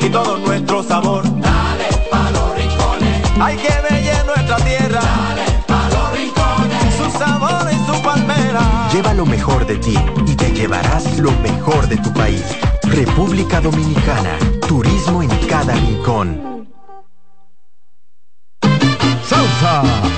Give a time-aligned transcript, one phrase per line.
[0.00, 1.22] y todo nuestro sabor.
[1.24, 3.22] Dale pa' los rincones.
[3.38, 5.00] Hay que ver nuestra tierra.
[5.00, 6.94] Dale pa' los rincones.
[6.96, 8.88] Su sabor y su palmera.
[8.92, 9.94] Lleva lo mejor de ti
[10.26, 12.44] y te llevarás lo mejor de tu país.
[12.84, 14.38] República Dominicana.
[14.66, 16.55] Turismo en cada rincón.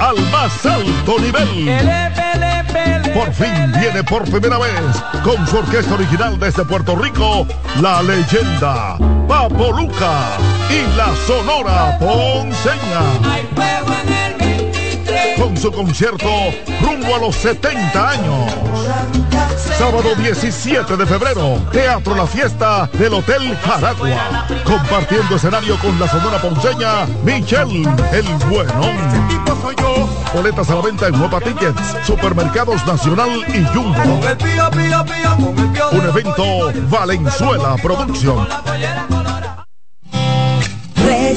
[0.01, 1.71] Al más alto nivel.
[3.15, 4.75] Por fin viene por primera vez
[5.23, 7.47] con su orquesta original desde Puerto Rico,
[7.81, 8.99] la leyenda
[9.29, 10.37] Papo Luca
[10.69, 14.28] y la Sonora Ponceña.
[15.37, 16.29] Con su concierto
[16.81, 18.53] rumbo a los 70 años.
[19.77, 24.47] Sábado 17 de febrero, Teatro La Fiesta del Hotel Jaragua.
[24.65, 28.97] Compartiendo escenario con la Sonora Ponceña, Michelle El Buenón.
[30.35, 34.21] Boletas a la venta en Nueva Tickets, Supermercados Nacional y Jumbo.
[35.93, 38.47] Un evento Valenzuela Producción.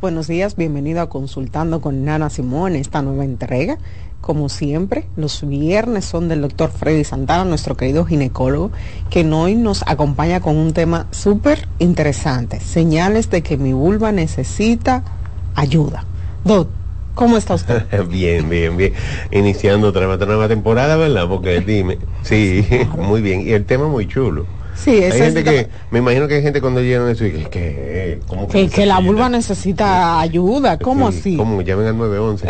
[0.00, 3.78] buenos días, bienvenido a Consultando con Nana Simón, esta nueva entrega.
[4.20, 8.72] Como siempre, los viernes son del doctor Freddy Santana, nuestro querido ginecólogo,
[9.10, 15.04] que hoy nos acompaña con un tema súper interesante, señales de que mi vulva necesita
[15.54, 16.04] ayuda.
[16.42, 16.68] Doc,
[17.14, 17.86] ¿cómo está usted?
[18.10, 18.92] bien, bien, bien.
[19.30, 21.28] Iniciando otra, otra nueva temporada, ¿verdad?
[21.28, 22.66] Porque dime, sí,
[22.98, 23.42] muy bien.
[23.42, 24.46] Y el tema muy chulo.
[24.76, 27.44] Sí, hay gente es- que, me imagino que hay gente cuando llegan eso y que,
[27.50, 31.36] que, ¿cómo que, que la vulva necesita ayuda, ¿cómo Sí, así?
[31.36, 31.62] ¿Cómo?
[31.62, 32.46] Llamen al 911.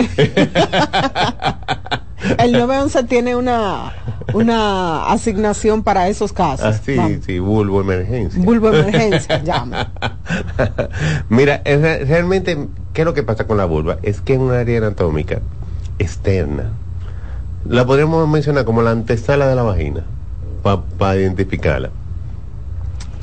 [2.38, 3.92] El 911 tiene una,
[4.34, 6.66] una asignación para esos casos.
[6.66, 7.18] Ah, sí, Vamos.
[7.24, 8.42] sí, vulvo emergencia.
[8.42, 9.92] Vulvo emergencia, llama.
[11.28, 12.58] Mira, es realmente,
[12.92, 13.98] ¿qué es lo que pasa con la vulva?
[14.02, 15.40] Es que es una área anatómica
[15.98, 16.72] externa.
[17.68, 20.02] La podríamos mencionar como la antesala de la vagina,
[20.98, 21.90] para identificarla.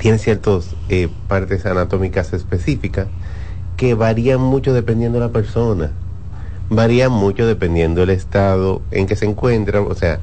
[0.04, 3.08] Tiene ciertas eh, partes anatómicas específicas
[3.78, 5.92] que varían mucho dependiendo de la persona.
[6.70, 9.80] Varían mucho dependiendo del estado en que se encuentra.
[9.80, 10.20] O sea,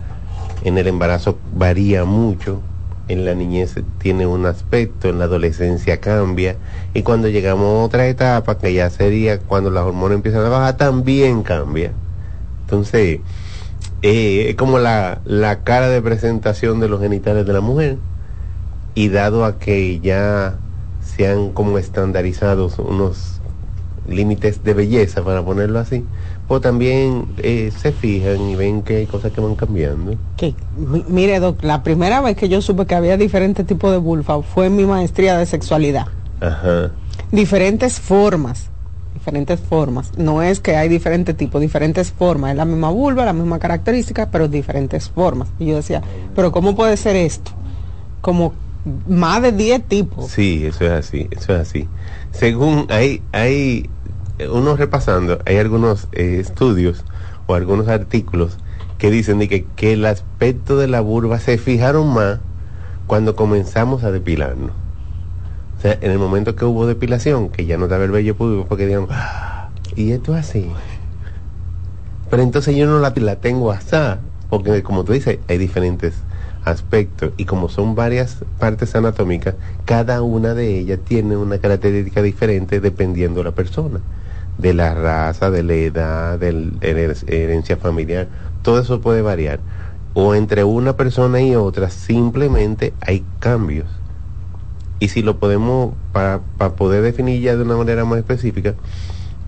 [0.64, 2.60] en el embarazo varía mucho.
[3.08, 6.56] En la niñez tiene un aspecto, en la adolescencia cambia.
[6.92, 10.76] Y cuando llegamos a otra etapa, que ya sería cuando las hormonas empiezan a bajar,
[10.76, 11.92] también cambia.
[12.64, 13.20] Entonces,
[14.02, 17.96] eh, es como la, la cara de presentación de los genitales de la mujer.
[18.94, 20.58] Y dado a que ya
[21.02, 23.40] se han como estandarizados unos
[24.08, 26.04] límites de belleza, para ponerlo así,
[26.48, 30.16] pues también eh, se fijan y ven que hay cosas que van cambiando.
[30.37, 33.98] Que, mi- mire, doc, la primera vez que yo supe que había diferentes tipos de
[33.98, 36.06] vulva fue en mi maestría de sexualidad.
[36.40, 36.90] Ajá.
[37.31, 38.69] Diferentes formas,
[39.14, 40.10] diferentes formas.
[40.19, 42.50] No es que hay diferentes tipos, diferentes formas.
[42.52, 45.48] Es la misma vulva, la misma característica, pero diferentes formas.
[45.60, 46.02] Y yo decía,
[46.34, 47.52] pero ¿cómo puede ser esto?
[48.20, 48.52] Como
[48.85, 50.31] más de 10 tipos.
[50.31, 51.88] Sí, eso es así, eso es así.
[52.32, 53.91] Según hay, hay,
[54.38, 57.05] eh, uno repasando, hay algunos eh, estudios
[57.47, 58.59] o algunos artículos
[58.99, 62.38] que dicen de que, que el aspecto de la vulva se fijaron más
[63.06, 64.73] cuando comenzamos a depilarnos.
[65.79, 68.67] O sea, en el momento que hubo depilación, que ya no estaba el vello público,
[68.69, 70.71] porque dijeron, "Ah, y esto es así.
[72.31, 73.97] Pero entonces yo no la, la tengo así,
[74.49, 76.15] porque como tú dices, hay diferentes
[76.70, 82.81] aspectos y como son varias partes anatómicas, cada una de ellas tiene una característica diferente
[82.81, 84.00] dependiendo de la persona,
[84.58, 88.28] de la raza, de la edad, de la herencia familiar,
[88.62, 89.61] todo eso puede variar.
[90.12, 93.87] O entre una persona y otra simplemente hay cambios.
[94.99, 98.75] Y si lo podemos, para, para poder definir ya de una manera más específica,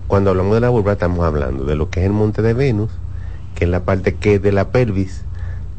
[0.07, 2.91] cuando hablamos de la vulva estamos hablando de lo que es el monte de Venus,
[3.55, 5.25] que es la parte que de la pelvis,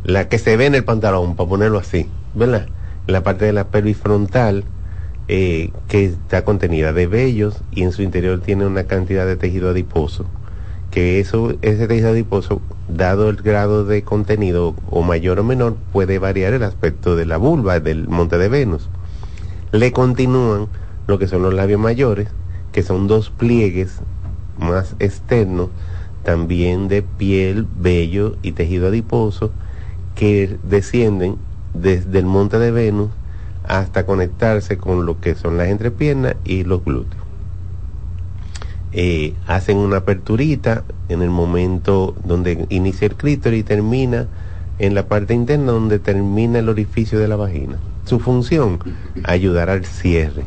[0.05, 2.67] la que se ve en el pantalón, para ponerlo así, ¿verdad?
[3.07, 4.65] La parte de la pelvis frontal,
[5.29, 9.71] eh, que está contenida de vellos y en su interior tiene una cantidad de tejido
[9.71, 10.27] adiposo,
[10.91, 16.19] que eso, ese tejido adiposo, dado el grado de contenido o mayor o menor, puede
[16.19, 18.91] variar el aspecto de la vulva, del monte de Venus.
[19.73, 20.69] Le continúan
[21.07, 22.29] lo que son los labios mayores,
[22.73, 24.01] que son dos pliegues
[24.59, 25.71] más externos,
[26.23, 29.51] también de piel, vello y tejido adiposo,
[30.15, 31.37] que descienden
[31.75, 33.11] desde el monte de Venus
[33.65, 37.23] hasta conectarse con lo que son las entrepiernas y los glúteos.
[38.93, 44.29] Eh, hacen una aperturita en el momento donde inicia el clítoris y termina
[44.79, 47.79] en la parte interna donde termina el orificio de la vagina.
[48.05, 48.79] Su función,
[49.25, 50.45] ayudar al cierre.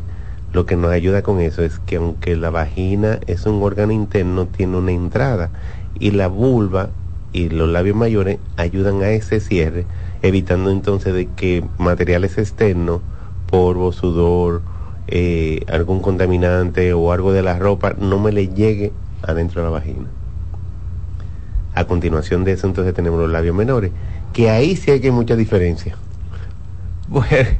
[0.52, 4.46] Lo que nos ayuda con eso es que aunque la vagina es un órgano interno,
[4.46, 5.50] tiene una entrada
[5.98, 6.90] y la vulva
[7.32, 9.86] y los labios mayores ayudan a ese cierre,
[10.22, 13.00] evitando entonces de que materiales externos,
[13.50, 14.62] polvo, sudor,
[15.06, 18.92] eh, algún contaminante o algo de la ropa no me le llegue
[19.22, 20.06] adentro de la vagina.
[21.74, 23.92] A continuación de eso entonces tenemos los labios menores,
[24.32, 25.96] que ahí sí hay que mucha diferencia.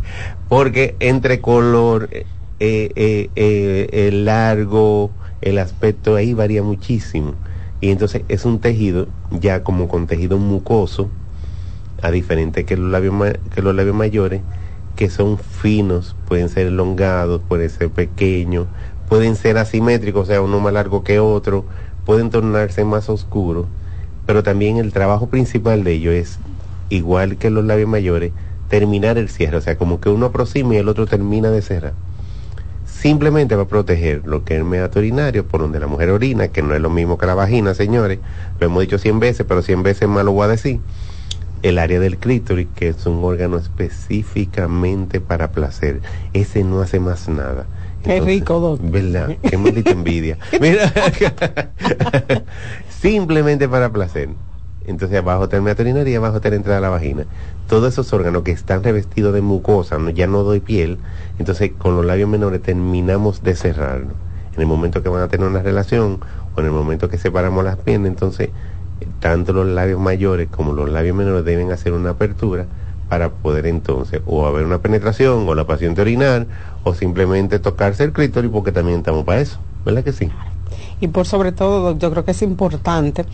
[0.48, 2.26] Porque entre color, eh,
[2.60, 5.10] eh, eh, el largo,
[5.40, 7.34] el aspecto ahí varía muchísimo.
[7.80, 11.08] Y entonces es un tejido ya como con tejido mucoso,
[12.02, 13.14] a diferente que los labios,
[13.54, 14.40] que los labios mayores,
[14.96, 18.66] que son finos, pueden ser elongados, pueden ser pequeños,
[19.08, 21.64] pueden ser asimétricos, o sea, uno más largo que otro,
[22.04, 23.66] pueden tornarse más oscuros,
[24.26, 26.38] pero también el trabajo principal de ellos es,
[26.88, 28.32] igual que los labios mayores,
[28.68, 31.94] terminar el cierre, o sea, como que uno aproxima y el otro termina de cerrar.
[33.00, 36.48] Simplemente va a proteger lo que es el meato urinario, por donde la mujer orina,
[36.48, 38.18] que no es lo mismo que la vagina, señores,
[38.58, 40.80] lo hemos dicho 100 veces, pero 100 veces más lo voy a decir
[41.62, 46.00] el área del clítoris, que es un órgano específicamente para placer.
[46.32, 47.66] Ese no hace más nada.
[48.02, 48.80] Qué rico, doc.
[48.82, 49.36] ¿Verdad?
[49.42, 50.38] Qué maldita envidia.
[50.60, 50.92] Mira,
[53.00, 54.30] simplemente para placer.
[54.88, 57.24] Entonces abajo el meato urinario y abajo está la entrada a la vagina.
[57.68, 60.98] Todos esos órganos que están revestidos de mucosa, no- ya no doy piel,
[61.38, 64.14] entonces con los labios menores terminamos de cerrarlo.
[64.54, 66.18] En el momento que van a tener una relación
[66.56, 68.50] o en el momento que separamos las piernas, entonces
[69.20, 72.64] tanto los labios mayores como los labios menores deben hacer una apertura
[73.08, 76.46] para poder entonces o haber una penetración o la paciente orinar
[76.84, 80.30] o simplemente tocarse el clítoris porque también estamos para eso, ¿verdad que sí?
[81.00, 83.24] Y por sobre todo, yo creo que es importante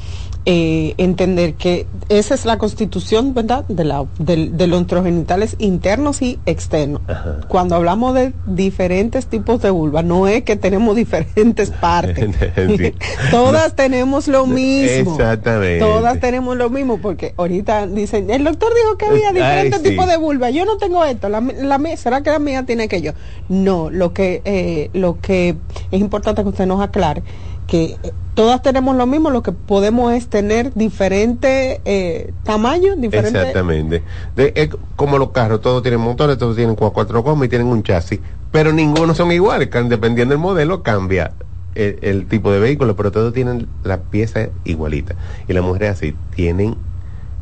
[0.47, 6.21] eh, entender que esa es la constitución, ¿verdad?, de, la, del- de los genitales internos
[6.23, 7.01] y externos.
[7.49, 12.29] Cuando hablamos de diferentes tipos de vulva, no es que tenemos diferentes partes.
[13.31, 15.13] Todas tenemos lo mismo.
[15.13, 15.79] Exactamente.
[15.79, 19.89] Todas tenemos lo mismo, porque ahorita dicen, el doctor dijo que había Ay, diferentes sí.
[19.91, 20.51] tipos de vulva.
[20.51, 21.29] Yo no tengo esto.
[21.29, 23.13] La, la ¿Será que la mía tiene que yo?
[23.49, 25.57] No, lo que, eh, lo que
[25.91, 27.23] es importante que usted nos aclare,
[27.67, 33.35] que eh, todas tenemos lo mismo, lo que podemos es tener diferentes eh, tamaños, diferentes...
[33.35, 34.03] Exactamente.
[34.37, 37.83] Es como los carros, todos tienen motores, todos tienen cua- cuatro gomas y tienen un
[37.83, 41.33] chasis, pero ninguno son iguales, dependiendo del modelo cambia
[41.75, 45.15] el, el tipo de vehículo, pero todos tienen la pieza igualita.
[45.49, 46.77] Y las mujeres así, tienen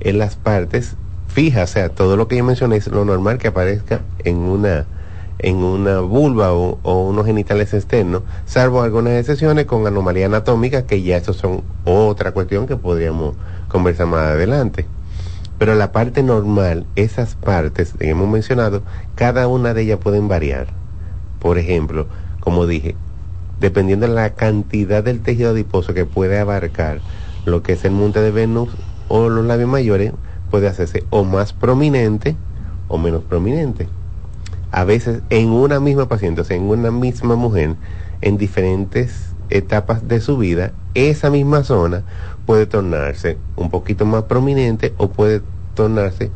[0.00, 3.48] en las partes fijas, o sea, todo lo que yo mencioné es lo normal que
[3.48, 4.86] aparezca en una
[5.42, 11.16] en una vulva o, unos genitales externos, salvo algunas excepciones con anomalía anatómica, que ya
[11.16, 13.34] eso son otra cuestión que podríamos
[13.68, 14.86] conversar más adelante.
[15.58, 18.82] Pero la parte normal, esas partes que hemos mencionado,
[19.14, 20.68] cada una de ellas pueden variar.
[21.40, 22.06] Por ejemplo,
[22.40, 22.96] como dije,
[23.60, 27.00] dependiendo de la cantidad del tejido adiposo que puede abarcar
[27.44, 28.70] lo que es el monte de Venus
[29.08, 30.12] o los labios mayores,
[30.50, 32.36] puede hacerse o más prominente
[32.88, 33.88] o menos prominente.
[34.72, 37.76] A veces en una misma paciente, o sea, en una misma mujer,
[38.22, 42.06] en diferentes etapas de su vida, esa misma zona
[42.46, 45.42] puede tornarse un poquito más prominente o puede
[45.74, 46.32] tornarse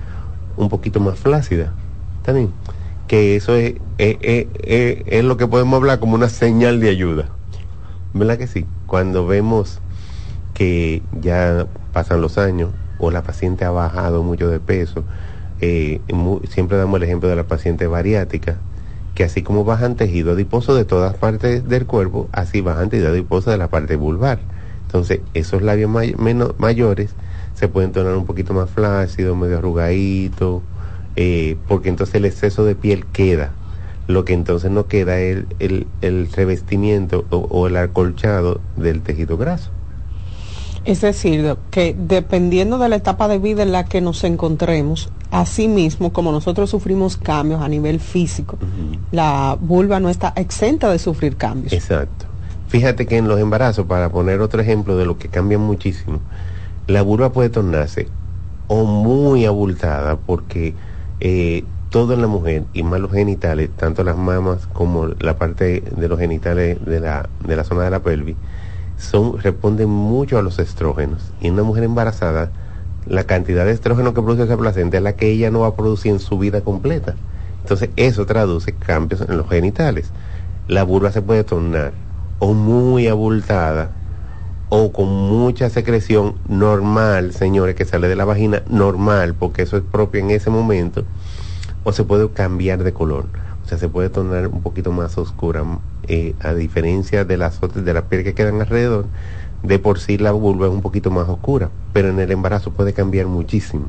[0.57, 1.75] un poquito más flácida.
[2.23, 2.55] También
[3.07, 4.49] que eso es, es, es-
[5.07, 7.31] es- lo que podemos hablar como una señal de ayuda.
[8.13, 8.67] ¿Verdad que sí?
[8.87, 9.81] Cuando vemos
[10.55, 15.05] que ya pasan los años o la paciente ha bajado mucho de peso,
[15.61, 16.01] eh,
[16.49, 18.59] siempre damos el ejemplo de la paciente bariátrica,
[19.15, 23.51] que así como bajan tejido adiposo de todas partes del cuerpo, así bajan tejido adiposo
[23.51, 24.39] de la parte vulvar.
[24.87, 27.11] Entonces, esos labios menos, mayores
[27.55, 30.63] se pueden tornar un poquito más flácidos, medio arrugaditos,
[31.17, 33.53] eh, porque entonces el exceso de piel queda.
[34.07, 39.03] Lo que entonces no queda es el, el, el revestimiento o, o el acolchado del
[39.03, 39.76] tejido graso.
[40.87, 45.67] Es decir, que dependiendo de la etapa de vida en la que nos encontremos, así
[45.67, 48.57] mismo como nosotros sufrimos cambios a nivel físico,
[49.11, 51.73] la vulva no está exenta de sufrir cambios.
[51.73, 52.27] Exacto.
[52.69, 56.21] Fíjate que en los embarazos, para poner otro ejemplo de lo que cambia muchísimo,
[56.87, 58.09] la vulva puede tornarse
[58.69, 60.75] o muy abultada porque
[61.19, 65.81] eh, todo en la mujer y más los genitales, tanto las mamas como la parte
[65.81, 68.37] de los genitales de la, de la zona de la pelvis,
[68.97, 71.33] son, responden mucho a los estrógenos.
[71.41, 72.51] Y en una mujer embarazada,
[73.07, 75.77] la cantidad de estrógeno que produce esa placenta es la que ella no va a
[75.77, 77.15] producir en su vida completa.
[77.63, 80.11] Entonces eso traduce cambios en los genitales.
[80.69, 81.93] La vulva se puede tornar
[82.39, 83.91] o muy abultada
[84.69, 89.83] o con mucha secreción normal, señores, que sale de la vagina normal, porque eso es
[89.83, 91.05] propio en ese momento,
[91.85, 93.27] o se puede cambiar de color.
[93.67, 95.65] O sea, se puede tornar un poquito más oscura,
[96.07, 99.07] eh, a diferencia de las otras, de la piel que quedan alrededor,
[99.65, 102.93] de por sí la vulva es un poquito más oscura, pero en el embarazo puede
[102.93, 103.87] cambiar muchísimo.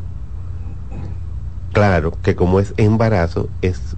[1.74, 3.96] Claro que como es embarazo, es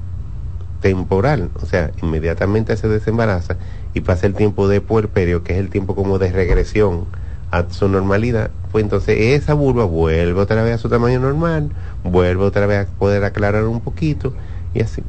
[0.82, 3.56] temporal, o sea, inmediatamente se desembaraza
[3.94, 7.06] y pasa el tiempo de puerperio, que es el tiempo como de regresión
[7.52, 11.72] a su normalidad, pues entonces esa vulva vuelve otra vez a su tamaño normal,
[12.04, 14.34] vuelve otra vez a poder aclarar un poquito
[14.74, 15.04] y así.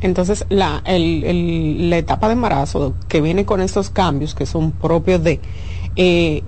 [0.00, 4.70] Entonces, la, el- el- la etapa de embarazo que viene con estos cambios que son
[4.72, 5.40] propios de,
[5.96, 6.42] eh,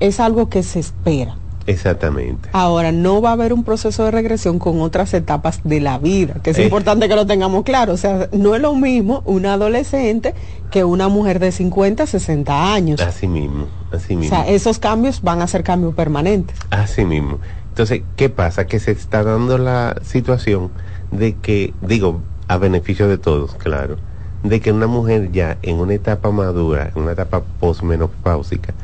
[0.00, 1.36] es algo que se espera.
[1.68, 2.48] Exactamente.
[2.52, 6.34] Ahora, no va a haber un proceso de regresión con otras etapas de la vida,
[6.42, 6.62] que es Eh.
[6.64, 7.92] importante que lo tengamos claro.
[7.92, 10.34] O sea, no es lo mismo una adolescente
[10.70, 13.00] que una mujer de 50, 60 años.
[13.00, 14.36] Así mismo, así O mismo.
[14.36, 16.56] sea, esos cambios van a ser cambios permanentes.
[16.70, 17.40] Así mismo.
[17.70, 18.66] Entonces, ¿qué pasa?
[18.68, 20.70] Que se está dando la situación
[21.10, 23.96] de que, digo, a beneficio de todos, claro,
[24.42, 28.74] de que una mujer ya en una etapa madura, en una etapa posmenopáusica,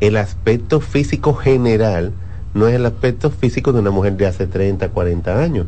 [0.00, 2.12] el aspecto físico general
[2.54, 5.66] no es el aspecto físico de una mujer de hace 30, 40 años,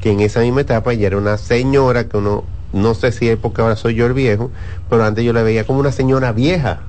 [0.00, 3.38] que en esa misma etapa ya era una señora que uno, no sé si es
[3.38, 4.50] porque ahora soy yo el viejo,
[4.88, 6.80] pero antes yo la veía como una señora vieja.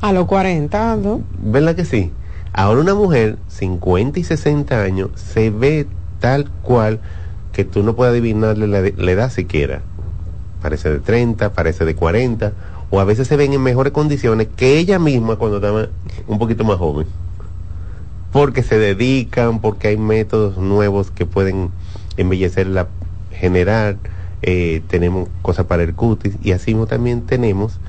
[0.00, 1.22] A los 40, ¿no?
[1.42, 2.12] ¿Verdad que sí?
[2.52, 5.86] Ahora una mujer, 50 y 60 años, se ve
[6.18, 7.00] tal cual
[7.58, 9.80] que tú no puedes adivinarle la, edad siquiera.
[10.62, 12.52] Parece de 30, parece de 40,
[12.88, 15.88] o a veces se ven en mejores condiciones que ella misma cuando estaba
[16.28, 17.08] un poquito más joven.
[18.30, 21.72] Porque se dedican, porque hay métodos nuevos que pueden
[22.16, 22.86] embellecerla,
[23.32, 23.96] generar,
[24.42, 27.80] eh, tenemos cosas para el cutis, y así también tenemos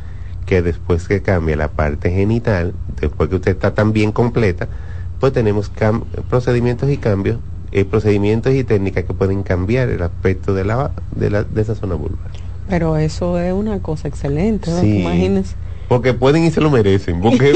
[0.48, 4.68] que después que cambia la parte genital, después que usted está tan bien completa,
[5.20, 5.72] pues tenemos
[6.28, 7.38] procedimientos y cambios,
[7.72, 11.76] eh, procedimientos y técnicas que pueden cambiar el aspecto de la de, la, de esa
[11.76, 12.32] zona vulvar.
[12.68, 14.82] Pero eso es una cosa excelente, ¿no?
[14.82, 15.00] Sí.
[15.00, 15.56] Imagínense.
[15.88, 17.52] Porque pueden y se lo merecen, porque.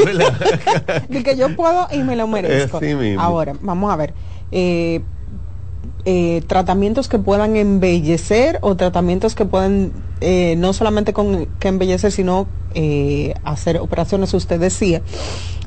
[1.08, 2.77] De que yo puedo y me lo merezco.
[2.77, 3.22] Así mismo.
[3.22, 4.13] Ahora, vamos a ver.
[4.51, 5.01] eh,
[6.05, 12.12] eh, tratamientos que puedan embellecer o tratamientos que puedan eh, no solamente con que embellecer,
[12.12, 15.01] sino eh, hacer operaciones, usted decía.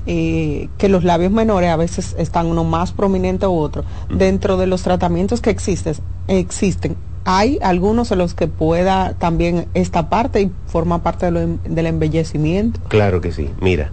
[0.07, 3.85] Eh, que los labios menores a veces están uno más prominente u otro.
[4.09, 5.95] Dentro de los tratamientos que existen,
[6.29, 11.41] existen, hay algunos en los que pueda también esta parte y forma parte de lo
[11.41, 12.81] em- del embellecimiento.
[12.89, 13.51] Claro que sí.
[13.61, 13.91] Mira,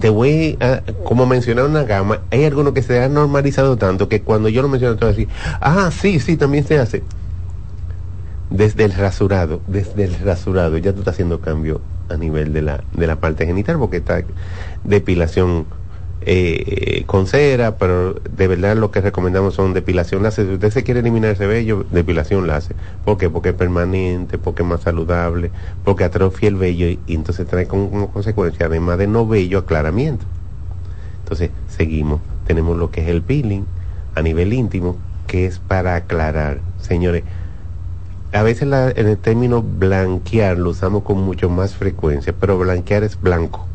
[0.00, 4.22] te voy a, como mencionar una gama, hay algunos que se han normalizado tanto que
[4.22, 5.28] cuando yo lo menciono te voy a decir,
[5.60, 7.02] ah, sí, sí, también se hace.
[8.50, 12.84] Desde el rasurado, desde el rasurado, ya tú estás haciendo cambio a nivel de la,
[12.92, 14.22] de la parte genital porque está
[14.84, 15.66] depilación
[16.26, 20.46] eh, con cera, pero de verdad lo que recomendamos son depilación láser.
[20.46, 22.76] Si usted se quiere eliminar ese vello, depilación láser.
[23.04, 23.28] ¿Por qué?
[23.28, 25.50] Porque es permanente, porque es más saludable,
[25.84, 30.24] porque atrofia el vello y, entonces trae como, como consecuencia, además de no vello, aclaramiento.
[31.22, 32.20] Entonces, seguimos.
[32.46, 33.64] Tenemos lo que es el peeling
[34.14, 34.96] a nivel íntimo,
[35.26, 36.60] que es para aclarar.
[36.80, 37.24] Señores,
[38.34, 43.02] a veces la- en el término blanquear lo usamos con mucho más frecuencia, pero blanquear
[43.04, 43.70] es blanco.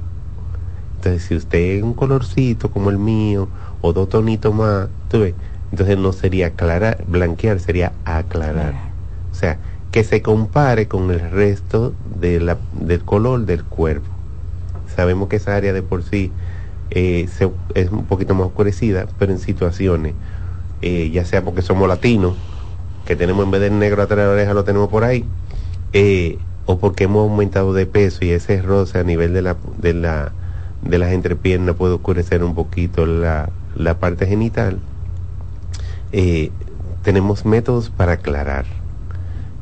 [0.96, 3.52] Entonces, si usted es un colorcito como el mío,
[3.82, 5.36] o dos tonitos más, ¿tú ves?
[5.72, 8.76] entonces no sería aclarar, blanquear sería aclarar.
[9.32, 9.62] O sea,
[9.92, 14.10] que se compare con el resto de la, del color del cuerpo.
[14.86, 16.36] Sabemos que esa área de por sí
[16.92, 20.16] eh, se- es un poquito más oscurecida, pero en situaciones,
[20.82, 22.38] eh, ya sea porque somos latinos,
[23.10, 25.26] que tenemos en vez del negro atrás de la oreja lo tenemos por ahí,
[25.94, 26.38] eh,
[26.68, 30.32] o porque hemos aumentado de peso y ese roce a nivel de la de la
[30.84, 34.78] de las entrepiernas puede oscurecer un poquito la, la parte genital
[36.12, 36.52] eh,
[37.02, 38.66] tenemos métodos para aclarar.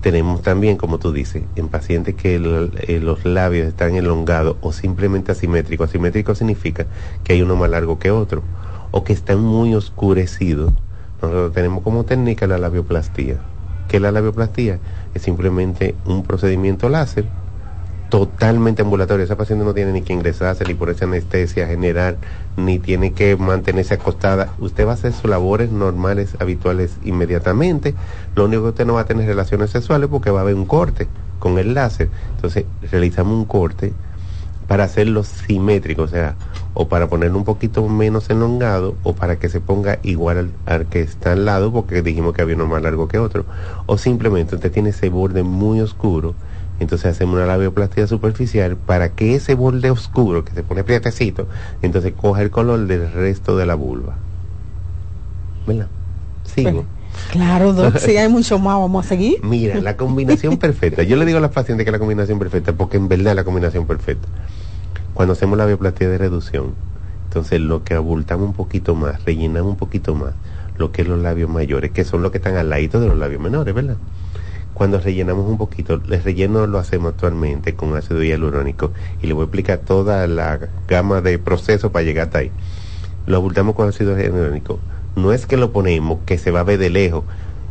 [0.02, 5.32] Tenemos también como tú dices en pacientes que eh, los labios están elongados o simplemente
[5.32, 6.86] asimétricos asimétrico significa
[7.24, 8.44] que hay uno más largo que otro
[8.92, 10.74] o que están muy oscurecidos
[11.22, 13.38] nosotros tenemos como técnica la labioplastía
[13.88, 14.80] que la labioplastía
[15.14, 17.26] es simplemente un procedimiento láser
[18.10, 19.26] totalmente ambulatorio.
[19.26, 22.18] Esa paciente no tiene ni que ingresarse, ni por esa anestesia general,
[22.56, 24.54] ni tiene que mantenerse acostada.
[24.60, 27.96] Usted va a hacer sus labores normales, habituales inmediatamente.
[28.36, 30.66] Lo único que usted no va a tener relaciones sexuales porque va a haber un
[30.66, 31.08] corte
[31.40, 32.10] con el láser.
[32.36, 33.94] Entonces, realizamos un corte
[34.68, 36.36] para hacerlo simétrico, o sea,
[36.74, 40.86] o para ponerlo un poquito menos elongado, o para que se ponga igual al, al
[40.88, 43.46] que está al lado, porque dijimos que había uno más largo que otro,
[43.86, 46.36] o simplemente usted tiene ese borde muy oscuro,
[46.80, 51.48] entonces hacemos una labioplastía superficial para que ese borde oscuro, que se pone prietecito,
[51.82, 54.16] entonces coja el color del resto de la vulva.
[55.66, 55.88] ¿Verdad?
[56.44, 56.86] Sigo.
[57.32, 59.40] Claro, Doc, si hay mucho más, vamos a seguir.
[59.44, 61.04] Mira, la combinación perfecta.
[61.04, 63.44] Yo le digo a las pacientes que la combinación perfecta, porque en verdad es la
[63.44, 64.28] combinación perfecta.
[65.18, 66.76] Cuando hacemos la bioplastía de reducción,
[67.24, 70.36] entonces lo que abultamos un poquito más, rellenamos un poquito más,
[70.78, 73.18] lo que es los labios mayores, que son los que están al ladito de los
[73.18, 73.98] labios menores, ¿verdad?
[74.76, 79.42] Cuando rellenamos un poquito, el relleno lo hacemos actualmente con ácido hialurónico y le voy
[79.42, 82.52] a explicar toda la gama de procesos para llegar hasta ahí.
[83.26, 84.78] Lo abultamos con ácido hialurónico.
[85.16, 87.24] No es que lo ponemos que se va a ver de lejos.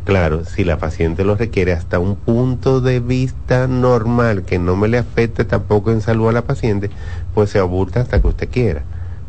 [0.07, 4.87] Claro, si la paciente lo requiere hasta un punto de vista normal que no me
[4.87, 6.89] le afecte tampoco en salud a la paciente,
[7.33, 8.83] pues se abulta hasta que usted quiera.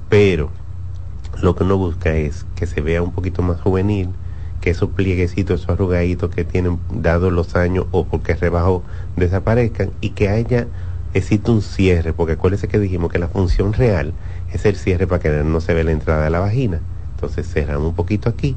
[0.08, 0.50] Pero
[1.42, 4.10] lo que uno busca es que se vea un poquito más juvenil,
[4.60, 8.84] que esos plieguecitos, esos arrugaditos que tienen dados los años o porque rebajó
[9.16, 10.68] desaparezcan y que haya,
[11.12, 14.14] existe un cierre, porque acuérdese que dijimos que la función real
[14.52, 16.78] es el cierre para que no se vea la entrada de la vagina.
[17.16, 18.56] Entonces cerramos un poquito aquí,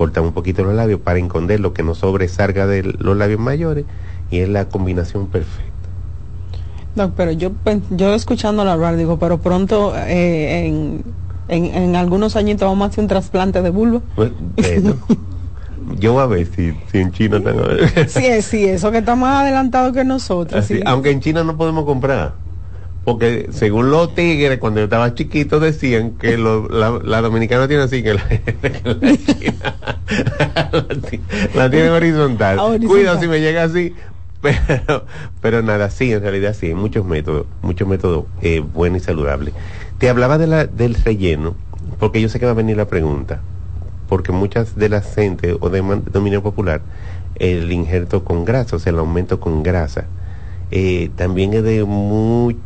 [0.00, 3.84] cortamos un poquito los labios para esconder lo que no sobresalga de los labios mayores
[4.30, 5.70] y es la combinación perfecta.
[6.94, 7.52] Doc, pero yo,
[7.90, 11.04] yo escuchándolo hablar, digo, pero pronto eh, en,
[11.48, 14.00] en, en algunos añitos vamos a hacer un trasplante de vulva.
[14.16, 14.96] Pues, bueno,
[15.98, 18.08] yo voy a ver si, si en China están...
[18.08, 20.64] Sí, sí, eso que está más adelantado que nosotros.
[20.64, 20.82] Así, sí.
[20.86, 22.32] Aunque en China no podemos comprar.
[23.04, 27.84] Porque según los tigres, cuando yo estaba chiquito, decían que lo- la, la dominicana tiene
[27.84, 28.22] así, que la,
[28.84, 29.76] la china
[30.10, 31.20] la, ti-
[31.54, 32.58] la tiene horizontal.
[32.58, 32.88] Horizontal.
[32.88, 33.94] Cuidado si me llega así.
[34.42, 35.04] Pero,
[35.42, 39.52] pero nada, sí, en realidad sí, hay muchos métodos, muchos métodos eh, buenos y saludables.
[39.98, 41.54] Te hablaba de la, del relleno,
[41.98, 43.40] porque yo sé que va a venir la pregunta,
[44.08, 46.80] porque muchas de las gente o de dominio popular,
[47.36, 50.06] el injerto con grasa, o sea, el aumento con grasa,
[50.70, 52.56] eh, también es de, muy,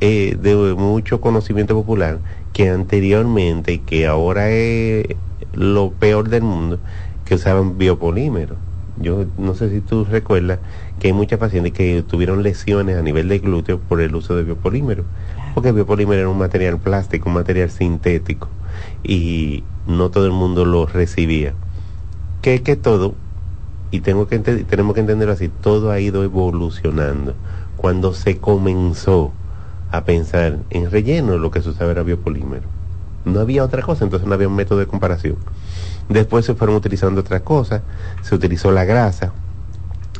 [0.00, 2.20] eh, de mucho conocimiento popular
[2.52, 5.06] que anteriormente y que ahora es
[5.52, 6.78] lo peor del mundo,
[7.24, 8.58] que usaban biopolímeros.
[9.00, 10.58] Yo no sé si tú recuerdas
[10.98, 14.42] que hay muchas pacientes que tuvieron lesiones a nivel de glúteo por el uso de
[14.42, 15.06] biopolímeros,
[15.54, 18.48] porque el biopolímero era un material plástico, un material sintético,
[19.04, 21.54] y no todo el mundo lo recibía.
[22.42, 23.14] Que, que todo,
[23.90, 27.34] y tengo que tenemos que entenderlo así, todo ha ido evolucionando.
[27.76, 29.32] Cuando se comenzó
[29.90, 32.66] a pensar en relleno, lo que se usaba era biopolímero.
[33.24, 35.36] No había otra cosa, entonces no había un método de comparación.
[36.08, 37.82] Después se fueron utilizando otras cosas,
[38.22, 39.32] se utilizó la grasa.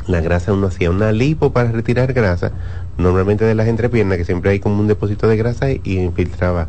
[0.06, 2.52] La grasa uno hacía una lipo para retirar grasa,
[2.96, 6.68] normalmente de las entrepiernas, que siempre hay como un depósito de grasa y infiltraba.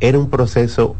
[0.00, 0.96] Era un proceso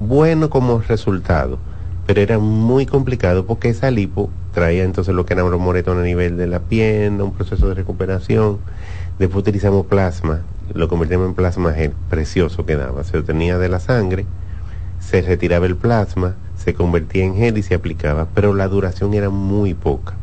[0.00, 1.58] bueno como resultado,
[2.06, 6.02] pero era muy complicado porque esa lipo traía entonces lo que era un moretón a
[6.02, 8.58] nivel de la pierna, un proceso de recuperación.
[9.18, 10.42] Después utilizamos plasma,
[10.74, 14.26] lo convertimos en plasma gel, precioso quedaba, se obtenía de la sangre,
[15.00, 19.30] se retiraba el plasma, se convertía en gel y se aplicaba, pero la duración era
[19.30, 20.14] muy poca.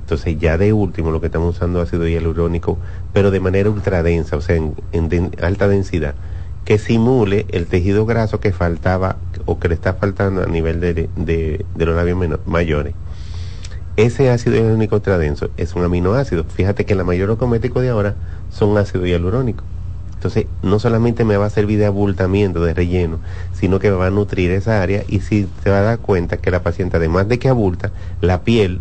[0.00, 2.78] Entonces ya de último lo que estamos usando ácido hialurónico,
[3.12, 6.14] pero de manera ultradensa, o sea, en, alta densidad,
[6.64, 10.94] que simule el tejido graso que faltaba o que le está faltando a nivel de,
[11.14, 12.94] de- de los labios mayores.
[13.98, 16.44] Ese ácido hialurónico ultradenso es un aminoácido.
[16.44, 18.14] Fíjate que la mayoría de los cosméticos de ahora
[18.48, 19.64] son ácido hialurónico.
[20.14, 23.18] Entonces, no solamente me va a servir de abultamiento, de relleno,
[23.54, 26.36] sino que me va a nutrir esa área y si se va a dar cuenta
[26.36, 28.80] que la paciente, además de que abulta, la piel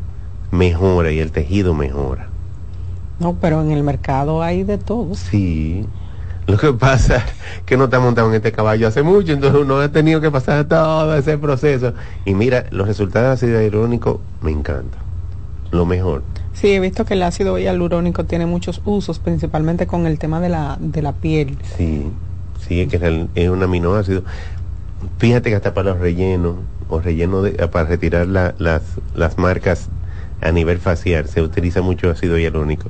[0.52, 2.30] mejora y el tejido mejora.
[3.20, 5.16] No, pero en el mercado hay de todo.
[5.16, 5.84] Sí.
[6.46, 7.24] Lo que pasa es
[7.66, 10.66] que no está montado en este caballo hace mucho, entonces uno ha tenido que pasar
[10.66, 11.94] todo ese proceso.
[12.24, 15.07] Y mira, los resultados del ácido hialurónico me encantan.
[15.72, 16.24] Lo mejor.
[16.54, 20.50] Sí, he visto que el ácido hialurónico tiene muchos usos, principalmente con el tema de
[20.50, 21.58] la, de la piel.
[21.78, 22.08] Sí,
[22.68, 24.24] sí, es que es, un aminoácido.
[25.20, 26.56] Fíjate que hasta para los rellenos,
[26.90, 28.82] o relleno de, para retirar la- las,
[29.16, 29.90] las marcas
[30.42, 32.90] a nivel facial, se utiliza mucho ácido hialurónico.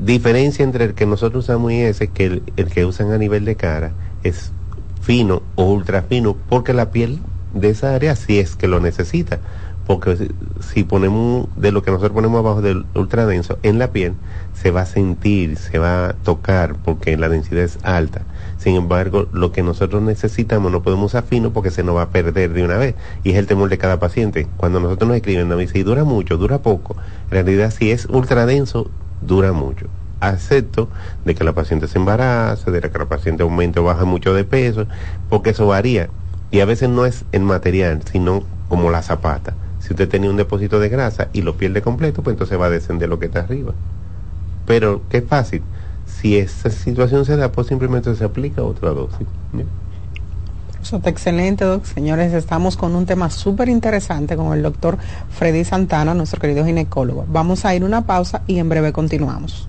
[0.00, 3.44] Diferencia entre el que nosotros usamos y ese, que el, el que usan a nivel
[3.44, 3.92] de cara
[4.24, 4.52] es
[5.00, 7.20] fino o ultra fino, porque la piel
[7.54, 9.38] de esa área sí es que lo necesita.
[9.90, 14.14] Porque si, ponemos de lo que nosotros ponemos abajo del ultra denso en la piel,
[14.52, 18.22] se va a sentir, se va a tocar, porque la densidad es alta.
[18.56, 22.10] Sin embargo, lo que nosotros necesitamos no podemos usar fino porque se nos va a
[22.10, 22.94] perder de una vez.
[23.24, 24.46] Y es el temor de cada paciente.
[24.58, 26.94] Cuando nosotros nos escriben, nos dicen, "Y dura mucho, dura poco.
[27.24, 28.88] En realidad, si es ultra denso,
[29.22, 29.86] dura mucho.
[30.20, 30.88] Acepto
[31.24, 34.44] de que la paciente se embarace, de que la paciente aumente o baja mucho de
[34.44, 34.86] peso,
[35.28, 36.10] porque eso varía.
[36.52, 39.56] Y a veces no es el material, sino como la zapata.
[39.90, 42.70] Si usted tenía un depósito de grasa y lo pierde completo, pues entonces va a
[42.70, 43.74] descender lo que está arriba.
[44.64, 45.62] Pero qué fácil.
[46.06, 49.26] Si esa situación se da, pues simplemente se aplica otra dosis.
[51.06, 51.84] excelente, doc.
[51.86, 54.96] Señores, estamos con un tema súper interesante con el doctor
[55.30, 57.26] Freddy Santana, nuestro querido ginecólogo.
[57.26, 59.68] Vamos a ir una pausa y en breve continuamos.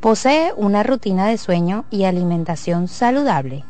[0.00, 3.64] Posee una rutina de sueño y alimentación saludable.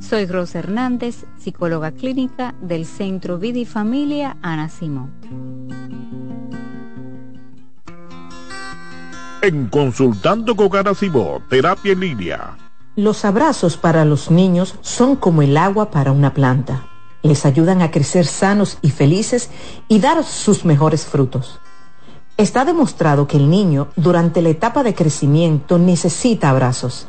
[0.00, 5.12] Soy Rosa Hernández, psicóloga clínica del Centro Vida y Familia Ana Simón.
[9.42, 12.56] En Consultando con Ana Simón, Terapia en Línea.
[12.96, 16.90] Los abrazos para los niños son como el agua para una planta
[17.22, 19.50] les ayudan a crecer sanos y felices
[19.88, 21.60] y dar sus mejores frutos.
[22.36, 27.08] Está demostrado que el niño durante la etapa de crecimiento necesita abrazos.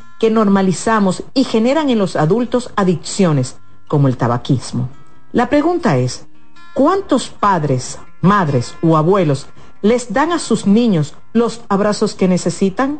[0.21, 3.57] que normalizamos y generan en los adultos adicciones,
[3.87, 4.87] como el tabaquismo.
[5.31, 6.27] La pregunta es,
[6.75, 9.47] ¿cuántos padres, madres o abuelos
[9.81, 12.99] les dan a sus niños los abrazos que necesitan?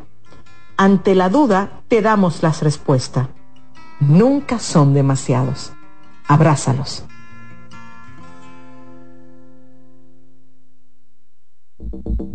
[0.78, 3.28] Ante la duda, te damos las respuestas.
[4.00, 5.74] Nunca son demasiados
[6.28, 7.06] abrázalos.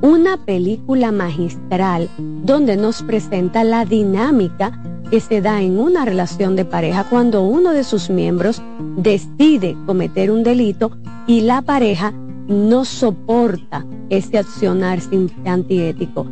[0.02, 4.80] una película magistral donde nos presenta la dinámica
[5.10, 8.60] que se da en una relación de pareja cuando uno de sus miembros
[8.96, 10.90] decide cometer un delito
[11.26, 12.12] y la pareja
[12.48, 14.98] no soporta ese accionar
[15.44, 16.26] antiético.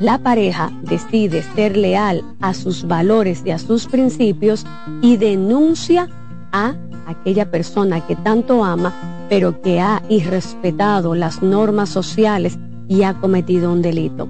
[0.00, 4.64] La pareja decide ser leal a sus valores y a sus principios
[5.02, 6.08] y denuncia
[6.52, 6.74] a
[7.06, 8.94] aquella persona que tanto ama,
[9.28, 12.58] pero que ha irrespetado las normas sociales
[12.90, 14.28] y ha cometido un delito.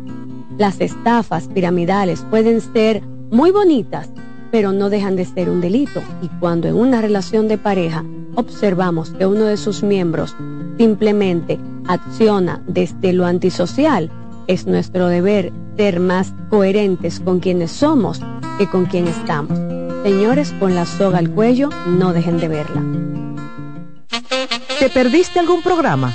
[0.58, 4.10] Las estafas piramidales pueden ser muy bonitas,
[4.52, 6.02] pero no dejan de ser un delito.
[6.20, 8.04] Y cuando en una relación de pareja
[8.36, 10.36] observamos que uno de sus miembros
[10.76, 14.10] simplemente acciona desde lo antisocial,
[14.46, 18.20] es nuestro deber ser más coherentes con quienes somos
[18.58, 19.58] que con quien estamos.
[20.02, 22.82] Señores, con la soga al cuello, no dejen de verla.
[24.78, 26.14] ¿Te perdiste algún programa?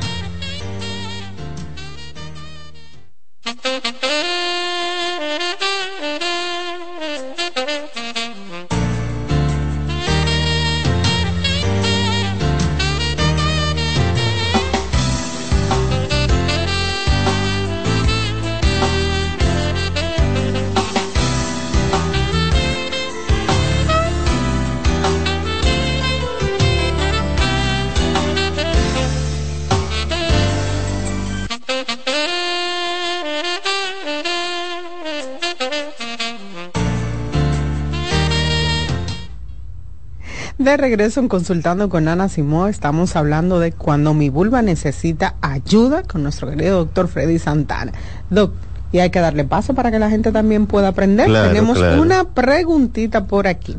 [40.71, 46.03] De regreso en Consultando con Ana Simó, estamos hablando de cuando mi vulva necesita ayuda
[46.03, 47.91] con nuestro querido doctor Freddy Santana.
[48.29, 48.53] Doc,
[48.93, 51.25] y hay que darle paso para que la gente también pueda aprender.
[51.27, 52.01] Claro, Tenemos claro.
[52.01, 53.75] una preguntita por aquí.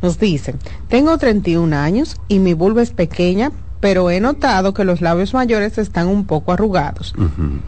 [0.00, 5.02] Nos dicen, tengo 31 años y mi vulva es pequeña, pero he notado que los
[5.02, 7.14] labios mayores están un poco arrugados.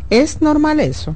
[0.09, 1.15] ¿Es normal eso?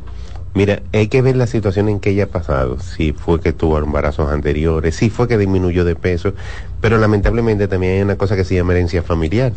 [0.54, 2.80] Mira, hay que ver la situación en que ella ha pasado.
[2.80, 6.34] Si fue que tuvo embarazos anteriores, si fue que disminuyó de peso,
[6.80, 9.52] pero lamentablemente también hay una cosa que se llama herencia familiar.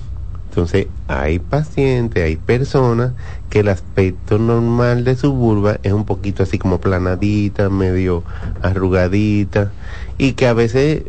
[0.50, 3.14] Entonces, hay pacientes, hay personas
[3.50, 8.24] que el aspecto normal de su vulva es un poquito así como planadita, medio
[8.62, 9.72] arrugadita,
[10.18, 11.04] y que a veces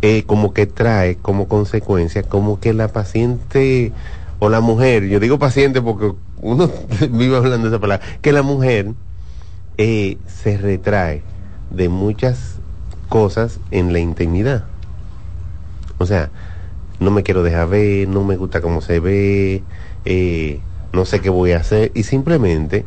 [0.00, 3.92] eh, como que trae como consecuencia, como que la paciente
[4.38, 6.70] o la mujer, yo digo paciente porque uno
[7.10, 8.92] vive hablando de esa palabra, que la mujer
[9.76, 11.22] eh, se retrae
[11.70, 12.56] de muchas
[13.08, 14.64] cosas en la intimidad.
[15.98, 16.30] O sea,
[17.00, 19.62] no me quiero dejar ver, no me gusta cómo se ve,
[20.04, 20.60] eh,
[20.92, 22.84] no sé qué voy a hacer, y simplemente,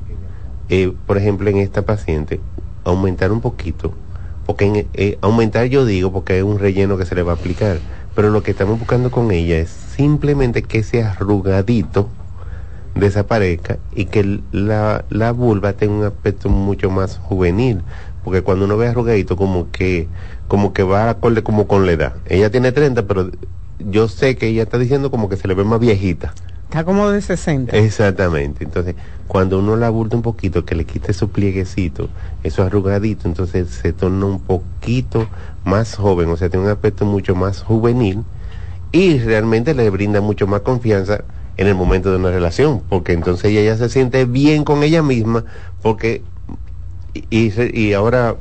[0.70, 2.40] eh, por ejemplo, en esta paciente,
[2.84, 3.94] aumentar un poquito,
[4.46, 7.36] porque en, eh, aumentar yo digo porque es un relleno que se le va a
[7.36, 7.80] aplicar,
[8.16, 12.10] pero lo que estamos buscando con ella es simplemente que ese arrugadito
[12.96, 17.82] desaparezca y que la, la vulva tenga un aspecto mucho más juvenil,
[18.24, 20.08] porque cuando uno ve arrugadito como que
[20.48, 22.16] como que va acorde como con la edad.
[22.26, 23.32] Ella tiene 30, pero
[23.80, 26.34] yo sé que ella está diciendo como que se le ve más viejita.
[26.66, 27.76] Está como de 60.
[27.78, 28.64] Exactamente.
[28.64, 28.96] Entonces,
[29.28, 32.10] cuando uno la abulta un poquito, que le quite su plieguecito,
[32.44, 35.28] eso arrugadito, entonces se torna un poquito
[35.64, 38.24] más joven, o sea, tiene un aspecto mucho más juvenil
[38.92, 41.24] y realmente le brinda mucho más confianza
[41.58, 45.04] en el momento de una relación, porque entonces ella ya se siente bien con ella
[45.04, 45.46] misma,
[45.82, 46.24] porque
[47.14, 48.36] y, y, y ahora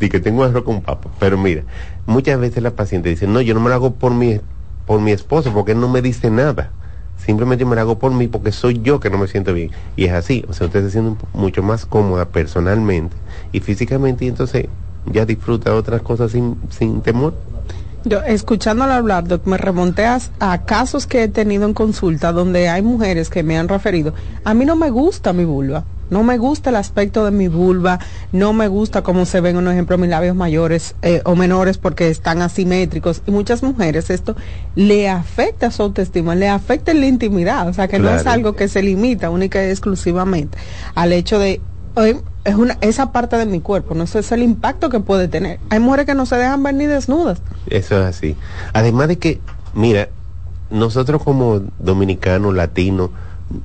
[0.00, 1.62] di que tengo arroz con papa, pero mira,
[2.06, 4.40] muchas veces la paciente dice, no, yo no me lo hago por mi,
[4.86, 6.70] por mi esposo, porque él no me dice nada.
[7.16, 9.72] Simplemente me lo hago por mí porque soy yo que no me siento bien.
[9.96, 13.16] Y es así, o sea, usted se siente mucho más cómoda personalmente
[13.52, 14.66] y físicamente y entonces
[15.04, 17.34] ya disfruta otras cosas sin, sin temor.
[18.04, 22.68] Yo, escuchándolo hablar, doc, me remonté a, a casos que he tenido en consulta donde
[22.68, 26.38] hay mujeres que me han referido, a mí no me gusta mi vulva, no me
[26.38, 27.98] gusta el aspecto de mi vulva,
[28.32, 32.08] no me gusta cómo se ven, un ejemplo, mis labios mayores eh, o menores porque
[32.08, 33.22] están asimétricos.
[33.26, 34.36] Y muchas mujeres esto
[34.74, 38.54] le afecta su autoestima, le afecta en la intimidad, o sea que no es algo
[38.54, 40.56] que se limita única y exclusivamente
[40.94, 41.60] al hecho de
[41.94, 42.16] oye,
[42.48, 45.60] es una esa parte de mi cuerpo, no sé, es el impacto que puede tener.
[45.70, 47.42] Hay mujeres que no se dejan ver ni desnudas.
[47.68, 48.36] Eso es así.
[48.72, 49.40] Además de que,
[49.74, 50.08] mira,
[50.70, 53.10] nosotros como dominicanos, latinos,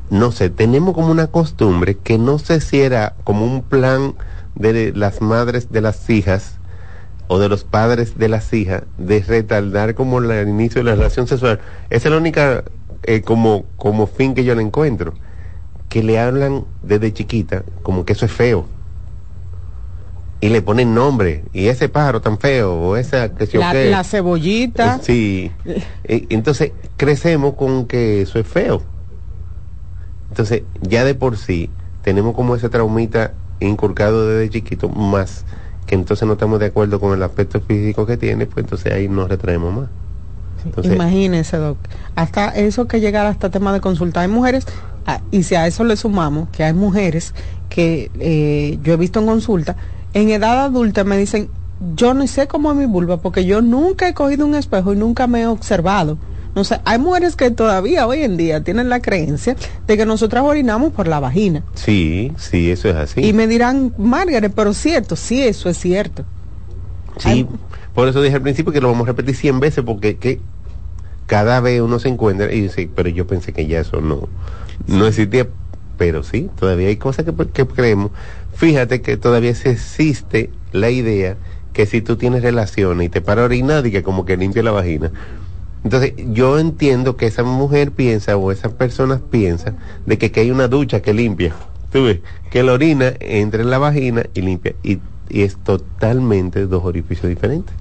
[0.09, 4.15] no sé, tenemos como una costumbre que no sé si era como un plan
[4.55, 6.57] de las madres de las hijas
[7.27, 11.27] o de los padres de las hijas de retardar como el inicio de la relación
[11.27, 11.59] sexual.
[11.89, 12.63] Esa es la única
[13.03, 15.13] eh, como, como fin que yo le encuentro.
[15.89, 18.65] Que le hablan desde chiquita como que eso es feo.
[20.43, 21.45] Y le ponen nombre.
[21.53, 24.99] Y ese pájaro tan feo, o esa que se La, la cebollita.
[25.01, 25.49] Sí.
[26.03, 28.81] Eh, Entonces crecemos con que eso es feo.
[30.31, 31.69] Entonces ya de por sí
[32.01, 35.45] tenemos como ese traumita inculcado desde chiquito, más
[35.85, 39.07] que entonces no estamos de acuerdo con el aspecto físico que tiene, pues entonces ahí
[39.07, 39.89] nos retraemos más.
[40.65, 41.77] Entonces, Imagínese, doc.
[42.15, 44.19] Hasta eso que llegar hasta tema de consulta.
[44.19, 44.65] Hay mujeres,
[45.05, 47.33] ah, y si a eso le sumamos, que hay mujeres
[47.69, 49.77] que eh, yo he visto en consulta,
[50.13, 51.49] en edad adulta me dicen,
[51.95, 54.97] yo no sé cómo es mi vulva, porque yo nunca he cogido un espejo y
[54.97, 56.17] nunca me he observado.
[56.55, 59.55] No sé, hay mujeres que todavía hoy en día tienen la creencia
[59.87, 61.63] de que nosotras orinamos por la vagina.
[61.73, 63.21] sí, sí, eso es así.
[63.21, 66.25] Y me dirán, Margaret, pero cierto, sí, eso es cierto.
[67.17, 67.47] Sí,
[67.95, 70.41] por eso dije al principio que lo vamos a repetir 100 veces porque que
[71.25, 74.27] cada vez uno se encuentra y dice, pero yo pensé que ya eso no,
[74.85, 75.47] no existía,
[75.97, 78.11] pero sí, todavía hay cosas que, que creemos.
[78.55, 81.37] Fíjate que todavía se existe la idea
[81.73, 84.71] que si tú tienes relaciones y te para orinar y que como que limpia la
[84.71, 85.11] vagina.
[85.83, 90.51] Entonces, yo entiendo que esa mujer piensa o esas personas piensan de que, que hay
[90.51, 91.53] una ducha que limpia.
[91.91, 92.19] Tú ves,
[92.51, 94.75] que la orina entra en la vagina y limpia.
[94.81, 94.99] Y,
[95.29, 97.75] y es totalmente dos orificios diferentes.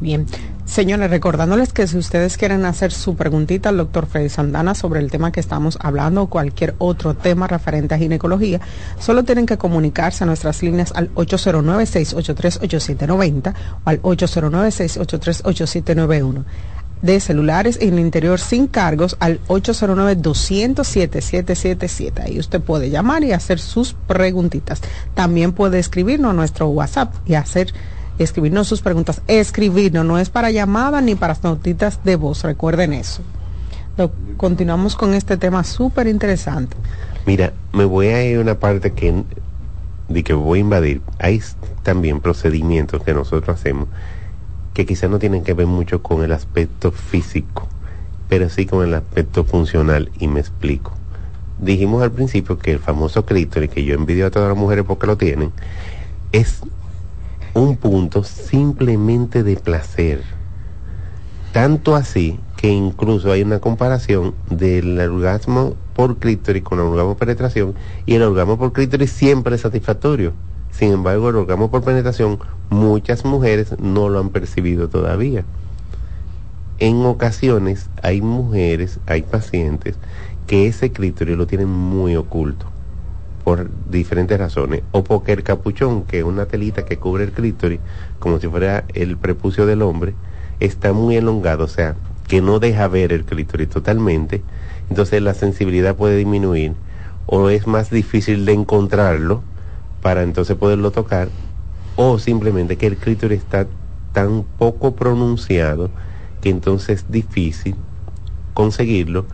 [0.00, 0.26] Bien,
[0.64, 5.10] señores, recordándoles que si ustedes quieren hacer su preguntita al doctor Freddy Sandana sobre el
[5.10, 8.62] tema que estamos hablando o cualquier otro tema referente a ginecología,
[8.98, 16.44] solo tienen que comunicarse a nuestras líneas al 809-683-8790 o al 809-683-8791
[17.02, 22.24] de celulares en el interior sin cargos al 809-207-777.
[22.24, 24.80] Ahí usted puede llamar y hacer sus preguntitas.
[25.14, 27.74] También puede escribirnos a nuestro WhatsApp y hacer
[28.22, 33.22] escribirnos sus preguntas, escribirnos, no es para llamadas ni para notitas de voz, recuerden eso.
[34.36, 36.76] Continuamos con este tema súper interesante.
[37.26, 39.24] Mira, me voy a ir a una parte que
[40.08, 41.02] de que voy a invadir.
[41.18, 41.40] Hay
[41.82, 43.88] también procedimientos que nosotros hacemos
[44.74, 47.68] que quizás no tienen que ver mucho con el aspecto físico,
[48.28, 50.92] pero sí con el aspecto funcional y me explico.
[51.58, 55.06] Dijimos al principio que el famoso clítoris, que yo envidio a todas las mujeres porque
[55.06, 55.52] lo tienen,
[56.32, 56.62] es
[57.54, 60.22] un punto simplemente de placer.
[61.52, 67.26] Tanto así que incluso hay una comparación del orgasmo por clítoris con el orgasmo por
[67.26, 67.74] penetración
[68.06, 70.32] y el orgasmo por clítoris siempre es satisfactorio.
[70.70, 72.38] Sin embargo, el orgasmo por penetración
[72.68, 75.44] muchas mujeres no lo han percibido todavía.
[76.78, 79.96] En ocasiones hay mujeres, hay pacientes
[80.46, 82.66] que ese clítoris lo tienen muy oculto
[83.44, 87.80] por diferentes razones o porque el capuchón, que es una telita que cubre el clítoris,
[88.18, 90.14] como si fuera el prepucio del hombre,
[90.60, 91.96] está muy elongado, o sea,
[92.28, 94.42] que no deja ver el clítoris totalmente,
[94.88, 96.74] entonces la sensibilidad puede disminuir
[97.26, 99.42] o es más difícil de encontrarlo
[100.02, 101.28] para entonces poderlo tocar
[101.96, 103.66] o simplemente que el clítoris está
[104.12, 105.90] tan poco pronunciado
[106.40, 107.76] que entonces es difícil
[108.54, 109.26] conseguirlo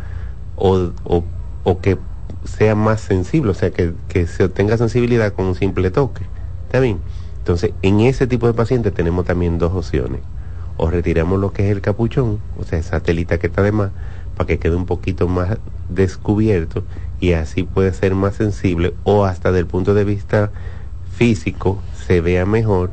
[0.57, 1.24] o, o,
[1.64, 1.98] o que
[2.47, 6.26] sea más sensible, o sea, que, que se obtenga sensibilidad con un simple toque.
[6.66, 6.99] ¿Está bien?
[7.38, 10.20] Entonces, en ese tipo de pacientes tenemos también dos opciones.
[10.76, 13.90] O retiramos lo que es el capuchón, o sea, esa telita que está de más,
[14.36, 16.84] para que quede un poquito más descubierto
[17.20, 20.51] y así puede ser más sensible o hasta del punto de vista
[21.14, 22.90] físico se vea mejor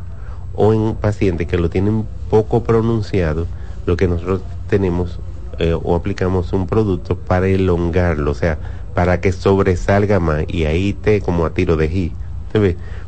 [0.56, 3.48] o en pacientes que lo tienen poco pronunciado,
[3.86, 5.20] lo que nosotros tenemos
[5.60, 8.58] eh, o aplicamos un producto para elongarlo, o sea,
[8.94, 12.12] para que sobresalga más y ahí te como a tiro de ji.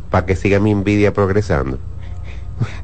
[0.09, 1.77] Para que siga mi envidia progresando.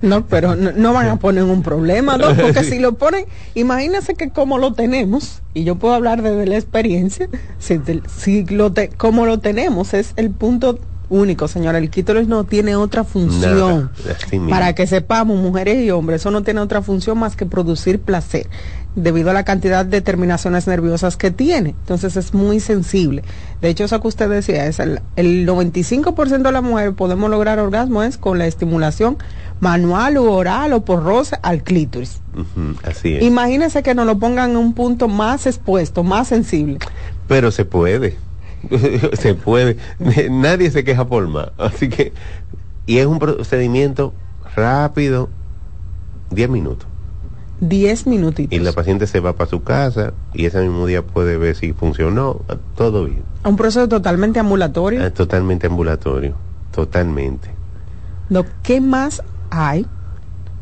[0.02, 2.36] No, pero no, no van a poner un problema, ¿no?
[2.36, 3.26] Porque si lo ponen,
[3.56, 7.30] imagínense que como lo tenemos, y yo puedo hablar desde la experiencia,
[7.60, 10.80] si, lo te, como lo tenemos es el punto
[11.10, 11.78] único, señora.
[11.78, 13.91] El clítoris no tiene otra función.
[14.30, 14.49] Nada.
[14.49, 18.47] Para que sepamos, mujeres y hombres, eso no tiene otra función más que producir placer,
[18.95, 21.69] debido a la cantidad de terminaciones nerviosas que tiene.
[21.69, 23.23] Entonces es muy sensible.
[23.61, 27.59] De hecho, eso que usted decía, es el, el 95% de las mujeres podemos lograr
[27.59, 29.17] orgasmo es con la estimulación
[29.59, 32.21] manual o oral o por roce al clítoris.
[32.83, 33.23] Así es.
[33.23, 36.79] Imagínense que nos lo pongan en un punto más expuesto, más sensible.
[37.27, 38.17] Pero se puede.
[39.13, 39.77] se puede.
[40.29, 41.51] Nadie se queja por más.
[41.57, 42.11] Así que,
[42.85, 44.13] y es un procedimiento
[44.55, 45.29] rápido,
[46.31, 46.90] 10 minutos.
[47.62, 48.51] 10 minutitos.
[48.51, 51.74] Y la paciente se va para su casa y ese mismo día puede ver si
[51.74, 52.41] funcionó.
[52.76, 53.24] Todo bien.
[53.45, 55.05] Un proceso totalmente ambulatorio.
[55.05, 56.36] Es totalmente ambulatorio.
[56.72, 57.49] Totalmente.
[58.30, 59.86] No, ¿Qué más hay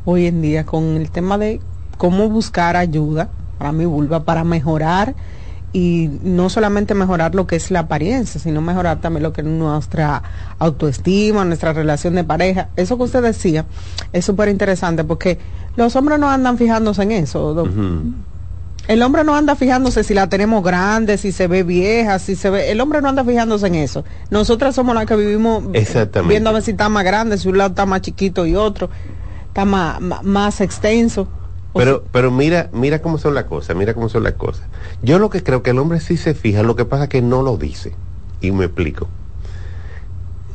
[0.05, 1.61] hoy en día con el tema de
[1.97, 5.15] cómo buscar ayuda para mi vulva, para mejorar
[5.71, 9.47] y no solamente mejorar lo que es la apariencia, sino mejorar también lo que es
[9.47, 10.23] nuestra
[10.57, 12.69] autoestima, nuestra relación de pareja?
[12.75, 13.65] Eso que usted decía
[14.11, 15.37] es súper interesante porque
[15.79, 17.53] los hombres no andan fijándose en eso.
[17.53, 17.69] doc-
[18.87, 22.49] El hombre no anda fijándose si la tenemos grande, si se ve vieja, si se
[22.49, 22.71] ve...
[22.71, 24.03] El hombre no anda fijándose en eso.
[24.29, 25.63] Nosotras somos las que vivimos
[26.27, 28.89] viendo a ver si está más grande, si un lado está más chiquito y otro
[29.47, 31.27] está más, más, más extenso.
[31.75, 34.63] Pero, pero mira, mira cómo son las cosas, mira cómo son las cosas.
[35.03, 37.21] Yo lo que creo que el hombre sí se fija, lo que pasa es que
[37.21, 37.93] no lo dice.
[38.41, 39.07] Y me explico.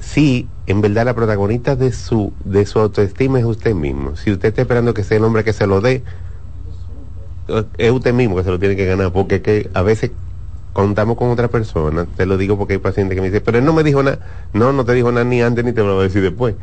[0.00, 4.16] Sí, en verdad la protagonista de su, de su autoestima es usted mismo.
[4.16, 6.04] Si usted está esperando que sea el hombre que se lo dé,
[7.78, 10.12] es usted mismo que se lo tiene que ganar, porque que a veces
[10.72, 13.64] contamos con otra persona, te lo digo porque hay pacientes que me dicen, pero él
[13.64, 14.18] no me dijo nada,
[14.52, 16.56] no, no te dijo nada ni antes ni te lo va a decir después.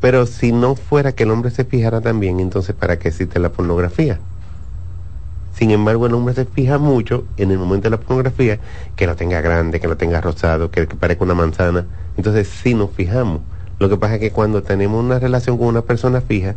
[0.00, 3.52] Pero si no fuera que el hombre se fijara también, entonces ¿para qué existe la
[3.52, 4.22] pornografía?
[5.54, 8.58] Sin embargo, el hombre se fija mucho en el momento de la pornografía,
[8.96, 11.86] que lo tenga grande, que lo tenga rosado, que, que parezca una manzana.
[12.16, 13.40] Entonces sí nos fijamos.
[13.78, 16.56] Lo que pasa es que cuando tenemos una relación con una persona fija,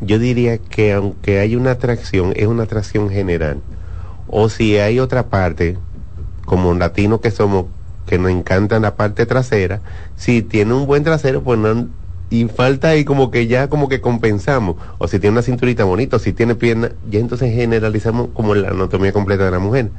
[0.00, 3.60] yo diría que aunque hay una atracción, es una atracción general.
[4.28, 5.78] O si hay otra parte,
[6.44, 7.66] como latinos que somos,
[8.06, 9.80] que nos encanta la parte trasera,
[10.16, 11.88] si tiene un buen trasero, pues no,
[12.32, 14.76] y falta ahí como que ya como que compensamos.
[14.96, 18.70] O si tiene una cinturita bonita, o si tiene pierna, ya entonces generalizamos como la
[18.70, 19.90] anatomía completa de la mujer.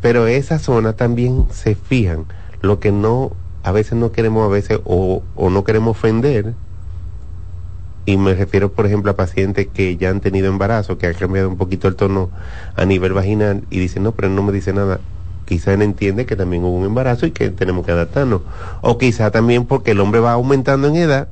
[0.00, 2.26] Pero esa zona también se fijan.
[2.60, 3.32] Lo que no,
[3.64, 6.54] a veces no queremos, a veces, o, o no queremos ofender,
[8.06, 11.48] y me refiero, por ejemplo, a pacientes que ya han tenido embarazo, que han cambiado
[11.48, 12.30] un poquito el tono
[12.76, 15.00] a nivel vaginal y dicen, no, pero no me dice nada.
[15.46, 18.42] Quizá él entiende que también hubo un embarazo y que tenemos que adaptarnos.
[18.82, 21.28] O quizá también porque el hombre va aumentando en edad,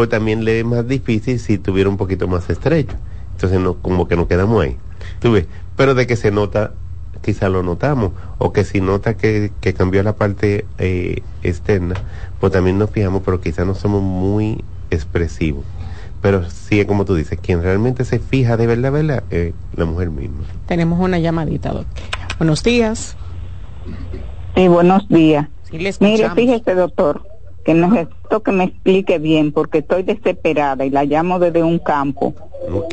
[0.00, 2.96] pues también le es más difícil si tuviera un poquito más estrecho.
[3.34, 4.78] Entonces no, como que nos quedamos ahí.
[5.18, 5.44] ¿Tú ves?
[5.76, 6.72] Pero de que se nota,
[7.20, 11.96] quizá lo notamos, o que si nota que, que cambió la parte eh, externa,
[12.40, 15.66] pues también nos fijamos, pero quizá no somos muy expresivos.
[16.22, 20.08] Pero sí, como tú dices, quien realmente se fija de verdad, verdad, es la mujer
[20.08, 20.44] misma.
[20.64, 22.02] Tenemos una llamadita, doctor.
[22.38, 23.18] Buenos días.
[24.56, 25.48] Sí, buenos días.
[25.64, 27.22] Sí, le Mire, fíjese, doctor,
[27.64, 32.34] que necesito que me explique bien porque estoy desesperada y la llamo desde un campo.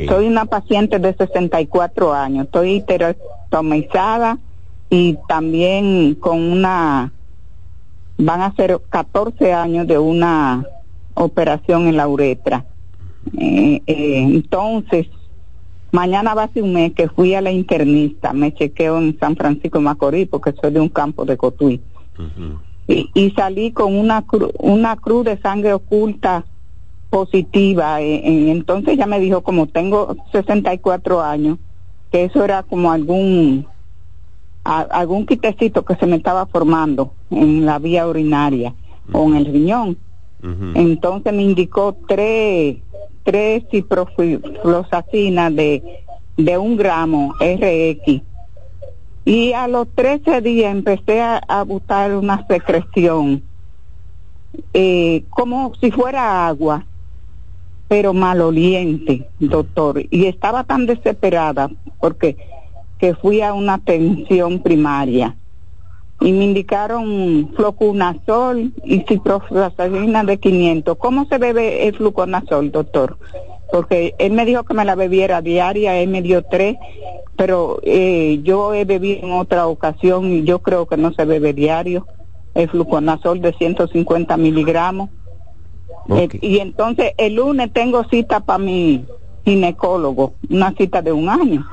[0.08, 4.40] Soy una paciente de 64 años, estoy histerectomizada
[4.90, 7.12] y también con una,
[8.18, 10.66] van a ser 14 años de una
[11.14, 12.66] operación en la uretra.
[13.38, 15.08] Eh, eh, entonces,
[15.92, 19.36] mañana va a ser un mes que fui a la internista, me chequeo en San
[19.36, 21.82] Francisco de Macorís porque soy de un campo de Cotuí
[22.88, 26.46] y, y salí con una cru- una cruz de sangre oculta
[27.10, 31.58] positiva eh, eh, entonces ella me dijo como tengo 64 años
[32.12, 33.66] que eso era como algún
[34.64, 38.74] a- algún quitecito que se me estaba formando en la vía urinaria
[39.14, 39.98] o en el riñón.
[40.76, 42.78] Entonces me indicó tres
[43.24, 46.04] tres ciprofloxacina de
[46.36, 48.22] de un gramo RX
[49.28, 53.44] y a los 13 días empecé a, a botar una secreción,
[54.74, 56.86] eh, como si fuera agua,
[57.90, 60.02] pero maloliente, doctor.
[60.12, 61.70] Y estaba tan desesperada
[62.00, 62.38] porque
[63.00, 65.36] que fui a una atención primaria
[66.22, 70.98] y me indicaron fluconazol y ciprofloxacina de 500.
[70.98, 73.18] ¿Cómo se bebe el fluconazol, doctor?
[73.72, 76.78] Porque él me dijo que me la bebiera diaria, él me dio tres,
[77.36, 81.54] pero eh, yo he bebido en otra ocasión y yo creo que no se bebe
[81.54, 82.08] diario
[82.56, 85.10] el fluconazol de 150 miligramos.
[86.10, 89.06] Eh, y entonces el lunes tengo cita para mi
[89.46, 91.66] ginecólogo, una cita de un año,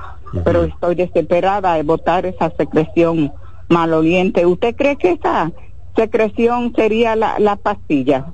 [0.45, 3.32] pero estoy desesperada de botar esa secreción
[3.68, 4.45] maloliente.
[4.47, 5.53] ¿Usted cree que esa
[5.97, 8.26] secreción sería la, la pastilla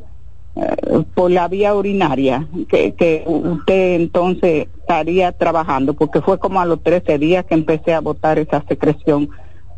[1.15, 5.95] por la vía urinaria que, que usted entonces estaría trabajando?
[5.95, 9.31] Porque fue como a los 13 días que empecé a botar esa secreción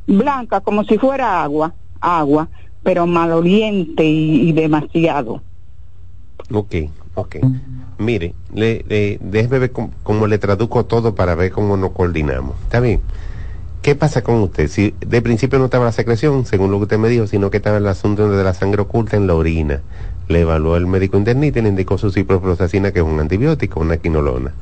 [0.06, 2.48] blanca, como si fuera agua, agua,
[2.82, 5.42] pero maloliente y, y demasiado.
[6.52, 6.74] Ok,
[7.14, 7.36] ok.
[7.98, 12.56] Mire, le, le- déjeme ver cómo, cómo le traduzco todo para ver cómo nos coordinamos.
[12.62, 13.00] ¿Está bien?
[13.82, 14.68] ¿Qué pasa con usted?
[14.68, 17.56] Si de principio no estaba la secreción, según lo que usted me dijo, sino que
[17.58, 19.80] estaba el asunto de la sangre oculta en la orina.
[20.32, 23.98] Le evaluó el médico internista y le indicó su ciprofloxacina, que es un antibiótico, una
[23.98, 24.54] quinolona.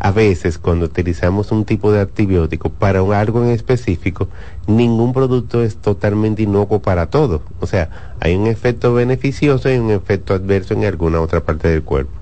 [0.00, 4.28] A veces, cuando utilizamos un tipo de antibiótico para un- algo en específico,
[4.66, 7.42] ningún producto es totalmente inocuo para todo.
[7.60, 11.82] O sea, hay un efecto beneficioso y un efecto adverso en alguna otra parte del
[11.82, 12.12] cuerpo.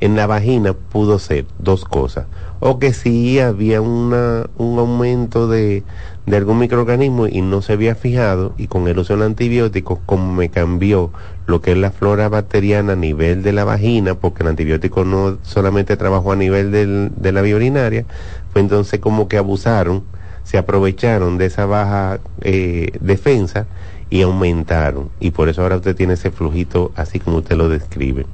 [0.00, 2.24] En la vagina pudo ser dos cosas.
[2.60, 5.82] O que sí había una, un aumento de,
[6.30, 10.32] de algún microorganismo y no se había fijado y con el uso del antibiótico, como
[10.32, 11.10] me cambió
[11.46, 15.38] lo que es la flora bacteriana a nivel de la vagina, porque el antibiótico no
[15.42, 18.04] solamente trabajó a nivel del- de la vía urinaria,
[18.52, 20.04] pues entonces como que abusaron,
[20.44, 23.66] se aprovecharon de esa baja eh, defensa
[24.08, 25.10] y aumentaron.
[25.18, 28.26] Y por eso ahora usted tiene ese flujito así como usted lo describe.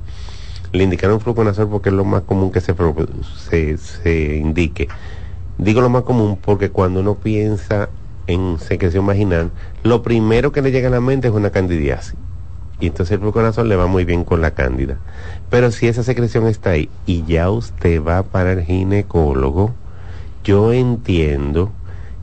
[0.73, 2.75] Le indicaron fluconazol porque es lo más común que se,
[3.49, 4.89] se, se indique.
[5.59, 7.89] Digo lo más común porque cuando uno piensa
[8.27, 9.51] en secreción vaginal,
[9.83, 12.17] lo primero que le llega a la mente es una candidiasis.
[12.79, 14.99] Y entonces el fluconazol le va muy bien con la cándida.
[15.49, 19.75] Pero si esa secreción está ahí y ya usted va para el ginecólogo,
[20.45, 21.73] yo entiendo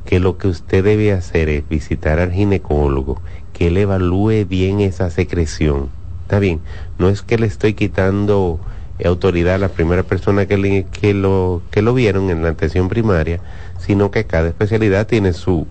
[0.06, 3.20] que lo que usted debe hacer es visitar al ginecólogo,
[3.52, 5.90] que él evalúe bien esa secreción.
[6.24, 6.62] Está bien,
[7.00, 8.60] no es que le estoy quitando
[9.08, 13.40] autoridad a la primera persona que, que, lo, que lo vieron en la atención primaria,
[13.80, 15.68] sino que cada especialidad tiene su,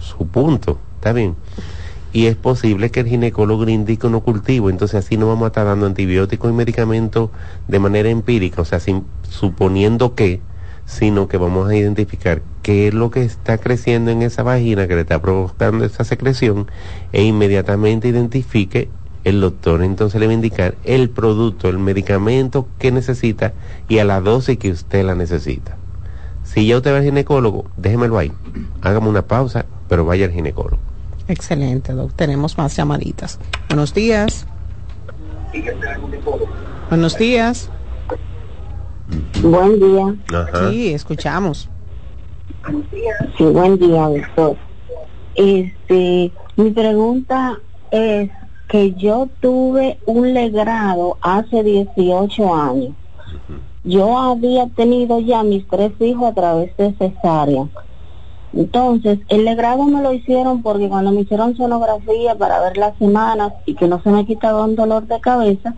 [0.00, 0.78] su punto.
[0.96, 1.36] Está bien.
[2.12, 5.66] Y es posible que el ginecólogo indique un cultivo, entonces así no vamos a estar
[5.66, 7.30] dando antibióticos y medicamentos
[7.68, 10.40] de manera empírica, o sea, sin, suponiendo que,
[10.86, 14.94] sino que vamos a identificar qué es lo que está creciendo en esa vagina que
[14.94, 16.66] le está provocando esa secreción
[17.12, 18.88] e inmediatamente identifique
[19.28, 23.52] el doctor entonces le va a indicar el producto, el medicamento que necesita
[23.88, 25.76] y a la dosis que usted la necesita.
[26.44, 28.32] Si ya usted va al ginecólogo, déjemelo ahí.
[28.80, 30.78] Hágame una pausa, pero vaya al ginecólogo.
[31.28, 32.12] Excelente, Doc.
[32.14, 33.38] Tenemos más llamaditas.
[33.68, 34.46] Buenos días.
[36.88, 37.70] Buenos días.
[39.42, 40.16] Buen día.
[40.70, 41.68] Sí, escuchamos.
[43.36, 44.56] Sí, buen día, doctor.
[45.34, 47.58] Este, mi pregunta
[47.90, 48.30] es
[48.68, 52.92] que yo tuve un legrado hace 18 años.
[53.84, 57.66] Yo había tenido ya mis tres hijos a través de cesárea.
[58.52, 63.52] Entonces, el legrado me lo hicieron porque cuando me hicieron sonografía para ver las semanas
[63.66, 65.74] y que no se me quitaba un dolor de cabeza,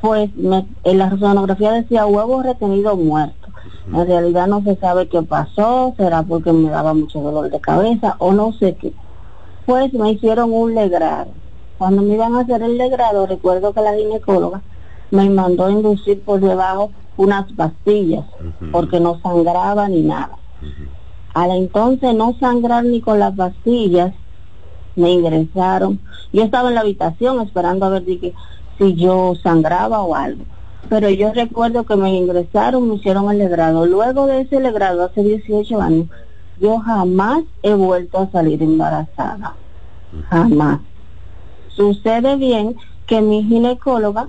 [0.00, 3.48] pues me, en la sonografía decía huevo retenido muerto.
[3.86, 8.16] En realidad no se sabe qué pasó, será porque me daba mucho dolor de cabeza
[8.18, 8.92] o no sé qué.
[9.66, 11.41] Pues me hicieron un legrado.
[11.82, 14.62] Cuando me iban a hacer el legrado, recuerdo que la ginecóloga
[15.10, 18.24] me mandó a inducir por debajo unas pastillas,
[18.70, 20.36] porque no sangraba ni nada.
[21.34, 24.14] Al entonces no sangrar ni con las pastillas,
[24.94, 25.98] me ingresaron.
[26.32, 28.32] Yo estaba en la habitación esperando a ver si,
[28.78, 30.44] si yo sangraba o algo.
[30.88, 33.86] Pero yo recuerdo que me ingresaron, me hicieron el legrado.
[33.86, 36.06] Luego de ese legrado, hace 18 años,
[36.60, 39.56] yo jamás he vuelto a salir embarazada.
[40.30, 40.78] Jamás.
[41.74, 44.28] Sucede bien que mi ginecóloga,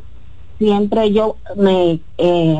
[0.57, 2.59] siempre yo me, eh,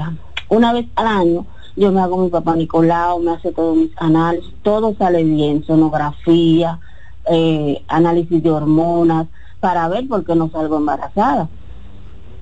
[0.49, 4.53] una vez al año, yo me hago mi papá Nicolau, me hace todos mis análisis,
[4.61, 6.79] todo sale bien, sonografía,
[7.29, 9.27] eh, análisis de hormonas,
[9.59, 11.49] para ver por qué no salgo embarazada.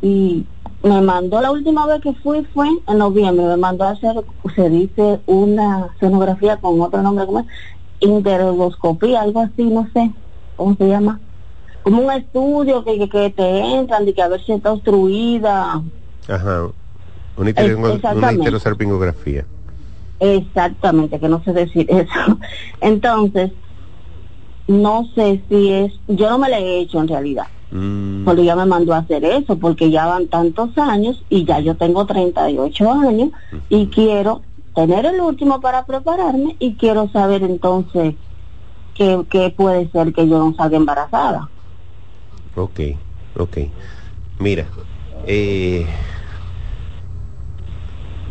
[0.02, 0.46] Y
[0.82, 4.16] me mandó la última vez que fui fue en noviembre, me mandó a hacer,
[4.56, 7.46] se dice, una sonografía con otro nombre, como
[8.00, 10.12] interrogoscopía, algo así, no sé,
[10.56, 11.22] ¿cómo se llama?
[11.84, 15.82] Como un estudio que, que, te entran, de que a ver si está obstruida.
[16.28, 16.68] Ajá,
[17.38, 19.46] una, histerosalpingografía.
[20.20, 22.38] Exactamente, que no sé decir eso.
[22.82, 23.52] Entonces,
[24.68, 28.26] no sé si es, yo no me la he hecho en realidad Mm.
[28.26, 31.76] Porque ya me mandó a hacer eso, porque ya van tantos años y ya yo
[31.76, 33.30] tengo 38 años
[33.70, 34.42] y quiero
[34.76, 38.16] tener el último para prepararme y quiero saber entonces
[38.94, 41.50] qué, puede ser que yo no salga embarazada.
[42.56, 42.80] Ok,
[43.34, 43.58] ok.
[44.40, 44.72] Mira,
[45.28, 45.88] eh,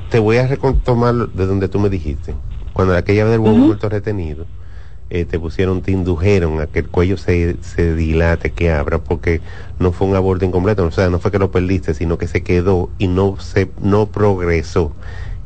[0.09, 2.37] te voy a retomar de donde tú me dijiste,
[2.73, 4.47] cuando aquella vez del huevo muerto retenido
[5.11, 9.43] eh, te pusieron, te indujeron a que el cuello se, se dilate, que abra, porque
[9.79, 12.43] no fue un aborto incompleto, o sea, no fue que lo perdiste, sino que se
[12.45, 14.97] quedó y no se, no progresó.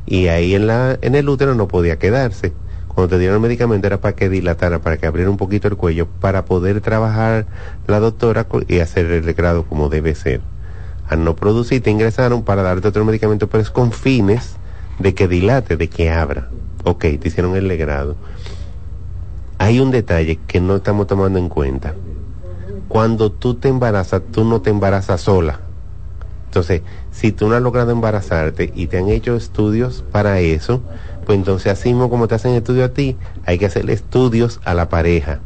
[0.05, 2.57] Y ahí en la, en el útero no podía quedarse.
[2.95, 5.75] Cuando te dieron el medicamento era para que dilatara, para que abriera un poquito el
[5.75, 7.45] cuello, para poder trabajar
[7.85, 10.41] la doctora y hacer el grado como debe ser.
[11.07, 14.55] Al no producir, te ingresaron para darte otro medicamento, pero es con fines
[14.97, 16.49] de que dilate, de que abra.
[16.83, 18.15] Ok, te hicieron el legrado
[19.57, 21.95] hay un detalle que no estamos tomando en cuenta.
[22.87, 25.59] Cuando tú te embarazas, tú no te embarazas sola.
[26.47, 26.81] Entonces,
[27.11, 30.81] si tú no has logrado embarazarte y te han hecho estudios para eso,
[31.25, 34.73] pues entonces así mismo como te hacen estudio a ti, hay que hacer estudios a
[34.73, 35.39] la pareja.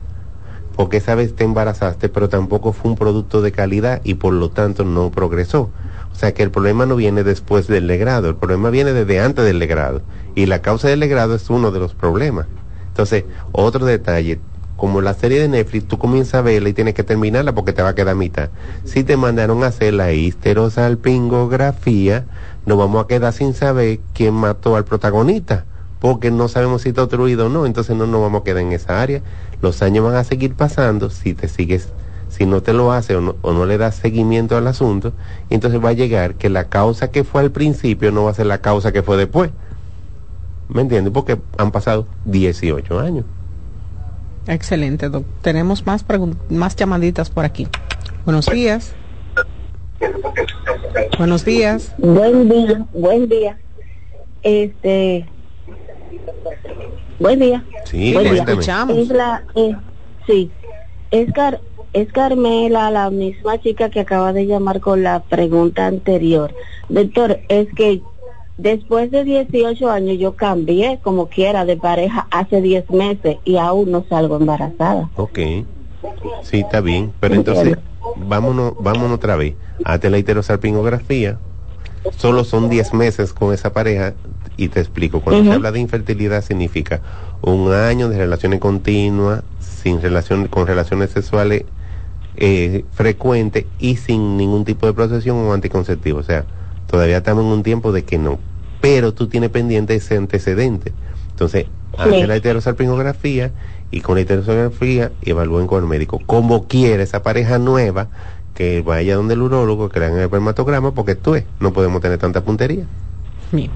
[0.75, 4.49] Porque esa vez te embarazaste, pero tampoco fue un producto de calidad y por lo
[4.49, 5.69] tanto no progresó.
[6.11, 9.45] O sea que el problema no viene después del legrado, el problema viene desde antes
[9.45, 10.01] del legrado.
[10.35, 12.47] Y la causa del legrado es uno de los problemas.
[12.87, 14.39] Entonces, otro detalle,
[14.79, 17.81] como la serie de Netflix, tú comienzas a verla y tienes que terminarla porque te
[17.81, 18.49] va a quedar mitad.
[18.85, 22.25] Si te mandaron a hacer la histerosalpingografía,
[22.65, 25.65] nos vamos a quedar sin saber quién mató al protagonista,
[25.99, 28.71] porque no sabemos si está obstruido o no, entonces no nos vamos a quedar en
[28.71, 29.21] esa área.
[29.61, 31.89] Los años van a seguir pasando si te sigues
[32.29, 35.13] si no te lo hace o no, o no, le das seguimiento al asunto,
[35.49, 38.45] entonces va a llegar que la causa que fue al principio no va a ser
[38.45, 39.49] la causa que fue después.
[40.69, 41.11] ¿Me entiendes?
[41.11, 43.25] Porque han pasado 18 años.
[44.47, 45.33] Excelente, doctor.
[45.41, 46.05] Tenemos más,
[46.49, 47.67] más llamaditas por aquí.
[48.25, 48.93] Buenos días.
[51.17, 51.93] Buenos días.
[51.97, 53.59] Buen día, buen día.
[54.43, 55.27] Este.
[57.19, 57.63] Buen día.
[57.85, 58.43] Sí, buen día.
[58.43, 58.97] escuchamos.
[58.97, 59.75] Es la, eh,
[60.25, 60.51] sí,
[61.11, 61.59] es, Car
[61.93, 66.53] es Carmela, la misma chica que acaba de llamar con la pregunta anterior.
[66.89, 68.01] Doctor, es que
[68.59, 73.89] Después de 18 años yo cambié como quiera de pareja hace 10 meses y aún
[73.89, 75.09] no salgo embarazada.
[75.15, 75.39] Ok.
[76.43, 77.13] Sí, está bien.
[77.21, 77.77] Pero entonces,
[78.17, 79.55] vámonos, vámonos otra vez.
[79.85, 81.39] Hazte la heterosalpingografía.
[82.17, 84.13] Solo son 10 meses con esa pareja
[84.63, 85.21] y te explico.
[85.21, 87.01] Cuando se habla de infertilidad significa
[87.41, 91.63] un año de relaciones continuas, sin relación, con relaciones sexuales
[92.35, 96.19] eh, frecuentes y sin ningún tipo de procesión o anticonceptivo.
[96.19, 96.45] O sea,
[96.87, 98.39] todavía estamos en un tiempo de que no
[98.81, 100.93] pero tú tienes pendiente ese antecedente.
[101.31, 101.65] Entonces,
[101.97, 103.51] hace la heterosalpingografía
[103.91, 106.19] y con la heterosalpingografía evalúen con el médico.
[106.25, 108.07] Como quiera esa pareja nueva,
[108.53, 112.01] que vaya donde el urólogo, que le hagan el espermatograma, porque tú es, no podemos
[112.01, 112.85] tener tanta puntería.
[113.51, 113.71] Bien,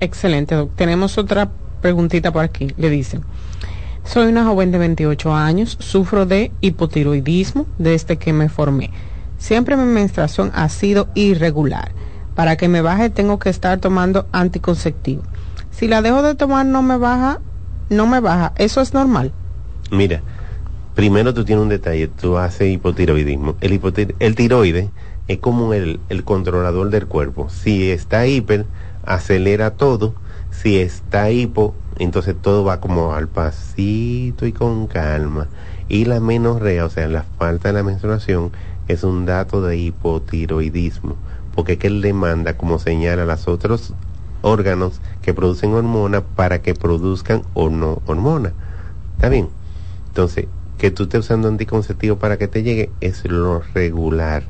[0.00, 0.68] excelente.
[0.76, 2.72] Tenemos otra preguntita por aquí.
[2.76, 3.22] Le dicen,
[4.04, 8.90] Soy una joven de 28 años, sufro de hipotiroidismo desde que me formé.
[9.38, 11.92] Siempre mi menstruación ha sido irregular.
[12.34, 15.22] Para que me baje tengo que estar tomando anticonceptivo.
[15.70, 17.40] Si la dejo de tomar no me baja,
[17.88, 18.52] no me baja.
[18.56, 19.32] ¿Eso es normal?
[19.90, 20.22] Mira,
[20.94, 23.56] primero tú tienes un detalle, tú haces hipotiroidismo.
[23.62, 23.80] El,
[24.18, 24.90] el tiroide
[25.28, 27.48] es como el, el controlador del cuerpo.
[27.48, 28.66] Si está hiper,
[29.06, 30.14] acelera todo.
[30.50, 35.48] Si está hipo, entonces todo va como al pasito y con calma.
[35.88, 38.52] Y la menorrea, o sea, la falta de la menstruación,
[38.88, 41.16] es un dato de hipotiroidismo,
[41.54, 43.94] porque es que él demanda, como señala, a los otros
[44.42, 48.52] órganos que producen hormona para que produzcan o no hormona.
[49.16, 49.48] ¿Está bien?
[50.08, 50.46] Entonces,
[50.78, 54.44] que tú estés usando anticonceptivo para que te llegue es lo regular.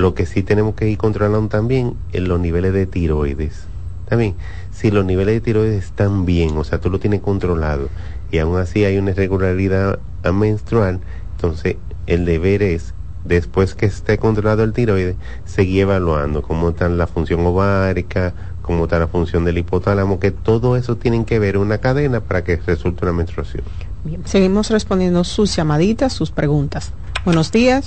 [0.00, 3.66] Lo que sí tenemos que ir controlando también es los niveles de tiroides.
[4.08, 4.34] También,
[4.72, 7.90] si los niveles de tiroides están bien, o sea, tú lo tienes controlado
[8.30, 9.98] y aún así hay una irregularidad
[10.32, 11.00] menstrual,
[11.32, 11.76] entonces
[12.06, 12.94] el deber es,
[13.26, 18.32] después que esté controlado el tiroides, seguir evaluando cómo está la función ovárica,
[18.62, 22.42] cómo está la función del hipotálamo, que todo eso tienen que ver una cadena para
[22.42, 23.64] que resulte una menstruación.
[24.04, 26.94] Bien, seguimos respondiendo sus llamaditas, sus preguntas.
[27.26, 27.86] Buenos días.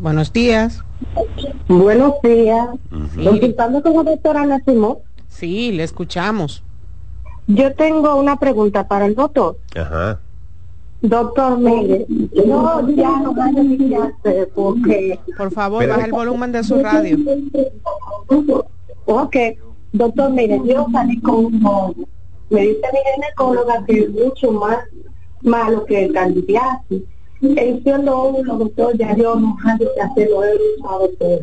[0.00, 0.82] Buenos días.
[1.68, 2.68] Buenos días.
[2.90, 5.02] Consultando con la doctora Nacimó.
[5.28, 6.62] Sí, le escuchamos.
[7.46, 9.58] Yo tengo una pregunta para el doctor.
[9.76, 10.20] Ajá.
[11.02, 15.18] Doctor, mire, yo ya no voy a iniciarse porque...
[15.36, 17.18] Por favor, baja el volumen de su radio.
[19.04, 19.36] Ok,
[19.92, 22.06] doctor, mire, yo salí con un
[22.48, 24.78] Me dice mi ginecóloga que es mucho más
[25.42, 27.02] malo que el candidiasis
[27.56, 31.40] Enciendo uno, doctor, ya yo no antes de hacerlo he usado todo.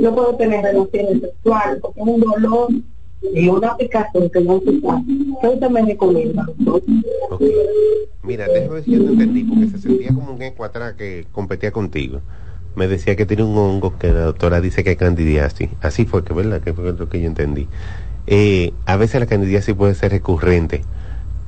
[0.00, 2.68] No puedo tener relaciones sexuales porque es un dolor
[3.32, 4.80] y una picazón que no se.
[5.40, 6.82] ¿Qué usted me recomienda, doctor?
[7.30, 7.52] Okay.
[8.22, 11.70] Mira, déjame si yo te entendí, porque se sentía como un eco atrás que competía
[11.70, 12.20] contigo.
[12.74, 15.70] Me decía que tiene un hongo que la doctora dice que es candidiasis.
[15.80, 17.68] Así fue, que verdad, que fue lo que yo entendí.
[18.26, 20.82] Eh, a veces la candidiasis puede ser recurrente.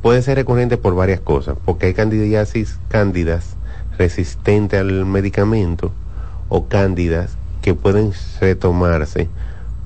[0.02, 3.57] Puede ser recurrente por varias cosas, porque hay candidiasis cándidas
[3.99, 5.92] resistente al medicamento
[6.49, 9.28] o cándidas que pueden retomarse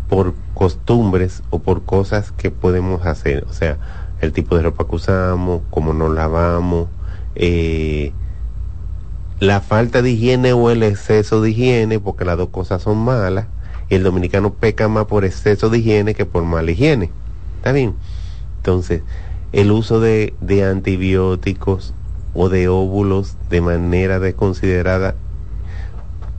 [0.09, 3.79] por costumbres o por cosas que podemos hacer, o sea,
[4.21, 6.89] el tipo de ropa que usamos, cómo nos lavamos,
[7.37, 8.13] eh,
[9.39, 13.47] la falta de higiene o el exceso de higiene, porque las dos cosas son malas,
[13.89, 17.11] y el dominicano peca más por exceso de higiene que por mala higiene.
[17.57, 17.95] ¿Está bien?
[18.59, 19.03] Entonces,
[19.53, 21.95] el uso de, de antibióticos
[22.35, 25.15] o de óvulos de manera desconsiderada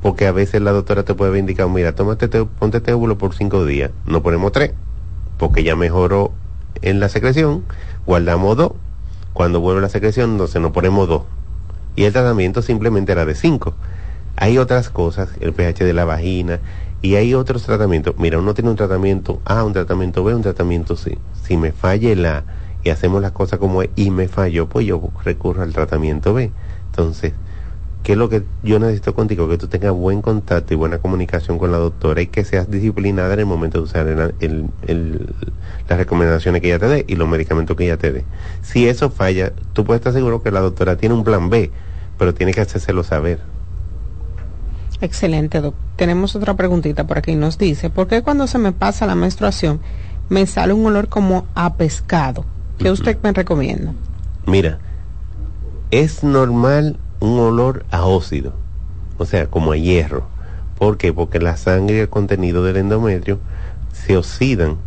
[0.01, 3.35] porque a veces la doctora te puede indicar, mira, tómate, te, ponte este óvulo por
[3.35, 4.73] cinco días, no ponemos tres,
[5.37, 6.33] porque ya mejoró
[6.81, 7.63] en la secreción,
[8.05, 8.71] guardamos dos,
[9.33, 11.23] cuando vuelve la secreción, entonces no ponemos dos,
[11.95, 13.75] y el tratamiento simplemente era de cinco.
[14.37, 16.59] Hay otras cosas, el pH de la vagina,
[17.03, 18.15] y hay otros tratamientos.
[18.17, 21.17] Mira, uno tiene un tratamiento A, un tratamiento B, un tratamiento C.
[21.43, 22.43] Si me falle la
[22.83, 26.51] y hacemos las cosas como es y me falló, pues yo recurro al tratamiento B.
[26.87, 27.33] Entonces,
[28.03, 29.47] ¿qué es lo que yo necesito contigo?
[29.47, 33.33] Que tú tengas buen contacto y buena comunicación con la doctora y que seas disciplinada
[33.33, 37.85] en el momento de usar las recomendaciones que ella te dé y los medicamentos que
[37.85, 38.25] ella te dé.
[38.61, 41.71] Si eso falla, tú puedes estar seguro que la doctora tiene un plan B,
[42.17, 43.39] pero tiene que hacérselo saber.
[45.01, 45.81] Excelente, doctor.
[45.95, 47.35] Tenemos otra preguntita por aquí.
[47.35, 49.79] Nos dice, ¿por qué cuando se me pasa la menstruación
[50.29, 52.45] me sale un olor como a pescado?
[52.81, 53.93] ¿Qué usted me recomienda?
[54.47, 54.79] Mira,
[55.91, 58.53] es normal un olor a óxido,
[59.19, 60.23] o sea, como a hierro.
[60.79, 61.13] ¿Por qué?
[61.13, 63.39] Porque la sangre y el contenido del endometrio
[63.93, 64.77] se oxidan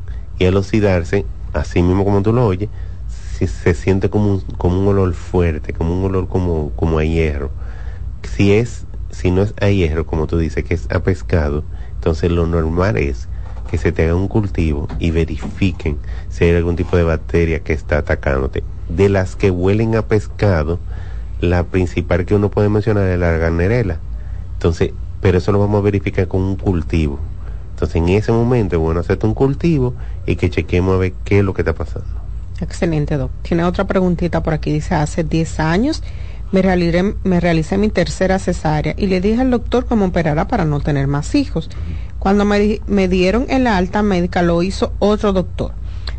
[0.41, 2.69] y al oxidarse, así mismo como tú lo oyes,
[3.07, 7.05] se, se siente como un, como un olor fuerte, como un olor como, como a
[7.05, 7.53] hierro.
[8.25, 11.63] Si es, si no es a hierro, como tú dices, que es a pescado,
[11.95, 13.29] entonces lo normal es
[13.71, 15.99] que se te haga un cultivo y verifiquen
[16.29, 18.63] si hay algún tipo de bacteria que está atacándote.
[18.89, 20.79] De las que huelen a pescado,
[21.41, 23.99] la principal que uno puede mencionar es la garnerela.
[24.55, 27.19] Entonces, pero eso lo vamos a verificar con un cultivo.
[27.71, 29.95] Entonces, en ese momento es bueno hacerte un cultivo
[30.27, 32.09] y que chequemos a ver qué es lo que está pasando.
[32.61, 33.31] Excelente, Doc.
[33.43, 34.73] Tiene otra preguntita por aquí.
[34.73, 36.03] Dice, hace 10 años
[36.53, 40.65] me realicé, me realicé mi tercera cesárea y le dije al doctor cómo operara para
[40.65, 41.69] no tener más hijos.
[42.25, 45.73] Cuando me, me dieron en la alta médica lo hizo otro doctor.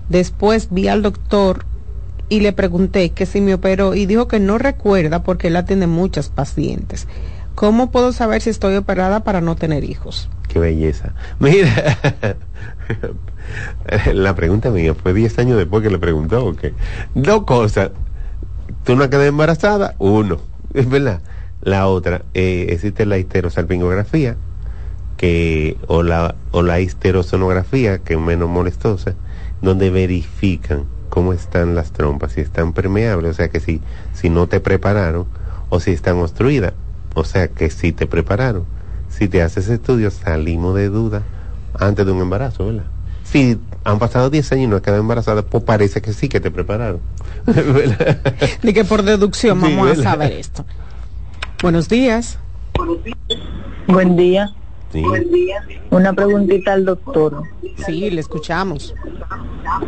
[0.07, 1.65] Después vi al doctor
[2.29, 5.87] y le pregunté que si me operó y dijo que no recuerda porque él atiende
[5.87, 7.07] muchas pacientes.
[7.55, 10.29] ¿Cómo puedo saber si estoy operada para no tener hijos?
[10.47, 11.13] qué belleza.
[11.39, 11.97] Mira,
[14.13, 16.65] la pregunta mía fue 10 años después que le preguntó, ¿ok?
[17.15, 17.89] Dos cosas.
[18.83, 20.37] Tú no quedas embarazada, uno,
[20.75, 21.19] es verdad.
[21.61, 24.37] La otra, eh, existe la histerosalpingografía,
[25.17, 29.15] que, o la, o la histerosonografía, que es menos molestosa,
[29.61, 33.81] donde verifican cómo están las trompas, si están permeables, o sea que si,
[34.13, 35.25] si no te prepararon,
[35.69, 36.73] o si están obstruidas,
[37.13, 38.65] o sea que si te prepararon.
[39.09, 41.23] Si te haces estudio, salimos de duda
[41.79, 42.85] antes de un embarazo, ¿verdad?
[43.23, 46.39] Si han pasado 10 años y no has quedado embarazada, pues parece que sí que
[46.39, 46.99] te prepararon.
[48.63, 50.65] Ni que por deducción Sí, vamos a saber esto.
[51.61, 52.37] Buenos días.
[53.87, 54.53] Buen día.
[54.95, 55.51] Sí.
[55.91, 57.43] Una preguntita al doctor.
[57.85, 58.95] Sí, le escuchamos.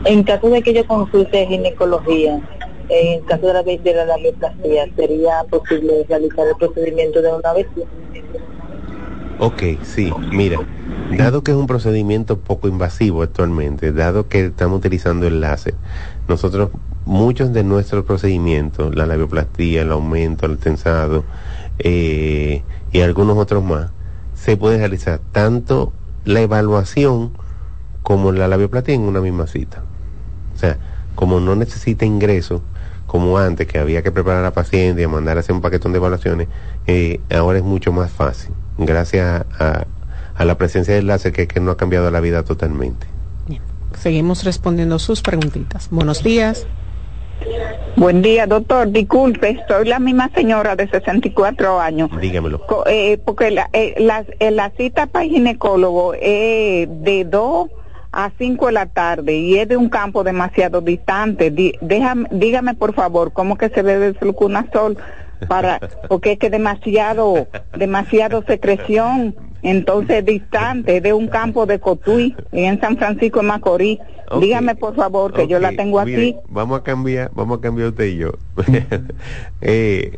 [0.03, 2.41] En caso de que yo consulte ginecología,
[2.89, 7.67] en caso de la, de la labioplastia, ¿sería posible realizar el procedimiento de una vez?
[9.39, 10.59] Ok, sí, mira,
[11.15, 15.75] dado que es un procedimiento poco invasivo actualmente, dado que estamos utilizando el láser,
[16.27, 16.71] nosotros,
[17.05, 21.23] muchos de nuestros procedimientos, la labioplastía, el aumento, el tensado
[21.77, 23.91] eh, y algunos otros más,
[24.47, 25.91] se puede realizar tanto
[26.23, 27.33] la evaluación
[28.01, 29.83] como la labioplastía en una misma cita.
[30.55, 30.77] O sea,
[31.15, 32.61] como no necesita ingreso,
[33.07, 35.91] como antes, que había que preparar a la paciente y mandar a hacer un paquetón
[35.91, 36.47] de evaluaciones,
[36.85, 39.85] eh, ahora es mucho más fácil, gracias a,
[40.33, 43.05] a la presencia del láser que, que no ha cambiado la vida totalmente.
[43.99, 45.89] Seguimos respondiendo sus preguntitas.
[45.91, 46.65] Buenos días.
[47.95, 48.91] Buen día, doctor.
[48.91, 52.09] Disculpe, soy la misma señora de 64 años.
[52.19, 52.65] Dígamelo.
[52.65, 57.69] Co- eh, porque la, eh, la, eh, la cita para el ginecólogo es de 2
[58.11, 61.49] a 5 de la tarde y es de un campo demasiado distante.
[61.51, 64.97] Di- déjame, dígame, por favor, cómo que se bebe el fluconazol
[65.47, 65.79] para
[66.09, 69.35] porque es que demasiado demasiado secreción
[69.69, 73.99] entonces distante de un campo de Cotuí en San Francisco de Macorís
[74.39, 77.89] dígame por favor que yo la tengo mire, aquí Vamos a cambiar, vamos a cambiar
[77.89, 78.31] usted y yo.
[79.61, 80.17] Eh,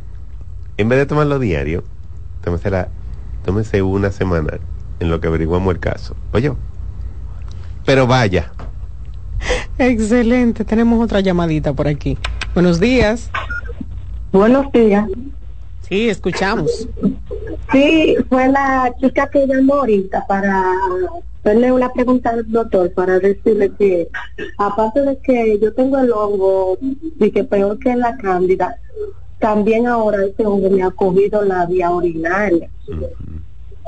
[0.76, 1.84] en vez de tomarlo diario,
[2.42, 2.88] tómesela,
[3.44, 4.58] tómese una semana
[5.00, 6.14] en lo que averiguamos el caso.
[6.32, 6.52] Oye,
[7.84, 8.52] pero vaya.
[9.78, 10.64] Excelente.
[10.64, 12.18] Tenemos otra llamadita por aquí.
[12.54, 13.30] Buenos días.
[14.32, 15.06] Buenos días.
[15.90, 16.88] Sí, escuchamos.
[17.72, 20.72] Sí, fue la chica que llamó ahorita para
[21.40, 24.08] hacerle una pregunta al doctor, para decirle que,
[24.56, 26.78] aparte de que yo tengo el hongo
[27.18, 28.76] y que peor que la cándida,
[29.40, 32.70] también ahora ese hongo me ha cogido la vía urinaria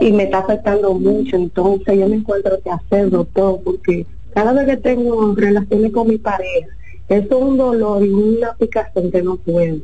[0.01, 1.37] y me está afectando mucho.
[1.37, 6.19] Entonces yo me encuentro que hacer, doctor, porque cada vez que tengo relaciones con mi
[6.19, 6.67] pareja,
[7.09, 9.79] eso es un dolor y una picazón que no puedo.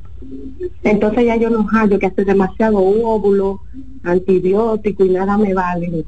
[0.83, 3.61] Entonces ya yo no hallo que hace demasiado óvulo,
[4.03, 6.05] antibiótico y nada me vale.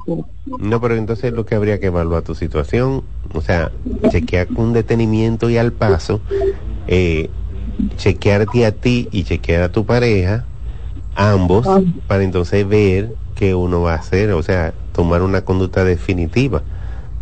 [0.59, 3.03] No, pero entonces lo que habría que evaluar tu situación,
[3.33, 3.71] o sea,
[4.09, 6.21] chequear con detenimiento y al paso,
[6.87, 7.29] eh,
[7.97, 10.45] chequearte a ti y chequear a tu pareja,
[11.15, 11.67] ambos,
[12.07, 16.63] para entonces ver qué uno va a hacer, o sea, tomar una conducta definitiva.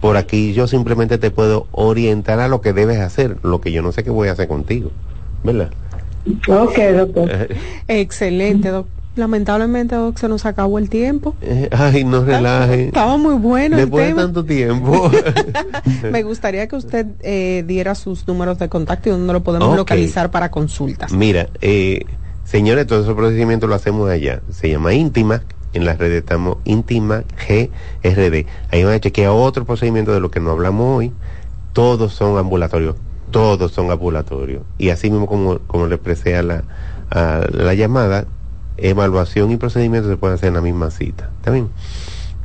[0.02, 3.82] Por aquí yo simplemente te puedo orientar a lo que debes hacer, lo que yo
[3.82, 4.92] no sé qué voy a hacer contigo,
[5.44, 5.72] ¿verdad?
[6.48, 7.50] Ok, doctor.
[7.88, 8.88] Excelente, doc.
[9.16, 11.36] Lamentablemente, doc, se nos acabó el tiempo.
[11.42, 12.86] Eh, Ay, no relaje.
[12.86, 15.12] Estaba muy bueno el Después de tanto tiempo.
[16.12, 20.32] Me gustaría que usted eh, diera sus números de contacto y donde lo podemos localizar
[20.32, 21.12] para consultas.
[21.12, 22.06] Mira, eh,
[22.46, 24.42] señores, todo ese procedimiento lo hacemos allá.
[24.52, 25.42] Se llama Íntima.
[25.74, 28.46] En las redes estamos Íntima GRD.
[28.72, 31.12] Ahí van a chequear otro procedimiento de lo que no hablamos hoy.
[31.74, 32.96] Todos son ambulatorios.
[33.32, 34.64] Todos son ambulatorios.
[34.78, 36.64] Y así mismo como, como le expresé a la,
[37.12, 38.26] a la llamada,
[38.78, 41.30] evaluación y procedimiento se pueden hacer en la misma cita.
[41.38, 41.52] ¿Está?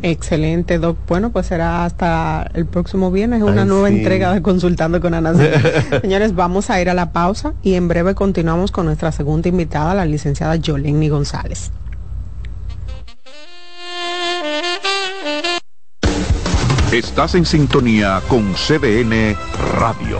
[0.01, 0.97] Excelente, Doc.
[1.07, 3.97] Bueno, pues será hasta el próximo viernes una Ay, nueva sí.
[3.97, 5.33] entrega de Consultando con Ana.
[6.01, 9.93] Señores, vamos a ir a la pausa y en breve continuamos con nuestra segunda invitada,
[9.93, 11.71] la licenciada Yoleni González.
[16.91, 19.35] Estás en sintonía con CDN
[19.79, 20.19] Radio.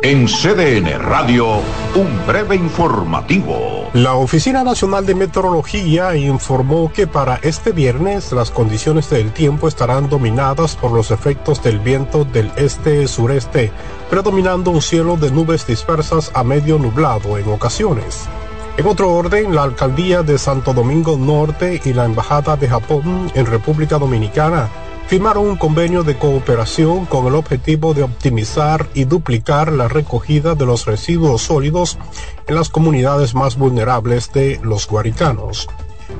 [0.00, 1.56] En CDN Radio,
[1.96, 3.90] un breve informativo.
[3.94, 10.08] La Oficina Nacional de Meteorología informó que para este viernes las condiciones del tiempo estarán
[10.08, 13.72] dominadas por los efectos del viento del este-sureste,
[14.08, 18.28] predominando un cielo de nubes dispersas a medio nublado en ocasiones.
[18.76, 23.46] En otro orden, la alcaldía de Santo Domingo Norte y la Embajada de Japón en
[23.46, 24.68] República Dominicana
[25.08, 30.66] firmaron un convenio de cooperación con el objetivo de optimizar y duplicar la recogida de
[30.66, 31.98] los residuos sólidos
[32.46, 35.66] en las comunidades más vulnerables de los guaricanos.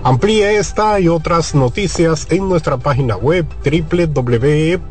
[0.04, 4.88] Amplíe esta y otras noticias en nuestra página web www.cdn.com.do.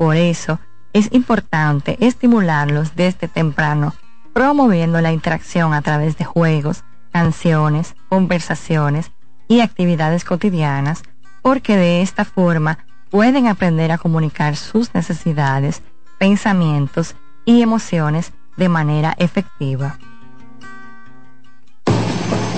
[0.00, 0.58] Por eso,
[0.94, 3.92] es importante estimularlos desde temprano
[4.32, 9.12] promoviendo la interacción a través de juegos, canciones, conversaciones
[9.46, 11.02] y actividades cotidianas,
[11.42, 12.78] porque de esta forma
[13.10, 15.82] pueden aprender a comunicar sus necesidades,
[16.18, 19.98] pensamientos y emociones de manera efectiva.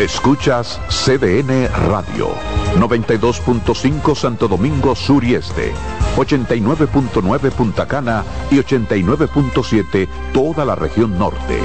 [0.00, 2.30] Escuchas CDN Radio,
[2.76, 5.74] 92.5 Santo Domingo Sur y Este,
[6.16, 11.58] 89.9 Punta Cana y 89.7 toda la región norte.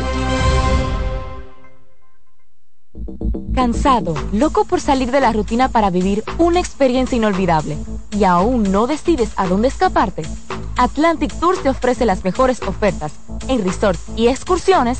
[3.53, 7.77] Cansado, loco por salir de la rutina para vivir una experiencia inolvidable
[8.11, 10.23] y aún no decides a dónde escaparte.
[10.75, 13.13] Atlantic Tours te ofrece las mejores ofertas
[13.47, 14.99] en resorts y excursiones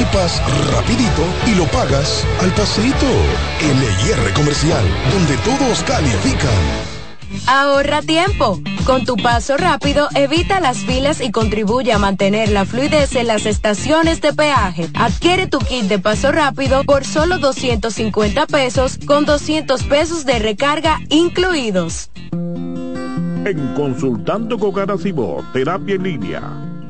[0.01, 0.41] equipas
[0.73, 3.05] rapidito y lo pagas al pasito.
[3.61, 6.49] LIR Comercial, donde todos califican.
[7.47, 8.59] Ahorra tiempo.
[8.85, 13.45] Con tu paso rápido, evita las filas y contribuye a mantener la fluidez en las
[13.45, 14.89] estaciones de peaje.
[14.95, 20.99] Adquiere tu kit de paso rápido por solo 250 pesos con 200 pesos de recarga
[21.09, 22.09] incluidos.
[22.31, 26.70] En Consultando con Garacimo, terapia en línea.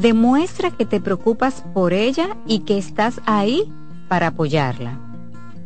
[0.00, 3.70] demuestra que te preocupas por ella y que estás ahí
[4.08, 4.98] para apoyarla.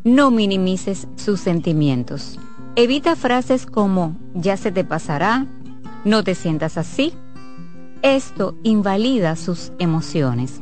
[0.02, 2.38] No minimices sus sentimientos.
[2.76, 5.46] Evita frases como ya se te pasará,
[6.04, 7.14] no te sientas así.
[8.02, 10.60] Esto invalida sus emociones.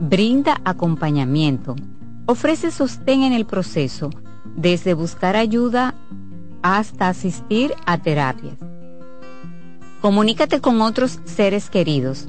[0.00, 1.76] Brinda acompañamiento.
[2.26, 4.10] Ofrece sostén en el proceso,
[4.56, 5.94] desde buscar ayuda
[6.62, 8.56] hasta asistir a terapias.
[10.00, 12.28] Comunícate con otros seres queridos.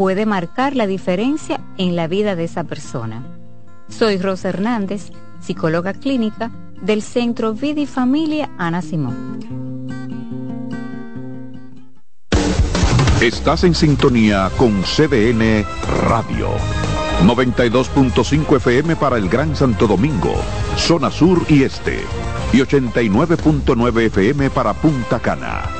[0.00, 3.22] puede marcar la diferencia en la vida de esa persona.
[3.90, 5.10] Soy Rosa Hernández,
[5.42, 9.76] psicóloga clínica del Centro Vida y Familia Ana Simón.
[13.20, 15.66] Estás en sintonía con CDN
[16.08, 16.48] Radio.
[17.26, 20.34] 92.5 FM para el Gran Santo Domingo,
[20.78, 22.00] zona sur y este.
[22.54, 25.79] Y 89.9 FM para Punta Cana.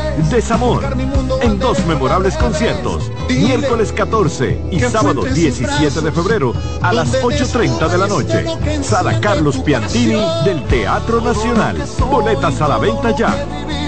[0.29, 0.83] desamor,
[1.41, 7.97] en dos memorables conciertos, miércoles 14 y sábado 17 de febrero a las 8.30 de
[7.97, 8.83] la noche.
[8.83, 11.77] Sala Carlos Piantini del Teatro Nacional.
[12.09, 13.35] Boletas a la venta ya.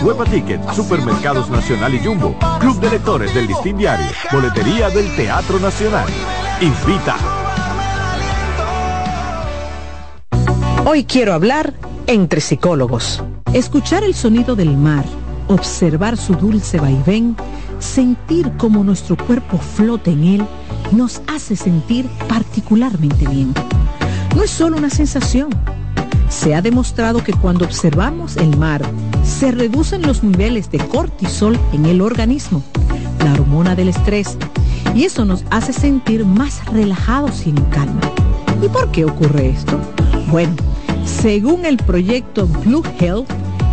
[0.04, 5.60] Hueva Ticket, Supermercados Nacional y Jumbo, Club de Lectores del Listín Diario, Boletería del Teatro
[5.60, 6.08] Nacional.
[6.60, 7.16] Invita.
[10.86, 11.74] Hoy quiero hablar
[12.08, 13.24] entre psicólogos.
[13.54, 15.06] Escuchar el sonido del mar,
[15.54, 17.36] observar su dulce vaivén,
[17.80, 20.46] sentir cómo nuestro cuerpo flota en él,
[20.92, 23.54] nos hace sentir particularmente bien.
[24.36, 25.50] No es solo una sensación.
[26.30, 28.82] Se ha demostrado que cuando observamos el mar,
[29.24, 32.64] se reducen los niveles de cortisol en el organismo,
[33.24, 34.38] la hormona del estrés,
[34.96, 38.02] y eso nos hace sentir más relajados y en calma.
[38.62, 39.80] ¿Y por qué ocurre esto?
[40.30, 40.56] Bueno,
[41.06, 43.30] según el proyecto Blue Health,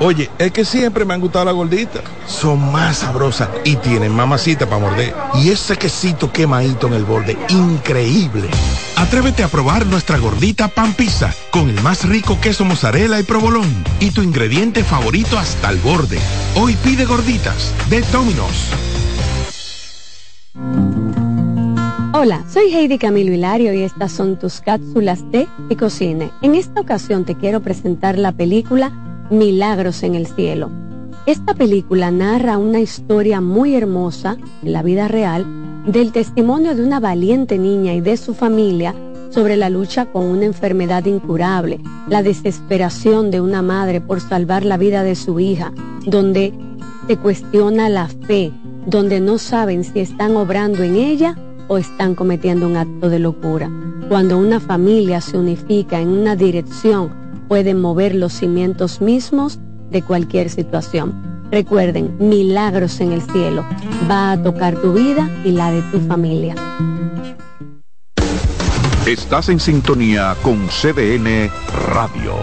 [0.00, 2.02] Oye, es que siempre me han gustado las gorditas.
[2.26, 5.14] Son más sabrosas y tienen mamacita para morder.
[5.34, 8.48] Y ese quesito quemadito en el borde, increíble.
[8.96, 13.84] Atrévete a probar nuestra gordita pan pizza con el más rico queso mozzarella y provolón
[14.00, 16.18] y tu ingrediente favorito hasta el borde.
[16.56, 18.70] Hoy pide gorditas de Domino's.
[22.12, 26.30] Hola, soy Heidi Camilo Hilario y estas son tus cápsulas de Ecocine.
[26.42, 28.92] En esta ocasión te quiero presentar la película
[29.30, 30.70] Milagros en el Cielo.
[31.26, 35.46] Esta película narra una historia muy hermosa, en la vida real,
[35.86, 38.94] del testimonio de una valiente niña y de su familia
[39.30, 44.76] sobre la lucha con una enfermedad incurable, la desesperación de una madre por salvar la
[44.76, 45.72] vida de su hija,
[46.04, 46.52] donde
[47.08, 48.52] se cuestiona la fe,
[48.86, 51.36] donde no saben si están obrando en ella
[51.68, 53.70] o están cometiendo un acto de locura.
[54.08, 59.58] Cuando una familia se unifica en una dirección, pueden mover los cimientos mismos
[59.90, 61.46] de cualquier situación.
[61.50, 63.64] Recuerden, milagros en el cielo
[64.10, 66.54] va a tocar tu vida y la de tu familia.
[69.06, 71.50] Estás en sintonía con CDN
[71.92, 72.34] Radio.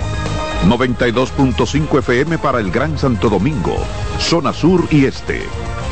[0.67, 3.75] 92.5 FM para el Gran Santo Domingo,
[4.19, 5.41] zona sur y este.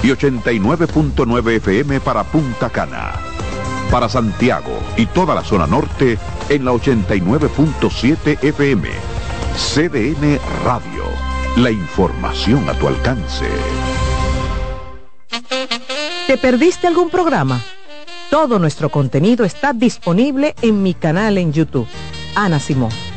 [0.04, 3.29] Y 89.9 FM para Punta Cana.
[3.92, 8.88] Para Santiago y toda la zona norte en la 89.7 FM.
[9.56, 11.04] CDN Radio.
[11.58, 13.48] La información a tu alcance.
[16.28, 17.60] ¿Te perdiste algún programa?
[18.30, 21.88] Todo nuestro contenido está disponible en mi canal en YouTube.
[22.36, 23.09] Ana Simón.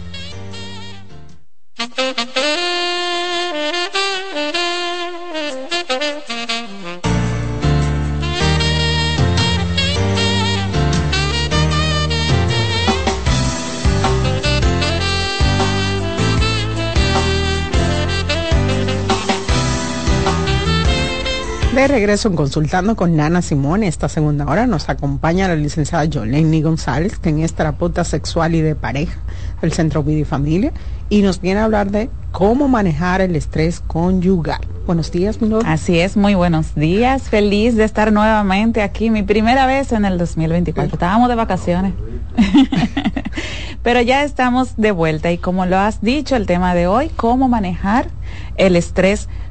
[22.03, 27.17] Regreso en Consultando con Nana Simón, esta segunda hora nos acompaña la licenciada Jolene González,
[27.17, 29.21] que es terapeuta sexual y de pareja
[29.61, 30.73] del Centro Vida y Familia,
[31.11, 34.59] y nos viene a hablar de cómo manejar el estrés conyugal.
[34.85, 37.29] Buenos días, mi Así es, muy buenos días.
[37.29, 40.95] Feliz de estar nuevamente aquí, mi primera vez en el 2024.
[40.95, 41.95] Estábamos de vacaciones.
[43.85, 47.47] Pero ya estamos de vuelta y como lo has dicho, el tema de hoy, cómo
[47.47, 48.09] manejar
[48.57, 49.42] el estrés conyugal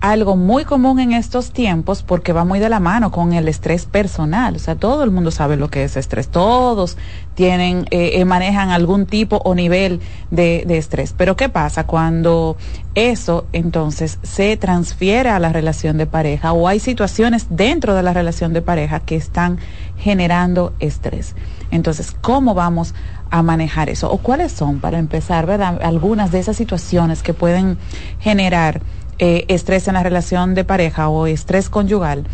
[0.00, 3.84] algo muy común en estos tiempos porque va muy de la mano con el estrés
[3.84, 4.54] personal.
[4.54, 6.28] O sea, todo el mundo sabe lo que es estrés.
[6.28, 6.96] Todos
[7.34, 11.14] tienen, eh, eh, manejan algún tipo o nivel de, de, estrés.
[11.16, 12.56] Pero ¿qué pasa cuando
[12.94, 18.12] eso entonces se transfiere a la relación de pareja o hay situaciones dentro de la
[18.12, 19.58] relación de pareja que están
[19.96, 21.34] generando estrés?
[21.70, 22.94] Entonces, ¿cómo vamos
[23.30, 24.10] a manejar eso?
[24.10, 27.78] ¿O cuáles son, para empezar, verdad, algunas de esas situaciones que pueden
[28.20, 28.80] generar
[29.18, 32.24] eh, estrés en la relación de pareja o estrés conyugal,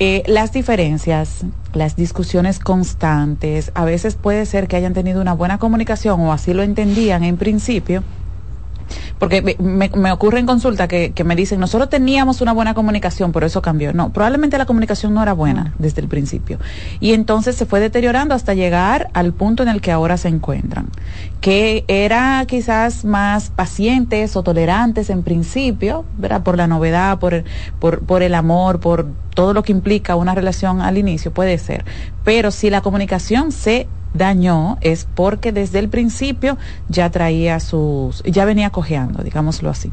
[0.00, 5.58] eh, las diferencias, las discusiones constantes, a veces puede ser que hayan tenido una buena
[5.58, 8.04] comunicación o así lo entendían en principio,
[9.18, 13.32] porque me, me ocurre en consulta que, que, me dicen, nosotros teníamos una buena comunicación,
[13.32, 13.92] pero eso cambió.
[13.92, 16.58] No, probablemente la comunicación no era buena desde el principio.
[17.00, 20.88] Y entonces se fue deteriorando hasta llegar al punto en el que ahora se encuentran.
[21.40, 26.42] Que era quizás más pacientes o tolerantes en principio, ¿verdad?
[26.42, 27.44] Por la novedad, por,
[27.80, 31.84] por, por el amor, por todo lo que implica una relación al inicio, puede ser.
[32.24, 36.58] Pero si la comunicación se dañó es porque desde el principio
[36.88, 39.90] ya traía sus, ya venía cojeando, digámoslo así.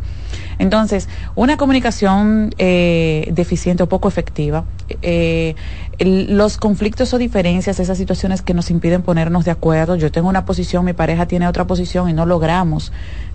[0.60, 4.66] Entonces, una comunicación eh, deficiente o poco efectiva,
[5.02, 5.56] eh,
[6.00, 10.46] los conflictos o diferencias, esas situaciones que nos impiden ponernos de acuerdo, yo tengo una
[10.46, 12.92] posición, mi pareja tiene otra posición y no logramos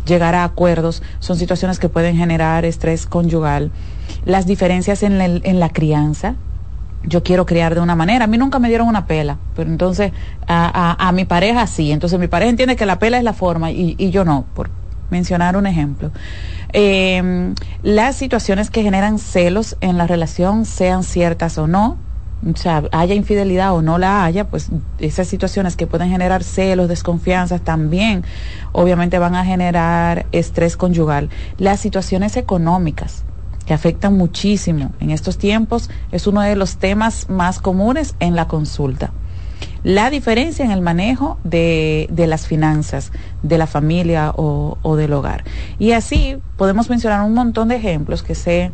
[0.06, 3.70] llegar a acuerdos, son situaciones que pueden generar estrés conyugal.
[4.24, 6.36] Las diferencias en, en la crianza,
[7.02, 8.24] yo quiero criar de una manera.
[8.24, 10.12] A mí nunca me dieron una pela, pero entonces
[10.46, 11.92] a, a, mi pareja sí.
[11.92, 14.70] Entonces mi pareja entiende que la pela es la forma y, y yo no, por
[15.10, 16.10] mencionar un ejemplo.
[16.72, 21.98] Eh, las situaciones que generan celos en la relación, sean ciertas o no,
[22.48, 26.88] o sea, haya infidelidad o no la haya, pues esas situaciones que pueden generar celos,
[26.88, 28.24] desconfianzas, también
[28.72, 31.28] obviamente van a generar estrés conyugal.
[31.58, 33.24] Las situaciones económicas,
[33.66, 38.48] que afectan muchísimo en estos tiempos, es uno de los temas más comunes en la
[38.48, 39.12] consulta.
[39.82, 43.12] La diferencia en el manejo de, de las finanzas,
[43.42, 45.44] de la familia o, del hogar.
[45.78, 48.72] Y así podemos mencionar un montón de ejemplos que sé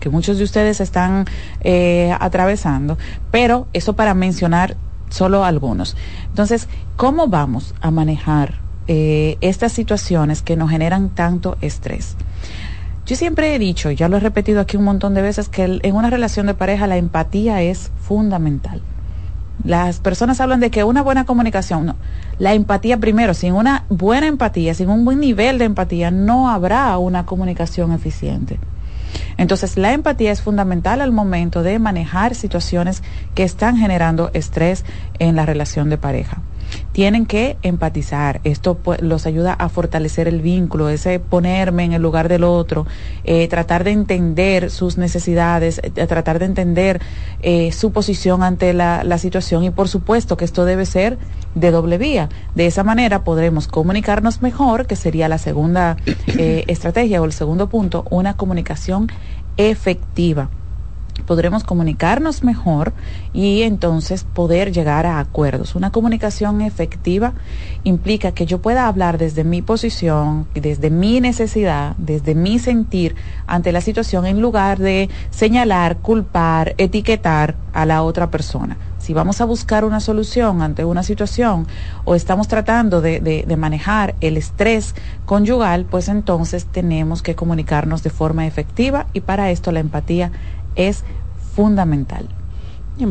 [0.00, 1.26] que muchos de ustedes están
[1.60, 2.98] eh, atravesando,
[3.30, 4.76] pero eso para mencionar
[5.10, 5.96] solo algunos.
[6.28, 8.54] Entonces, ¿cómo vamos a manejar
[8.88, 12.16] eh, estas situaciones que nos generan tanto estrés?
[13.06, 15.94] Yo siempre he dicho, ya lo he repetido aquí un montón de veces, que en
[15.94, 18.80] una relación de pareja la empatía es fundamental.
[19.64, 21.96] Las personas hablan de que una buena comunicación, no.
[22.38, 26.96] La empatía primero, sin una buena empatía, sin un buen nivel de empatía, no habrá
[26.98, 28.58] una comunicación eficiente.
[29.36, 33.02] Entonces, la empatía es fundamental al momento de manejar situaciones
[33.34, 34.84] que están generando estrés
[35.18, 36.42] en la relación de pareja.
[36.92, 38.40] Tienen que empatizar.
[38.44, 42.86] Esto pues, los ayuda a fortalecer el vínculo, ese ponerme en el lugar del otro,
[43.24, 47.00] eh, tratar de entender sus necesidades, eh, tratar de entender
[47.42, 51.18] eh, su posición ante la, la situación y por supuesto que esto debe ser
[51.54, 52.28] de doble vía.
[52.54, 55.96] De esa manera podremos comunicarnos mejor, que sería la segunda
[56.26, 59.08] estrategia o el segundo punto, una comunicación
[59.56, 60.48] efectiva
[61.22, 62.92] podremos comunicarnos mejor
[63.32, 65.74] y entonces poder llegar a acuerdos.
[65.74, 67.32] Una comunicación efectiva
[67.84, 73.16] implica que yo pueda hablar desde mi posición, desde mi necesidad, desde mi sentir
[73.46, 78.76] ante la situación en lugar de señalar, culpar, etiquetar a la otra persona.
[79.02, 81.66] Si vamos a buscar una solución ante una situación
[82.04, 84.94] o estamos tratando de, manejar el estrés
[85.24, 90.30] conyugal, pues entonces tenemos que comunicarnos de forma efectiva y para esto la empatía
[90.76, 91.04] es
[91.54, 92.28] fundamental.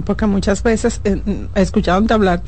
[0.06, 1.22] Porque muchas veces, eh,
[1.56, 2.42] escuchándote hablar,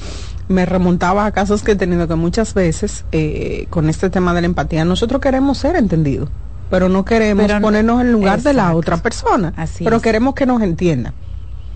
[0.48, 4.42] me remontaba a casos que he tenido que muchas veces, eh, con este tema de
[4.42, 6.30] la empatía, nosotros queremos ser entendidos,
[6.70, 10.62] pero no queremos ponernos en lugar de la otra persona, Así pero queremos que nos
[10.62, 11.14] entienda.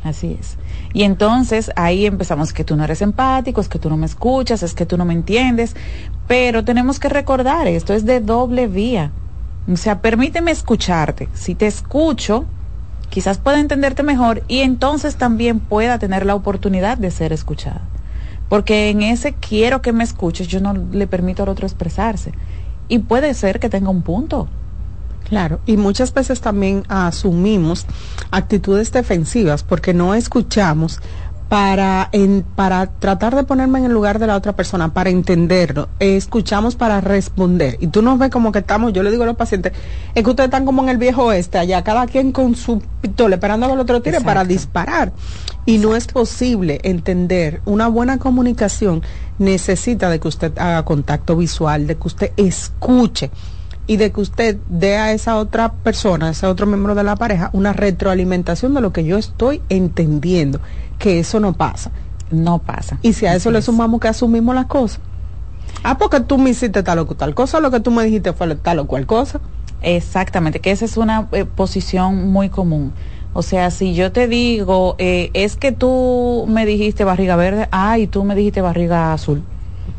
[0.04, 0.58] Así es.
[0.94, 4.64] Y entonces ahí empezamos que tú no eres empático, es que tú no me escuchas,
[4.64, 5.76] es que tú no me entiendes,
[6.28, 9.12] pero tenemos que recordar, esto es de doble vía.
[9.72, 11.28] O sea, permíteme escucharte.
[11.34, 12.46] Si te escucho,
[13.18, 17.82] quizás pueda entenderte mejor y entonces también pueda tener la oportunidad de ser escuchada.
[18.48, 22.32] Porque en ese quiero que me escuches, yo no le permito al otro expresarse.
[22.88, 24.48] Y puede ser que tenga un punto.
[25.28, 27.88] Claro, y muchas veces también asumimos
[28.30, 31.00] actitudes defensivas porque no escuchamos
[31.50, 35.88] para, en, para tratar de ponerme en el lugar de la otra persona, para entenderlo.
[36.00, 37.78] escuchamos para responder.
[37.80, 39.74] Y tú nos ves como que estamos, yo le digo a los pacientes,
[40.14, 43.36] es que ustedes están como en el viejo este, allá cada quien con su pistola,
[43.36, 45.14] esperando a que el otro tire para disparar.
[45.66, 47.62] Y no es posible entender.
[47.66, 49.02] Una buena comunicación
[49.40, 53.32] necesita de que usted haga contacto visual, de que usted escuche
[53.88, 57.16] y de que usted dé a esa otra persona, a ese otro miembro de la
[57.16, 60.60] pareja, una retroalimentación de lo que yo estoy entendiendo
[61.00, 61.92] que eso no pasa.
[62.30, 63.00] No pasa.
[63.02, 65.00] Y si a eso le sumamos que asumimos las cosas.
[65.84, 68.54] Ah, porque tú me hiciste tal o tal cosa, lo que tú me dijiste fue
[68.56, 69.40] tal o cual cosa.
[69.82, 72.92] Exactamente, que esa es una eh, posición muy común.
[73.34, 78.00] O sea, si yo te digo, eh, es que tú me dijiste barriga verde, ah,
[78.00, 79.44] y tú me dijiste barriga azul.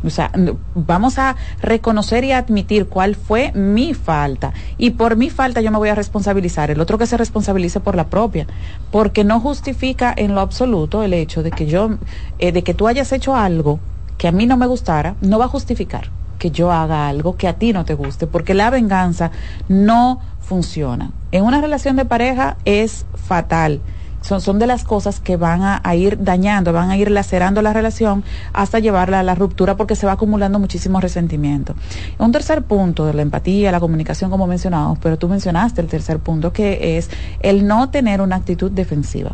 [0.05, 0.31] O sea,
[0.75, 4.53] vamos a reconocer y admitir cuál fue mi falta.
[4.77, 6.71] Y por mi falta yo me voy a responsabilizar.
[6.71, 8.47] El otro que se responsabilice por la propia.
[8.91, 11.99] Porque no justifica en lo absoluto el hecho de que yo,
[12.39, 13.81] eh, de que tú hayas hecho algo
[14.17, 17.49] que a mí no me gustara, no va a justificar que yo haga algo que
[17.49, 18.27] a ti no te guste.
[18.27, 19.33] Porque la venganza
[19.69, 21.11] no funciona.
[21.33, 23.81] En una relación de pareja es fatal
[24.29, 28.23] son, de las cosas que van a, ir dañando, van a ir lacerando la relación
[28.53, 31.75] hasta llevarla a la ruptura porque se va acumulando muchísimo resentimiento.
[32.19, 36.19] Un tercer punto de la empatía, la comunicación, como mencionamos, pero tú mencionaste el tercer
[36.19, 37.09] punto que es
[37.41, 39.33] el no tener una actitud defensiva.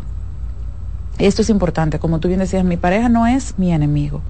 [1.17, 4.21] Esto es importante, como tú bien decías, mi pareja no es mi enemigo.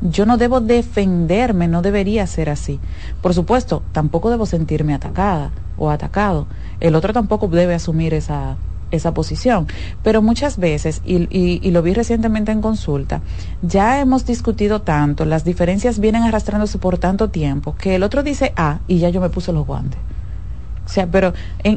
[0.00, 2.78] Yo no debo defenderme, no debería ser así.
[3.20, 6.46] Por supuesto, tampoco debo sentirme atacada o atacado.
[6.78, 8.56] El otro tampoco debe asumir esa,
[8.90, 9.66] esa posición.
[10.02, 13.20] Pero muchas veces, y, y, lo vi recientemente en consulta,
[13.62, 18.52] ya hemos discutido tanto, las diferencias vienen arrastrándose por tanto tiempo, que el otro dice
[18.56, 19.98] A y ya yo me puse los guantes.
[20.84, 21.34] O sea, pero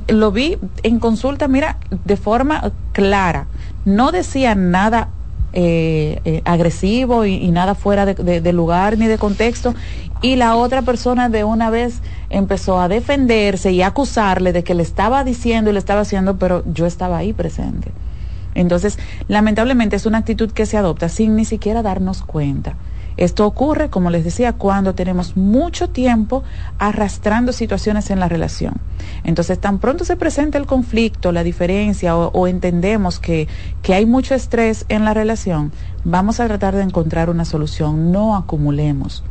[0.07, 3.47] lo vi en consulta, mira, de forma clara.
[3.83, 5.09] No decía nada
[5.53, 9.75] eh, eh, agresivo y, nada fuera de, lugar ni de contexto
[10.22, 14.76] y la otra persona de una vez empezó a defenderse y a acusarle de que
[14.76, 17.91] le estaba diciendo y le estaba haciendo, pero yo estaba ahí presente.
[18.53, 22.76] Entonces, lamentablemente es una actitud que se adopta sin ni siquiera darnos cuenta.
[23.18, 26.43] Esto ocurre, como les decía, cuando tenemos mucho tiempo
[26.77, 28.76] arrastrando situaciones en la relación.
[29.23, 33.48] Entonces, tan pronto se presenta el conflicto, la diferencia o, entendemos que,
[33.81, 35.72] que hay mucho estrés en la relación,
[36.03, 39.23] vamos a tratar de encontrar una solución, no acumulemos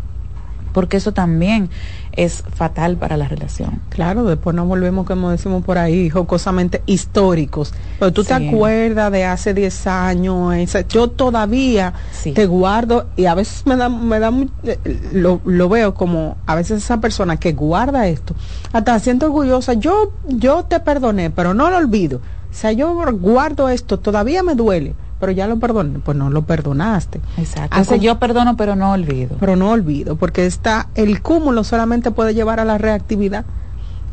[0.72, 1.70] porque eso también
[2.12, 3.80] es fatal para la relación.
[3.88, 7.72] Claro, después nos volvemos, como decimos por ahí, jocosamente históricos.
[7.98, 10.54] Pero tú te acuerdas de hace 10 años,
[10.88, 11.94] yo todavía
[12.34, 14.32] te guardo y a veces me da, me da
[14.64, 14.78] eh,
[15.12, 18.34] lo, lo, veo como a veces esa persona que guarda esto,
[18.72, 22.20] hasta siento orgullosa, yo, yo te perdoné, pero no lo olvido.
[22.50, 26.42] O sea, yo guardo esto, todavía me duele pero ya lo perdoné, pues no lo
[26.46, 27.20] perdonaste.
[27.36, 27.76] Exacto.
[27.76, 29.36] Entonces yo perdono, pero no olvido.
[29.38, 33.44] Pero no olvido, porque está el cúmulo solamente puede llevar a la reactividad.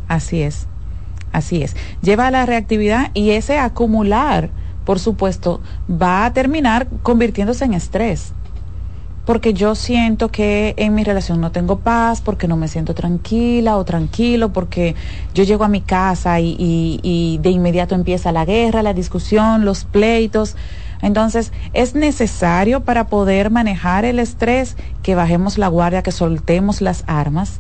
[0.07, 0.67] Así es,
[1.31, 1.75] así es.
[2.01, 4.51] Lleva a la reactividad y ese acumular,
[4.85, 8.33] por supuesto, va a terminar convirtiéndose en estrés.
[9.27, 13.75] porque yo siento que en mi relación no tengo paz, porque no me siento tranquila
[13.75, 14.95] o tranquilo, porque
[15.33, 19.83] yo llego a mi casa y, y de inmediato empieza la guerra, la discusión, los
[19.83, 20.55] pleitos.
[21.01, 27.03] Entonces, es necesario para poder manejar el estrés que bajemos la guardia, que soltemos las
[27.07, 27.59] armas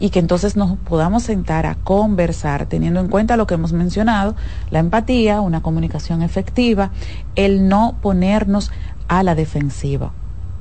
[0.00, 4.36] y que entonces nos podamos sentar a conversar, teniendo en cuenta lo que hemos mencionado,
[4.70, 6.90] la empatía, una comunicación efectiva,
[7.34, 8.70] el no ponernos
[9.08, 10.12] a la defensiva.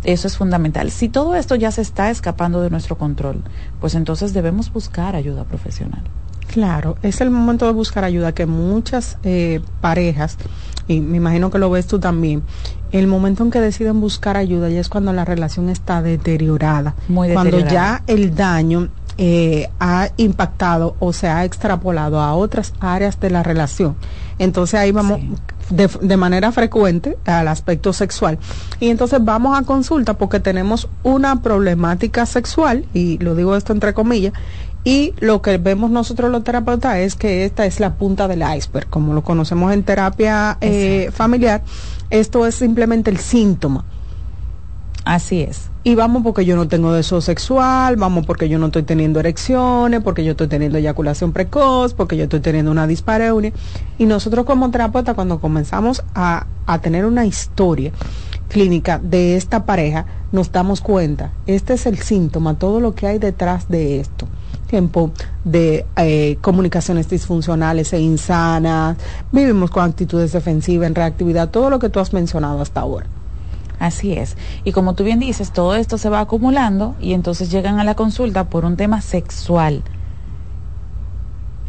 [0.04, 0.92] Eso es fundamental.
[0.92, 3.44] Si todo esto ya se está escapando de nuestro control,
[3.80, 6.04] pues entonces debemos buscar ayuda profesional.
[6.48, 10.38] Claro, es el momento de buscar ayuda que muchas eh, parejas,
[10.88, 12.44] y me imagino que lo ves tú también,
[12.92, 16.96] el momento en que deciden buscar ayuda ya es cuando la relación está deteriorada.
[17.08, 17.60] Muy deteriorada.
[17.60, 18.90] Cuando ya el daño
[19.20, 23.96] eh, ha impactado o se ha extrapolado a otras áreas de la relación.
[24.38, 25.20] Entonces ahí vamos
[25.72, 28.38] de, de, manera frecuente al aspecto sexual.
[28.80, 33.96] Y entonces vamos a consulta porque tenemos una problemática sexual, y lo digo esto entre
[33.96, 34.34] comillas,
[34.88, 38.88] y lo que vemos nosotros los terapeutas es que esta es la punta del iceberg,
[38.88, 41.62] como lo conocemos en terapia eh, familiar,
[42.10, 43.84] esto es simplemente el síntoma.
[45.04, 48.84] Así es y vamos porque yo no tengo deseo sexual, vamos porque yo no estoy
[48.84, 53.54] teniendo erecciones, porque yo estoy teniendo eyaculación precoz, porque yo estoy teniendo una dispareunia.
[53.98, 57.94] Y nosotros como terapeuta cuando comenzamos a, a tener una historia
[58.50, 63.18] clínica de esta pareja, nos damos cuenta, este es el síntoma, todo lo que hay
[63.18, 64.28] detrás de esto
[64.68, 65.12] tiempo
[65.44, 68.98] de eh, comunicaciones disfuncionales e insanas,
[69.32, 73.08] vivimos con actitudes defensivas, en reactividad, todo lo que tú has mencionado hasta ahora.
[73.80, 74.38] Así es.
[74.64, 77.96] Y como tú bien dices, todo esto se va acumulando y entonces llegan a la
[77.96, 79.84] consulta por un tema sexual.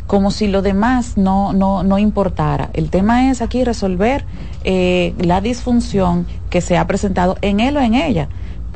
[0.07, 2.71] Como si lo demás no, no, no importara.
[2.73, 4.25] El tema es aquí resolver
[4.65, 8.29] eh, la disfunción que se ha presentado en él o en ella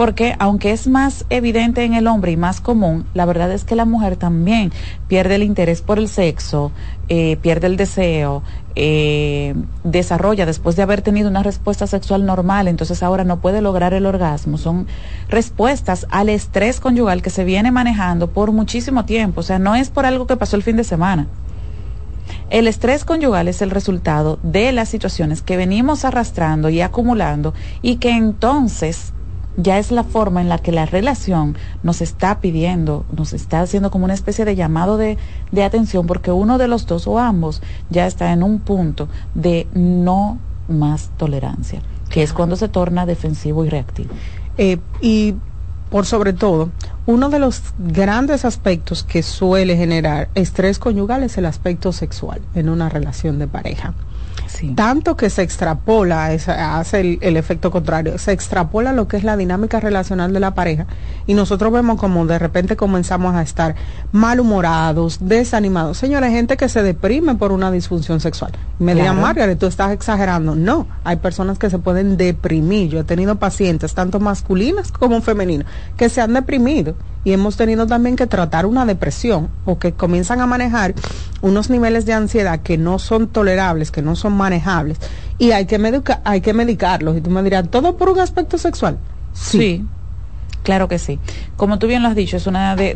[0.02, 3.76] porque aunque es más evidente en el hombre y más común, la verdad es que
[3.76, 4.72] la mujer también
[5.06, 6.72] pierde el interés por el sexo,
[7.08, 8.42] eh, pierde el deseo,
[8.74, 9.54] eh,
[9.84, 14.04] desarrolla después de haber tenido una respuesta sexual normal, entonces ahora no puede lograr el
[14.04, 14.58] orgasmo.
[14.58, 14.88] Son
[15.28, 19.90] respuestas al estrés conyugal que se viene manejando por muchísimo tiempo, o sea, no es
[19.90, 21.28] por algo que pasó el fin de semana.
[22.50, 27.98] El estrés conyugal es el resultado de las situaciones que venimos arrastrando y acumulando y
[27.98, 29.12] que entonces
[29.56, 33.90] ya es la forma en la que la relación nos está pidiendo, nos está haciendo
[33.90, 35.18] como una especie de llamado de,
[35.50, 39.66] de, atención porque uno de los dos o ambos ya está en un punto de
[39.74, 40.38] no
[40.68, 44.10] más tolerancia, que es cuando se torna defensivo y reactivo.
[44.58, 45.34] Eh, y
[45.90, 46.70] por sobre todo,
[47.04, 52.70] uno de los grandes aspectos que suele generar estrés conyugal es el aspecto sexual en
[52.70, 53.92] una relación de pareja.
[54.74, 59.80] Tanto que se extrapola, hace el, efecto contrario, se extrapola lo que es la dinámica
[59.80, 60.86] relacional de la pareja
[61.26, 63.74] y nosotros vemos como de repente comenzamos a estar
[64.12, 65.98] malhumorados, desanimados.
[65.98, 68.52] Señores, gente que se deprime por una disfunción sexual.
[68.78, 69.20] Me claro.
[69.20, 70.54] Margaret, tú estás exagerando.
[70.54, 72.90] No, hay personas que se pueden deprimir.
[72.90, 75.66] Yo he tenido pacientes, tanto masculinas como femeninas,
[75.96, 80.40] que se han deprimido y hemos tenido también que tratar una depresión o que comienzan
[80.40, 80.94] a manejar
[81.40, 84.98] unos niveles de ansiedad que no son tolerables, que no son manejables
[85.38, 87.16] y hay que, medica hay que medicarlos.
[87.16, 88.98] Y tú me dirás, ¿todo por un aspecto sexual?
[89.32, 89.84] sí.
[90.62, 91.18] Claro que sí.
[91.56, 92.94] Como tú bien lo has dicho, es una de,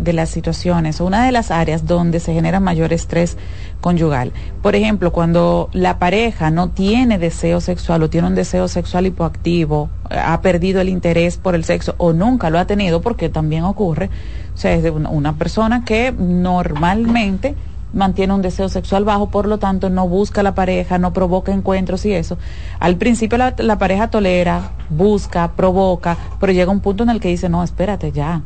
[0.00, 3.36] de, las situaciones, una de las áreas donde se genera mayor estrés
[3.82, 4.32] conyugal.
[4.62, 9.90] Por ejemplo, cuando la pareja no tiene deseo sexual o tiene un deseo sexual hipoactivo,
[10.08, 14.08] ha perdido el interés por el sexo o nunca lo ha tenido, porque también ocurre,
[14.54, 17.54] o sea, es de una persona que normalmente
[17.92, 22.04] mantiene un deseo sexual bajo, por lo tanto no busca la pareja, no provoca encuentros
[22.06, 22.38] y eso.
[22.78, 27.28] Al principio la, la, pareja tolera, busca, provoca, pero llega un punto en el que
[27.28, 28.42] dice, no, espérate ya.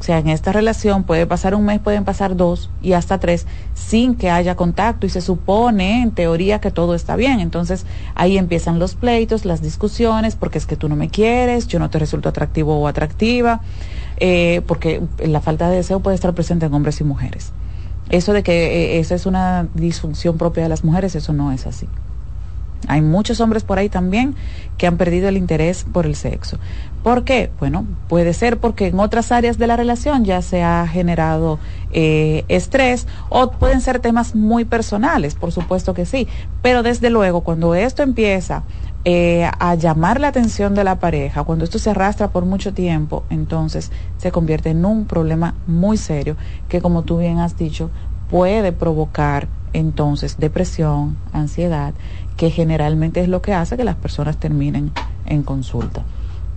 [0.00, 3.46] O sea, en esta relación puede pasar un mes, pueden pasar dos y hasta tres
[3.74, 7.38] sin que haya contacto y se supone en teoría que todo está bien.
[7.38, 11.78] Entonces ahí empiezan los pleitos, las discusiones, porque es que tú no me quieres, yo
[11.78, 13.60] no te resulto atractivo o atractiva,
[14.16, 17.52] eh, porque la falta de deseo puede estar presente en hombres y mujeres.
[18.10, 21.66] Eso de que eh, esa es una disfunción propia de las mujeres, eso no es
[21.66, 21.86] así.
[22.88, 24.34] Hay muchos hombres por ahí también
[24.78, 26.58] que han perdido el interés por el sexo.
[27.02, 27.50] ¿Por qué?
[27.60, 31.58] Bueno, puede ser porque en otras áreas de la relación ya se ha generado
[31.92, 36.26] eh, estrés o pueden ser temas muy personales, por supuesto que sí.
[36.62, 38.64] Pero desde luego, cuando esto empieza
[39.04, 43.24] eh, a llamar la atención de la pareja, cuando esto se arrastra por mucho tiempo,
[43.30, 46.36] entonces se convierte en un problema muy serio
[46.68, 47.90] que, como tú bien has dicho,
[48.28, 51.94] puede provocar entonces depresión, ansiedad,
[52.36, 54.92] que generalmente es lo que hace que las personas terminen
[55.26, 56.02] en consulta.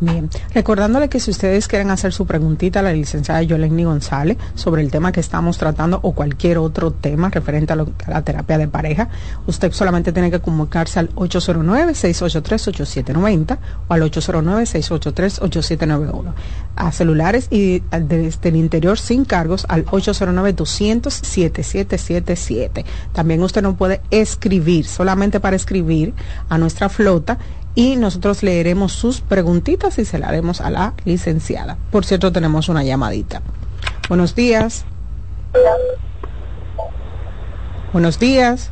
[0.04, 4.82] Bien, recordándole que si ustedes quieren hacer su preguntita a la licenciada Yoleni González sobre
[4.82, 9.08] el tema que estamos tratando o cualquier otro tema referente a, la terapia de pareja,
[9.48, 13.58] usted solamente tiene que comunicarse al 809-683-8790
[13.88, 16.34] o al 809-683-8791.
[16.76, 22.84] A celulares y desde el interior sin cargos al 809-200-7777.
[23.14, 26.14] También usted no puede escribir, solamente para escribir
[26.50, 27.38] a nuestra flota
[27.76, 31.78] y nosotros leeremos sus preguntitas y se las haremos a la licenciada.
[31.92, 33.42] Por cierto, tenemos una llamadita.
[34.10, 34.86] Buenos días.
[37.92, 38.72] Buenos días.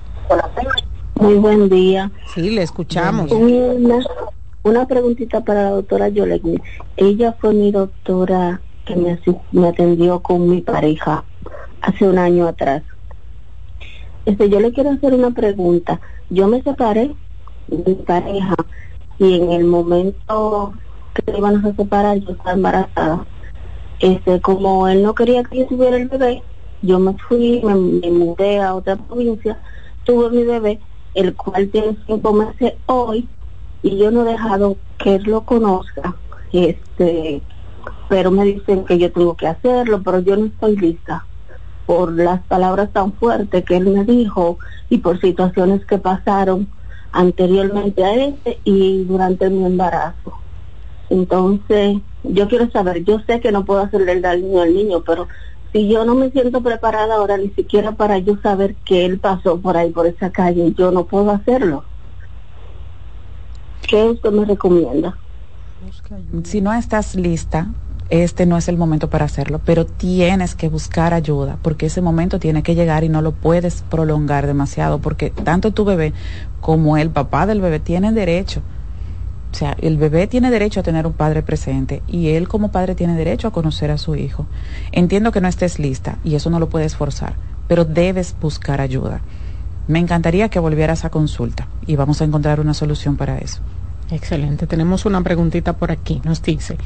[1.15, 2.11] Muy buen día.
[2.33, 3.31] Sí, le escuchamos.
[4.63, 6.61] Una, preguntita para la doctora Yolegui.
[6.97, 9.19] Ella fue mi doctora que me,
[9.51, 11.23] me atendió con mi pareja
[11.81, 12.83] hace un año atrás.
[14.25, 15.99] Este, yo le quiero hacer una pregunta.
[16.29, 17.15] Yo me separé
[17.67, 18.55] de mi pareja
[19.17, 20.73] y en el momento
[21.13, 23.25] que íbamos a separar yo estaba embarazada.
[23.99, 26.41] Este, como él no quería que yo tuviera el bebé,
[26.81, 29.59] yo me fui, me, mudé a otra provincia,
[30.03, 30.79] tuve mi bebé,
[31.13, 33.27] el cual tiene cinco meses hoy,
[33.83, 36.15] y yo no he dejado que él lo conozca,
[36.51, 37.41] este,
[38.09, 41.25] pero me dicen que yo tengo que hacerlo, pero yo no estoy lista
[41.85, 44.57] por las palabras tan fuertes que él me dijo
[44.89, 46.69] y por situaciones que pasaron
[47.11, 50.33] anteriormente a este y durante mi embarazo.
[51.09, 55.27] Entonces, yo quiero saber, yo sé que no puedo hacerle el daño al niño, pero
[55.73, 59.59] si yo no me siento preparada ahora ni siquiera para yo saber que él pasó
[59.59, 61.83] por ahí, por esa calle, yo no puedo hacerlo.
[63.87, 65.17] ¿Qué usted me recomienda?
[66.43, 67.67] Si no estás lista,
[68.11, 72.39] este no es el momento para hacerlo, pero tienes que buscar ayuda, porque ese momento
[72.39, 76.13] tiene que llegar y no lo puedes prolongar demasiado, porque tanto tu bebé
[76.59, 78.61] como el papá del bebé tienen derecho.
[79.51, 82.95] O sea, el bebé tiene derecho a tener un padre presente y él como padre
[82.95, 84.45] tiene derecho a conocer a su hijo.
[84.91, 87.35] Entiendo que no estés lista y eso no lo puedes forzar,
[87.69, 89.21] pero debes buscar ayuda.
[89.87, 93.61] Me encantaría que volvieras a consulta y vamos a encontrar una solución para eso.
[94.09, 94.67] Excelente.
[94.67, 96.21] Tenemos una preguntita por aquí.
[96.25, 96.77] Nos dice,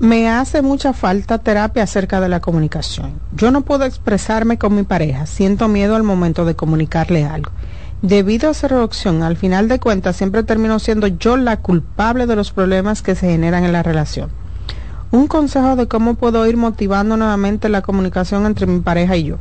[0.00, 3.20] me hace mucha falta terapia acerca de la comunicación.
[3.32, 7.52] Yo no puedo expresarme con mi pareja, siento miedo al momento de comunicarle algo.
[8.02, 12.36] Debido a esa reducción, al final de cuentas siempre termino siendo yo la culpable de
[12.36, 14.30] los problemas que se generan en la relación.
[15.10, 19.36] Un consejo de cómo puedo ir motivando nuevamente la comunicación entre mi pareja y yo.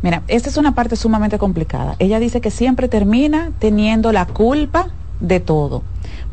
[0.00, 1.96] Mira, esta es una parte sumamente complicada.
[1.98, 4.88] Ella dice que siempre termina teniendo la culpa
[5.20, 5.82] de todo.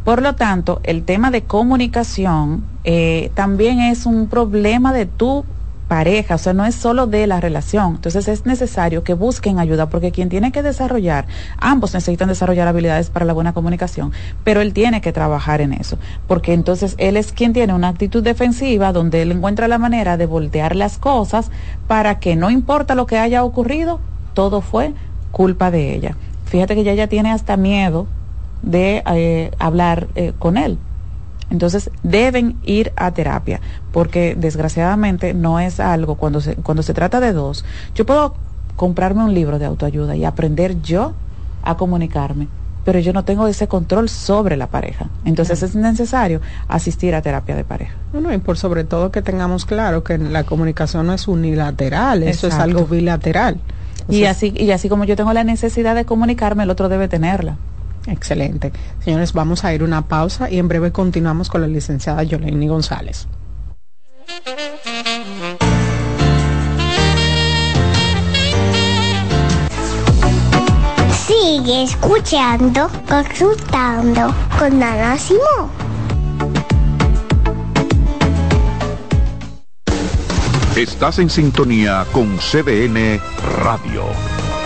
[0.03, 5.45] Por lo tanto, el tema de comunicación eh, también es un problema de tu
[5.89, 7.95] pareja, o sea, no es solo de la relación.
[7.95, 11.25] Entonces es necesario que busquen ayuda porque quien tiene que desarrollar,
[11.57, 14.13] ambos necesitan desarrollar habilidades para la buena comunicación,
[14.45, 15.97] pero él tiene que trabajar en eso,
[16.27, 20.27] porque entonces él es quien tiene una actitud defensiva donde él encuentra la manera de
[20.27, 21.49] voltear las cosas
[21.87, 23.99] para que no importa lo que haya ocurrido,
[24.33, 24.93] todo fue
[25.31, 26.15] culpa de ella.
[26.45, 28.07] Fíjate que ella ya tiene hasta miedo
[28.61, 30.77] de eh, hablar eh, con él.
[31.49, 33.59] Entonces deben ir a terapia,
[33.91, 37.65] porque desgraciadamente no es algo, cuando se, cuando se trata de dos,
[37.95, 38.35] yo puedo
[38.75, 41.13] comprarme un libro de autoayuda y aprender yo
[41.63, 42.47] a comunicarme,
[42.85, 45.07] pero yo no tengo ese control sobre la pareja.
[45.25, 47.95] Entonces es necesario asistir a terapia de pareja.
[48.13, 52.47] Bueno, y por sobre todo que tengamos claro que la comunicación no es unilateral, eso
[52.47, 53.59] es algo bilateral.
[54.07, 57.57] y así, y así como yo tengo la necesidad de comunicarme, el otro debe tenerla.
[58.07, 58.71] Excelente.
[59.03, 63.27] Señores, vamos a ir una pausa y en breve continuamos con la licenciada Yoleni González.
[71.27, 75.69] Sigue escuchando, consultando con Ana Simón.
[80.75, 83.19] Estás en sintonía con CDN
[83.63, 84.38] Radio.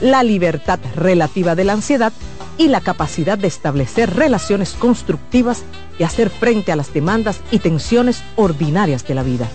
[0.00, 2.12] la libertad relativa de la ansiedad
[2.56, 5.62] y la capacidad de establecer relaciones constructivas
[5.98, 9.48] y hacer frente a las demandas y tensiones ordinarias de la vida.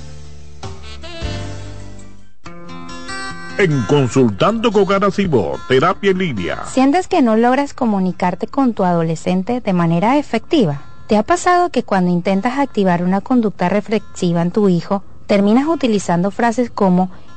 [3.58, 6.64] En Consultando con Garacimo, Terapia en Línea.
[6.66, 10.82] ¿Sientes que no logras comunicarte con tu adolescente de manera efectiva?
[11.08, 16.32] ¿Te ha pasado que cuando intentas activar una conducta reflexiva en tu hijo, terminas utilizando
[16.32, 17.12] frases como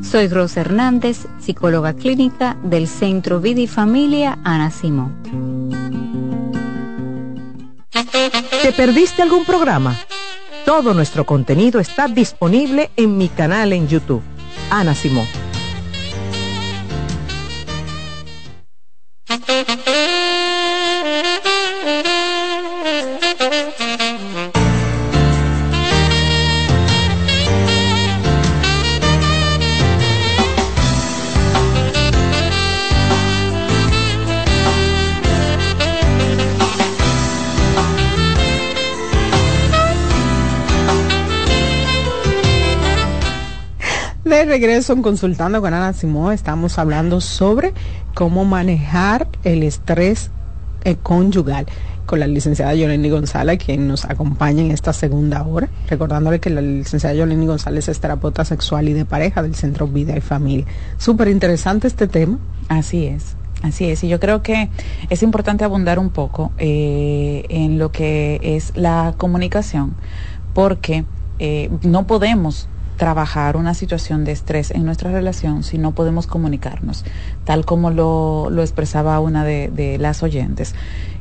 [0.00, 5.70] Soy Rosa Hernández, psicóloga clínica del Centro Vida y Familia Ana Simón.
[8.62, 9.96] ¿Te perdiste algún programa?
[10.64, 14.22] Todo nuestro contenido está disponible en mi canal en YouTube,
[14.70, 15.26] Ana Simón.
[44.42, 47.72] De regreso en Consultando con Ana Simón, estamos hablando sobre
[48.12, 50.32] cómo manejar el estrés
[50.82, 51.66] eh, conyugal
[52.06, 56.60] con la licenciada Yoleni González, quien nos acompaña en esta segunda hora, recordándole que la
[56.60, 60.66] licenciada Yoleni González es terapeuta sexual y de pareja del Centro Vida y Familia.
[60.98, 62.40] Súper interesante este tema.
[62.68, 63.36] Así es.
[63.62, 64.70] Así es, y yo creo que
[65.08, 69.94] es importante abundar un poco eh, en lo que es la comunicación,
[70.52, 71.04] porque
[71.38, 77.04] eh, no podemos trabajar una situación de estrés en nuestra relación si no podemos comunicarnos,
[77.44, 80.74] tal como lo, lo expresaba una de, las oyentes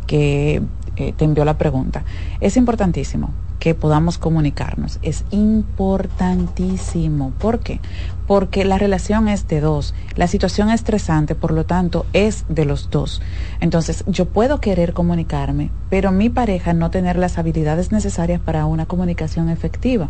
[0.07, 0.61] que
[0.98, 2.03] eh, te envió la pregunta.
[2.39, 3.31] Es importantísimo
[3.61, 4.98] que podamos comunicarnos.
[5.03, 7.31] Es importantísimo.
[7.38, 7.80] ¿Por qué?
[8.26, 9.93] Porque la relación es de dos.
[10.15, 13.22] La situación es estresante, por lo tanto, es de los dos.
[13.60, 18.88] Entonces, yo puedo querer comunicarme, pero mi pareja no tener las habilidades necesarias para una
[18.88, 20.10] comunicación efectiva.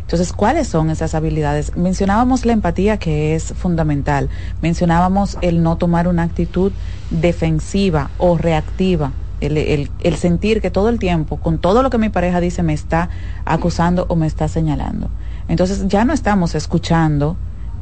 [0.00, 1.76] Entonces, ¿cuáles son esas habilidades?
[1.76, 4.28] Mencionábamos la empatía, que es fundamental.
[4.62, 6.72] Mencionábamos el no tomar una actitud
[7.10, 12.08] defensiva o reactiva el, el, sentir que todo el tiempo, con todo lo que mi
[12.08, 13.08] pareja dice, me está
[13.44, 15.10] acusando o me está señalando.
[15.48, 17.36] Entonces ya no estamos escuchando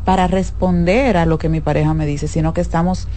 [0.05, 3.09] para responder a lo que mi pareja me dice, sino que estamos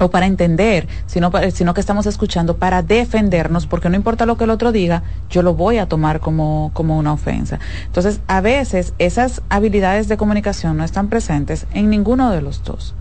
[0.00, 4.44] o para entender, sino, sino que estamos escuchando para defendernos, porque no importa lo que
[4.44, 7.58] el otro diga, yo lo voy a tomar como, como una ofensa.
[7.86, 12.94] Entonces, a veces esas habilidades de comunicación no están presentes en ninguno de los dos.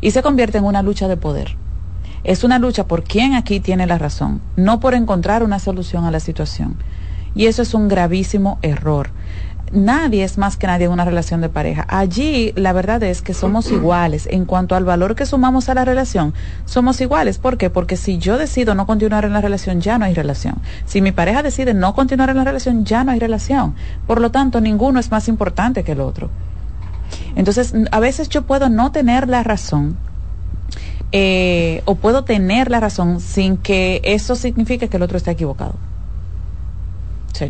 [0.00, 1.56] Y se convierte en una lucha de poder.
[2.24, 6.10] Es una lucha por quién aquí tiene la razón, no por encontrar una solución a
[6.10, 6.76] la situación.
[7.34, 9.10] Y eso es un gravísimo error.
[9.74, 11.84] Nadie es más que nadie en una relación de pareja.
[11.88, 14.28] Allí la verdad es que somos iguales.
[14.30, 16.32] En cuanto al valor que sumamos a la relación,
[16.64, 17.38] somos iguales.
[17.38, 17.70] ¿Por qué?
[17.70, 20.58] Porque si yo decido no continuar en la relación, ya no hay relación.
[20.86, 23.74] Si mi pareja decide no continuar en la relación, ya no hay relación.
[24.06, 26.30] Por lo tanto, ninguno es más importante que el otro.
[27.34, 29.96] Entonces, a veces yo puedo no tener la razón,
[31.10, 35.74] eh, o puedo tener la razón sin que eso signifique que el otro está equivocado.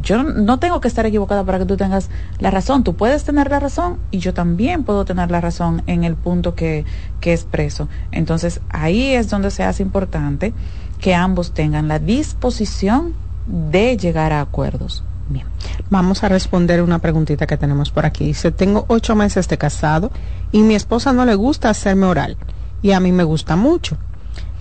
[0.02, 2.08] Yo no tengo que estar equivocada para que tú tengas
[2.38, 2.84] la razón.
[2.84, 6.54] Tú puedes tener la razón y yo también puedo tener la razón en el punto
[6.54, 6.84] que,
[7.20, 7.88] que expreso.
[8.10, 10.54] Entonces, ahí es donde se hace importante
[11.00, 13.14] que ambos tengan la disposición
[13.46, 15.04] de llegar a acuerdos.
[15.28, 15.46] Bien,
[15.90, 18.26] vamos a responder una preguntita que tenemos por aquí.
[18.26, 20.10] Dice, tengo ocho meses de casado
[20.52, 22.36] y mi esposa no le gusta hacerme oral
[22.82, 23.96] y a mí me gusta mucho.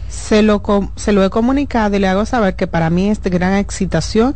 [0.07, 0.61] Se lo,
[0.95, 4.35] se lo he comunicado y le hago saber que para mí es de gran excitación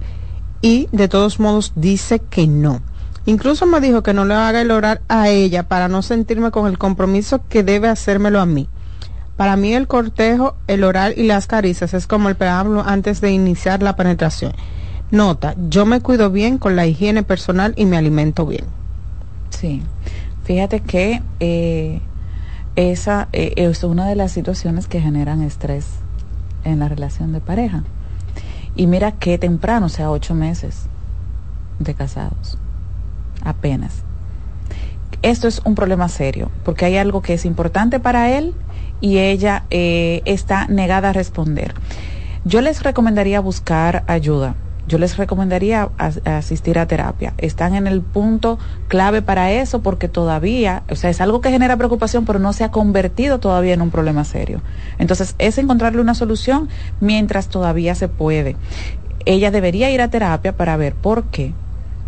[0.61, 2.81] y de todos modos dice que no.
[3.25, 6.67] Incluso me dijo que no le haga el orar a ella para no sentirme con
[6.67, 8.69] el compromiso que debe hacérmelo a mí.
[9.35, 13.31] Para mí el cortejo, el oral y las caricias es como el preámbulo antes de
[13.31, 14.53] iniciar la penetración.
[15.11, 18.65] Nota, yo me cuido bien con la higiene personal y me alimento bien.
[19.49, 19.81] Sí,
[20.43, 22.01] fíjate que eh,
[22.75, 25.85] esa eh, es una de las situaciones que generan estrés
[26.63, 27.83] en la relación de pareja.
[28.77, 30.83] Y mira qué temprano, o sea, ocho meses
[31.79, 32.57] de casados,
[33.43, 34.03] apenas.
[35.23, 38.53] Esto es un problema serio, porque hay algo que es importante para él
[39.01, 41.73] y ella eh, está negada a responder.
[42.45, 44.55] Yo les recomendaría buscar ayuda
[44.87, 45.89] yo les recomendaría
[46.25, 47.33] asistir a terapia.
[47.37, 48.57] Están en el punto
[48.87, 52.63] clave para eso porque todavía, o sea, es algo que genera preocupación, pero no se
[52.63, 54.61] ha convertido todavía en un problema serio.
[54.97, 56.69] Entonces, es encontrarle una solución
[57.01, 58.55] mientras todavía se puede.
[59.25, 61.53] Ella debería ir a terapia para ver por qué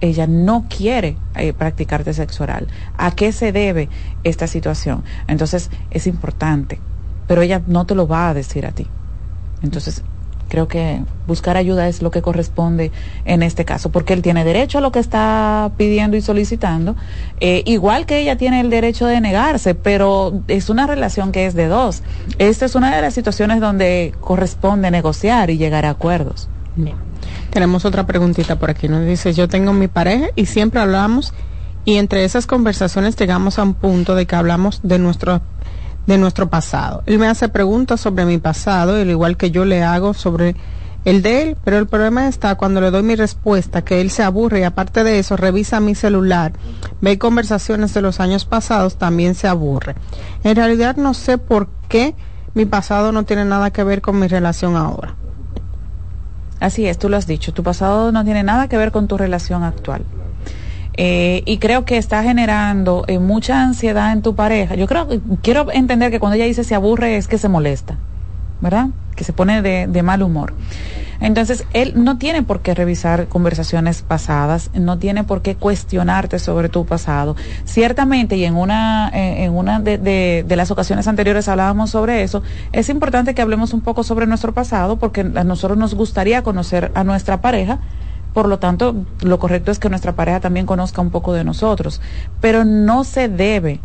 [0.02, 2.68] ella no quiere eh, practicar sexo oral.
[2.98, 3.90] ¿A qué se debe
[4.24, 5.04] esta situación?
[5.28, 6.80] Entonces, es importante,
[7.28, 8.88] pero ella no te lo va a decir a ti.
[9.62, 10.04] Entonces,
[10.50, 12.92] creo que buscar ayuda es lo que corresponde
[13.24, 16.96] en este caso, porque él tiene derecho a lo que está pidiendo y solicitando,
[17.40, 21.54] eh, igual que ella tiene el derecho de negarse, pero es una relación que es
[21.54, 22.04] de dos.
[22.38, 26.50] Esta es una de las situaciones donde corresponde negociar y llegar a acuerdos.
[27.50, 28.88] Tenemos otra preguntita por aquí.
[28.88, 31.34] Nos dice, yo tengo mi pareja y siempre hablamos
[31.86, 35.42] y entre esas conversaciones llegamos a un punto de que hablamos de nuestro
[36.08, 37.04] de nuestro pasado.
[37.06, 40.56] Él me hace preguntas sobre mi pasado, al igual que yo le hago sobre
[41.06, 44.24] el de él, pero el problema está cuando le doy mi respuesta, que él se
[44.24, 46.54] aburre y aparte de eso revisa mi celular,
[47.00, 49.96] ve conversaciones de los años pasados, también se aburre.
[50.44, 52.16] En realidad no sé por qué
[52.54, 55.16] mi pasado no tiene nada que ver con mi relación ahora.
[56.60, 59.18] Así es, tú lo has dicho, tu pasado no tiene nada que ver con tu
[59.18, 60.04] relación actual.
[60.94, 64.76] Eh, y creo que está generando eh, mucha ansiedad en tu pareja.
[64.76, 65.08] Yo creo
[65.42, 67.98] quiero entender que cuando ella dice se aburre es que se molesta,
[68.60, 68.88] ¿verdad?
[69.16, 70.54] Que se pone de, de mal humor.
[71.22, 76.70] Entonces, él no tiene por qué revisar conversaciones pasadas, no tiene por qué cuestionarte sobre
[76.70, 77.36] tu pasado.
[77.66, 82.24] Ciertamente, y en una, eh, en una de, de, de, las ocasiones anteriores hablábamos sobre
[82.24, 82.42] eso,
[82.72, 86.92] es importante que hablemos un poco sobre nuestro pasado porque a nosotros nos gustaría conocer
[86.96, 87.80] a nuestra pareja
[88.34, 92.02] por lo tanto, lo correcto es que nuestra pareja también conozca un poco de nosotros,
[92.40, 93.82] pero no se debe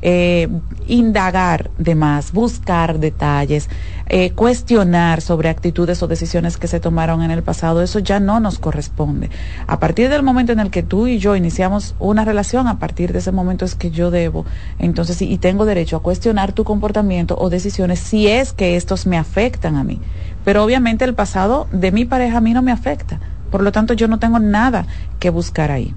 [0.00, 0.48] eh,
[0.86, 3.68] indagar de más, buscar detalles,
[4.06, 8.38] eh, cuestionar sobre actitudes o decisiones que se tomaron en el pasado, eso ya no
[8.38, 9.28] nos corresponde.
[9.66, 13.12] A partir del momento en el que tú y yo iniciamos una relación, a partir
[13.12, 14.46] de ese momento es que yo debo,
[14.78, 19.18] entonces, y tengo derecho a cuestionar tu comportamiento o decisiones si es que estos me
[19.18, 20.00] afectan a mí.
[20.44, 23.18] Pero obviamente el pasado de mi pareja a mí no me afecta.
[23.50, 24.86] Por lo tanto, yo no tengo nada
[25.18, 25.94] que buscar ahí.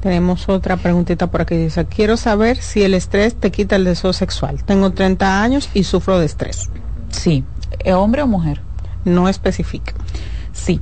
[0.00, 1.56] Tenemos otra preguntita por aquí.
[1.56, 4.62] Dice, quiero saber si el estrés te quita el deseo sexual.
[4.64, 6.70] Tengo 30 años y sufro de estrés.
[7.10, 7.44] Sí.
[7.80, 8.60] ¿Eh, ¿Hombre o mujer?
[9.04, 9.92] No especifica.
[10.52, 10.80] Sí.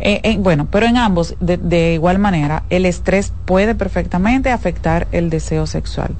[0.00, 5.06] Eh, eh, bueno, pero en ambos, de, de igual manera, el estrés puede perfectamente afectar
[5.12, 6.14] el deseo sexual.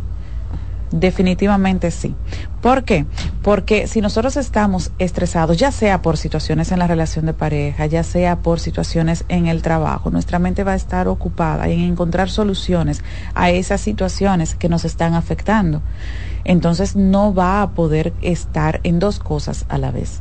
[0.93, 2.15] Definitivamente sí.
[2.61, 3.07] ¿Por qué?
[3.43, 8.05] Porque si nosotros estamos estresados, ya sea por situaciones en la relación de pareja, ya
[8.05, 13.03] sea por situaciones en el trabajo, nuestra mente va a estar ocupada en encontrar soluciones
[13.35, 15.81] a esas situaciones que nos están afectando.
[16.45, 20.21] Entonces no va a poder estar en dos cosas a la vez.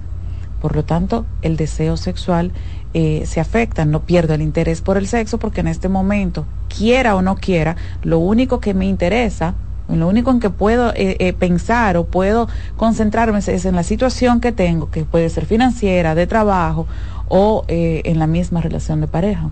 [0.62, 2.54] Por lo tanto, el deseo sexual
[2.94, 7.16] eh, se afecta, no pierdo el interés por el sexo porque en este momento, quiera
[7.16, 9.56] o no quiera, lo único que me interesa
[10.00, 12.48] lo único en que puedo eh, eh, pensar o puedo
[12.78, 16.88] concentrarme es en la situación que tengo, que puede ser financiera, de trabajo
[17.34, 19.50] o eh, en la misma relación de pareja.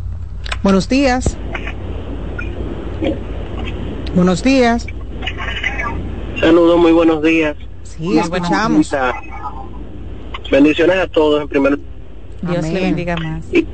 [0.63, 1.37] Buenos días.
[4.15, 4.87] Buenos días.
[6.41, 7.57] Saludos, muy buenos días.
[7.83, 8.95] Sí, escuchamos.
[10.51, 11.79] Bendiciones a todos en primer
[12.43, 13.45] Dios le bendiga más.
[13.53, 13.67] Y,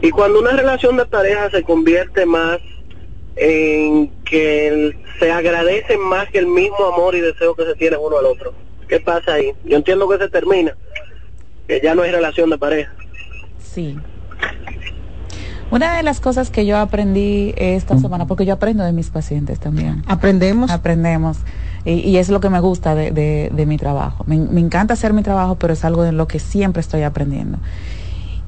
[0.00, 2.58] y cuando una relación de pareja se convierte más
[3.36, 8.18] en que se agradece más que el mismo amor y deseo que se tiene uno
[8.18, 8.54] al otro.
[8.88, 9.52] ¿Qué pasa ahí?
[9.64, 10.76] Yo entiendo que se termina,
[11.66, 12.92] que ya no hay relación de pareja.
[13.58, 13.98] Sí.
[15.70, 19.58] Una de las cosas que yo aprendí esta semana, porque yo aprendo de mis pacientes
[19.58, 20.04] también.
[20.06, 20.70] Aprendemos.
[20.70, 21.38] Aprendemos.
[21.84, 24.24] Y, y es lo que me gusta de, de, de mi trabajo.
[24.26, 27.58] Me, me, encanta hacer mi trabajo, pero es algo de lo que siempre estoy aprendiendo.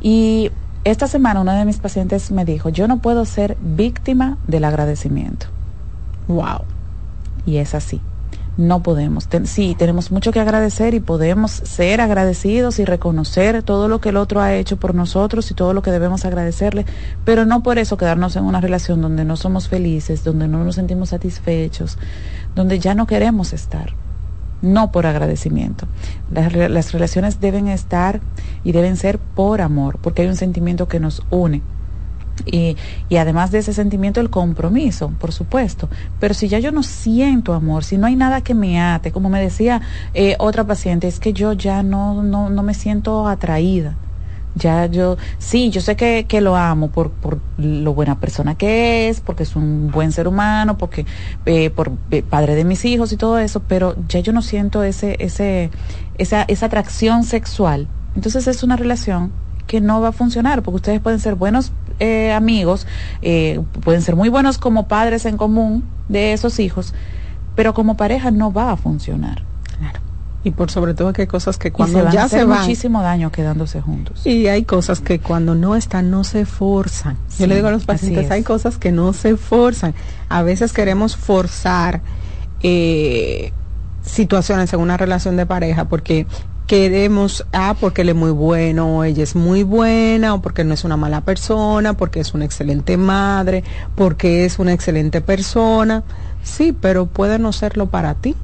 [0.00, 0.52] Y
[0.84, 5.46] esta semana una de mis pacientes me dijo, yo no puedo ser víctima del agradecimiento.
[6.28, 6.62] Wow.
[7.44, 8.00] Y es así
[8.56, 9.28] no podemos.
[9.44, 14.16] Sí, tenemos mucho que agradecer y podemos ser agradecidos y reconocer todo lo que el
[14.16, 16.86] otro ha hecho por nosotros y todo lo que debemos agradecerle,
[17.24, 20.76] pero no por eso quedarnos en una relación donde no somos felices, donde no nos
[20.76, 21.98] sentimos satisfechos,
[22.54, 23.94] donde ya no queremos estar.
[24.62, 25.86] No por agradecimiento.
[26.30, 28.20] Las relaciones deben estar
[28.64, 31.60] y deben ser por amor, porque hay un sentimiento que nos une.
[32.44, 32.76] Y,
[33.08, 35.88] y, además de ese sentimiento el compromiso, por supuesto.
[36.20, 39.30] Pero si ya yo no siento amor, si no hay nada que me ate, como
[39.30, 39.80] me decía
[40.14, 43.96] eh, otra paciente, es que yo ya no, no, no me siento atraída.
[44.56, 49.10] Ya yo, sí, yo sé que, que lo amo por, por lo buena persona que
[49.10, 51.04] es, porque es un buen ser humano, porque
[51.44, 54.82] eh, por eh, padre de mis hijos y todo eso, pero ya yo no siento
[54.82, 55.70] ese, ese,
[56.16, 57.86] esa, esa atracción sexual.
[58.14, 59.30] Entonces es una relación
[59.66, 62.86] que no va a funcionar, porque ustedes pueden ser buenos eh, amigos,
[63.22, 66.94] eh, pueden ser muy buenos como padres en común de esos hijos,
[67.54, 69.42] pero como pareja no va a funcionar.
[69.78, 70.00] Claro.
[70.44, 72.44] Y por sobre todo que hay cosas que cuando se van ya a hacer se
[72.46, 74.24] van muchísimo daño quedándose juntos.
[74.24, 77.16] y hay cosas que cuando no están no se forzan.
[77.28, 78.30] Sí, Yo le digo a los pacientes, es.
[78.30, 79.94] hay cosas que no se forzan.
[80.28, 82.02] A veces queremos forzar
[82.62, 83.52] eh,
[84.02, 86.26] situaciones en una relación de pareja porque
[86.66, 90.74] queremos, ah, porque él es muy bueno, o ella es muy buena, o porque no
[90.74, 93.64] es una mala persona, porque es una excelente madre,
[93.94, 96.02] porque es una excelente persona.
[96.42, 98.34] Sí, pero puede no serlo para ti.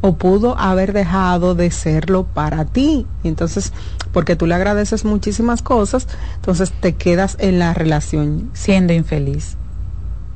[0.00, 3.06] O pudo haber dejado de serlo para ti.
[3.24, 3.72] Entonces,
[4.12, 6.06] porque tú le agradeces muchísimas cosas,
[6.36, 8.50] entonces te quedas en la relación.
[8.52, 9.56] Siendo infeliz.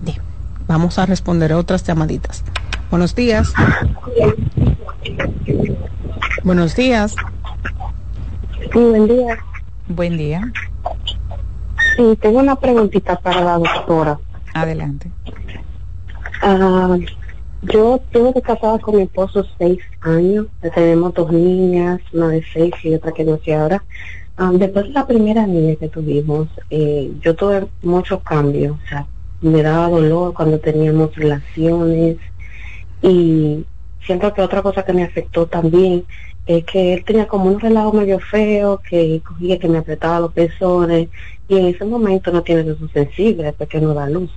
[0.01, 0.19] Bien.
[0.67, 2.43] Vamos a responder otras llamaditas.
[2.93, 3.55] Buenos días.
[6.45, 7.17] Buenos días.
[8.71, 9.39] Sí, buen día.
[9.89, 10.53] Buen día.
[11.97, 14.19] Sí, tengo una preguntita para la doctora.
[14.53, 15.11] Adelante.
[16.43, 16.99] Uh,
[17.63, 20.49] yo tengo que casada con mi esposo seis años.
[20.75, 23.83] Tenemos dos niñas, una de seis y otra que no sé ahora.
[24.39, 28.77] Um, después de la primera niña que tuvimos, eh, yo tuve muchos cambios.
[28.85, 29.07] O sea,
[29.41, 32.19] me daba dolor cuando teníamos relaciones
[33.03, 33.65] y
[34.05, 36.05] siento que otra cosa que me afectó también
[36.47, 40.33] es que él tenía como un relajo medio feo, que cogía, que me apretaba los
[40.33, 41.09] pezones
[41.49, 44.31] y en ese momento no tiene eso sensible después que no da luz.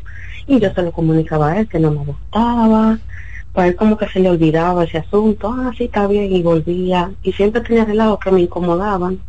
[0.48, 3.00] Y yo se lo comunicaba a él que no me gustaba,
[3.54, 7.12] para él como que se le olvidaba ese asunto, ah, sí, está bien, y volvía.
[7.24, 9.20] Y siempre tenía relajos que me incomodaban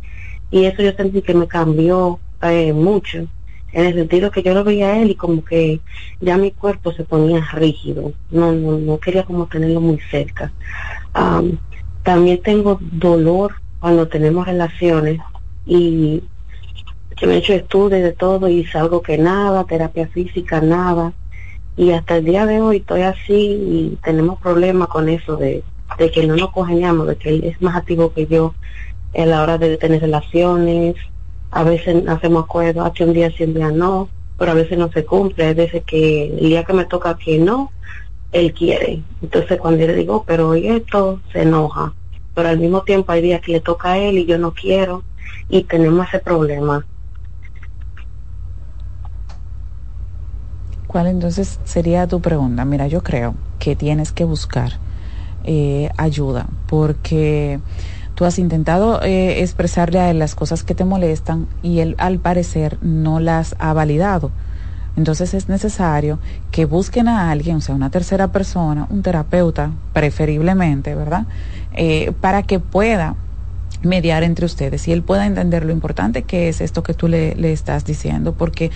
[0.51, 3.27] y eso yo sentí que me cambió eh, mucho
[3.73, 5.81] en el sentido que yo lo veía a él y como que
[6.21, 10.51] ya mi cuerpo se ponía rígido, no, no, no quería como tenerlo muy cerca.
[12.03, 15.19] también tengo dolor cuando tenemos relaciones
[15.65, 16.23] y
[17.17, 21.13] yo me he hecho estudios de todo y salgo que nada, terapia física, nada.
[21.75, 25.63] Y hasta el día de hoy estoy así y tenemos problemas con eso de,
[25.97, 28.53] de que no nos congeniamos, de que él es más activo que yo
[29.13, 30.95] en la hora de tener relaciones,
[31.51, 34.91] a veces hacemos acuerdos, hace un día sí, un día no, pero a veces no
[34.91, 37.71] se cumple, hay veces que el día que me toca que no,
[38.31, 39.01] él quiere.
[39.21, 41.93] Entonces cuando yo le digo, pero hoy esto, se enoja.
[42.33, 45.03] Pero al mismo tiempo hay días que le toca a él y yo no quiero
[45.49, 46.85] y tenemos ese problema.
[50.85, 52.63] ¿Cuál entonces sería tu pregunta?
[52.63, 54.73] Mira, yo creo que tienes que buscar
[55.43, 57.59] eh, ayuda porque
[58.17, 62.17] Tú has intentado eh, expresarle a él las cosas que te molestan y él al
[62.17, 64.31] parecer no las ha validado.
[64.95, 66.17] Entonces es necesario
[66.49, 71.27] que busquen a alguien, o sea, una tercera persona, un terapeuta, preferiblemente, ¿verdad?
[71.73, 73.17] Eh, para que pueda
[73.83, 77.35] mediar entre ustedes y él pueda entender lo importante que es esto que tú le,
[77.51, 78.71] estás diciendo, porque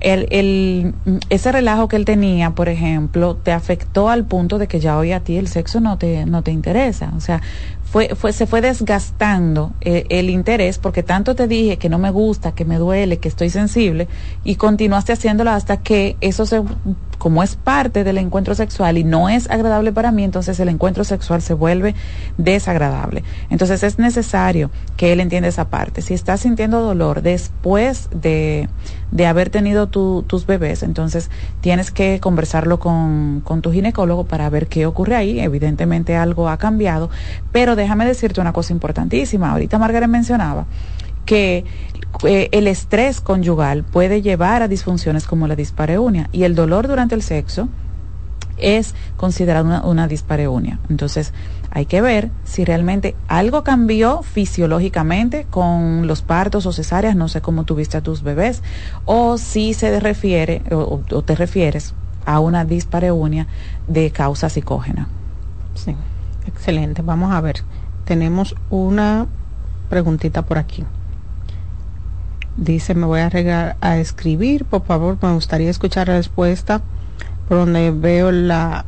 [0.00, 0.94] el,
[1.28, 5.12] ese relajo que él tenía, por ejemplo, te afectó al punto de que ya hoy
[5.12, 7.12] a ti el sexo no te, no te interesa.
[7.16, 7.40] O sea,
[7.90, 12.10] fue, fue, se fue desgastando eh, el interés porque tanto te dije que no me
[12.10, 14.06] gusta, que me duele, que estoy sensible
[14.44, 16.62] y continuaste haciéndolo hasta que eso se,
[17.20, 21.04] como es parte del encuentro sexual y no es agradable para mí, entonces el encuentro
[21.04, 21.94] sexual se vuelve
[22.38, 23.22] desagradable.
[23.50, 26.00] Entonces es necesario que él entienda esa parte.
[26.00, 28.70] Si estás sintiendo dolor después de,
[29.10, 31.30] de haber tenido tus bebés, entonces
[31.60, 35.40] tienes que conversarlo con, con tu ginecólogo para ver qué ocurre ahí.
[35.40, 37.10] Evidentemente algo ha cambiado,
[37.52, 39.50] pero déjame decirte una cosa importantísima.
[39.50, 40.64] Ahorita Margaret mencionaba
[41.24, 41.64] que
[42.24, 47.14] eh, el estrés conyugal puede llevar a disfunciones como la dispareunia y el dolor durante
[47.14, 47.68] el sexo
[48.58, 50.78] es considerado una, dispareunia.
[50.90, 51.32] Entonces,
[51.70, 57.40] hay que ver si realmente algo cambió fisiológicamente con los partos o cesáreas, no sé
[57.40, 58.62] cómo tuviste a tus bebés,
[59.06, 61.94] o si se refiere o, o te refieres
[62.26, 63.46] a una dispareunia
[63.88, 65.08] de causa psicógena.
[65.74, 65.96] Sí.
[66.46, 67.62] Excelente, vamos a ver.
[68.04, 69.26] Tenemos una
[69.88, 70.84] preguntita por aquí.
[72.60, 76.82] Dice, me voy a regar a escribir, por favor, me gustaría escuchar la respuesta
[77.48, 78.84] por donde veo la...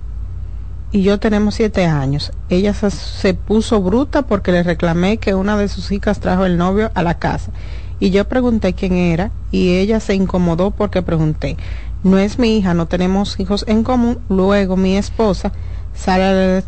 [0.90, 2.32] Y yo tenemos siete años.
[2.50, 6.90] Ella se, puso bruta porque le reclamé que una de sus hijas trajo el novio
[6.94, 7.50] a la casa.
[7.98, 11.56] Y yo pregunté quién era y ella se incomodó porque pregunté.
[12.04, 14.18] No es mi hija, no tenemos hijos en común.
[14.28, 15.50] Luego mi esposa
[15.94, 16.62] sale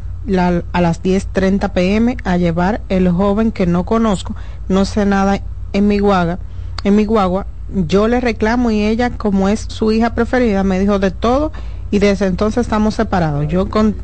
[0.72, 4.34] a las 10.30 pm a llevar el joven que no conozco,
[4.70, 5.42] no sé nada
[5.74, 6.38] en mi guagua,
[6.84, 7.46] en mi guagua.
[7.74, 11.50] Yo le reclamo y ella, como es su hija preferida, me dijo de todo
[11.90, 13.48] y desde entonces estamos separados.
[13.48, 13.96] Yo con,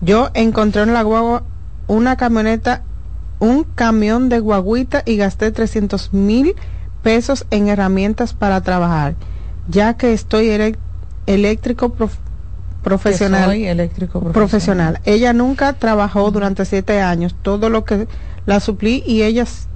[0.00, 1.44] yo encontré en la guagua
[1.86, 2.82] una camioneta,
[3.38, 6.54] un camión de guaguita y gasté 300 mil
[7.02, 9.14] pesos en herramientas para trabajar,
[9.68, 10.74] ya que estoy
[11.26, 11.94] eléctrico
[12.82, 13.52] profesional.
[13.52, 15.00] eléctrico profesional.
[15.04, 17.34] Ella nunca trabajó durante siete años.
[17.42, 18.06] Todo lo que
[18.46, 19.68] la suplí y ellas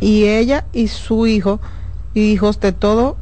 [0.00, 1.60] y ella y su hijo,
[2.14, 3.16] hijos de todo,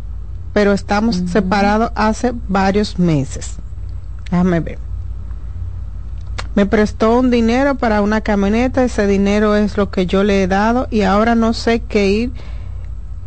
[0.53, 3.57] pero estamos separados hace varios meses.
[4.31, 4.79] Déjame ver.
[6.55, 10.49] Me prestó un dinero para una camioneta, ese dinero es lo que yo le he
[10.49, 12.33] dado y ahora no sé qué ir,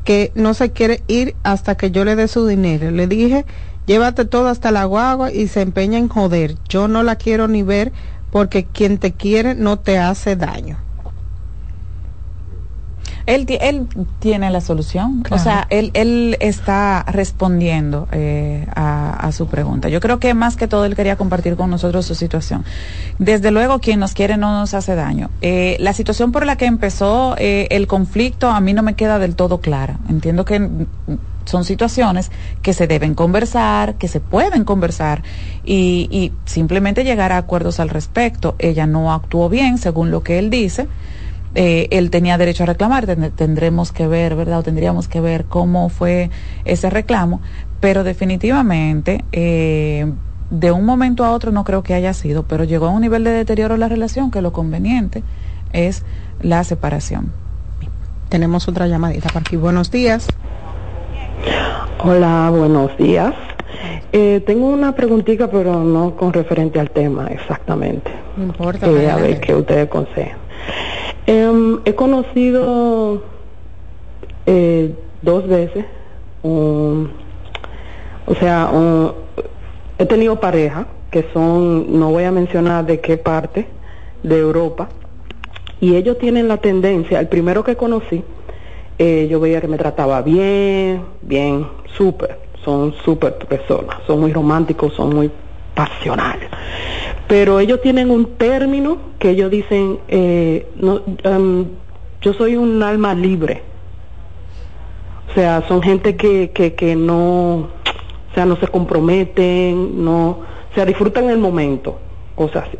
[0.04, 2.92] que no se quiere ir hasta que yo le dé su dinero.
[2.92, 3.46] Le dije
[3.88, 6.56] Llévate todo hasta la guagua y se empeña en joder.
[6.70, 7.92] Yo no la quiero ni ver
[8.32, 10.78] porque quien te quiere no te hace daño.
[13.26, 13.88] Él, él
[14.20, 19.88] tiene la solución, o sea, él, él está respondiendo eh, a, su pregunta.
[19.88, 22.66] Yo creo que más que todo él quería compartir con nosotros su situación.
[23.18, 25.30] Desde luego, quien nos quiere no nos hace daño.
[25.42, 29.20] Eh, la situación por la que empezó eh, el conflicto a mí no me queda
[29.20, 30.00] del todo clara.
[30.10, 30.70] Entiendo que
[31.46, 32.32] son situaciones
[32.62, 35.24] que se deben conversar, que se pueden conversar
[35.64, 38.56] y, y, simplemente llegar a acuerdos al respecto.
[38.60, 40.88] Ella no actuó bien, según lo que él dice,
[41.54, 43.06] eh, él tenía derecho a reclamar,
[43.36, 44.60] tendremos que ver, ¿verdad?
[44.60, 46.30] O tendríamos que ver cómo fue
[46.64, 47.42] ese reclamo,
[47.80, 50.12] pero definitivamente eh,
[50.50, 53.24] de un momento a otro no creo que haya sido, pero llegó a un nivel
[53.24, 55.24] de deterioro la relación que lo conveniente
[55.74, 56.06] es
[56.42, 57.32] la separación.
[58.30, 59.58] Tenemos otra llamadita para aquí.
[59.58, 60.28] Buenos días.
[62.04, 63.34] Hola, buenos días.
[64.14, 68.12] Eh, tengo una preguntita, pero no con referente al tema exactamente.
[68.38, 68.86] No importa.
[68.86, 70.38] a ver qué ustedes aconsejan.
[71.28, 73.24] Em, he conocido
[74.46, 75.86] eh, dos veces,
[76.44, 77.06] o
[78.40, 78.72] sea,
[79.98, 83.68] he tenido pareja que son, no voy a mencionar de qué parte
[84.24, 84.90] de Europa,
[85.80, 88.24] y ellos tienen la tendencia, el primero que conocí,
[88.98, 91.68] eh, yo veía que me trataba bien, bien,
[91.98, 95.32] súper, son súper personas, son muy románticos, son muy
[95.74, 96.50] pasionales
[97.32, 100.68] pero ellos tienen un término que ellos dicen, eh,
[101.24, 101.66] em,
[102.20, 103.62] yo soy un alma libre.
[105.30, 107.70] O sea, son gente que, que, que no, o
[108.36, 112.00] sea, no se comprometen, no, o sea, disfrutan el momento,
[112.36, 112.80] cosas así.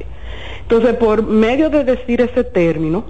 [0.64, 3.06] Entonces, por medio de decir ese término,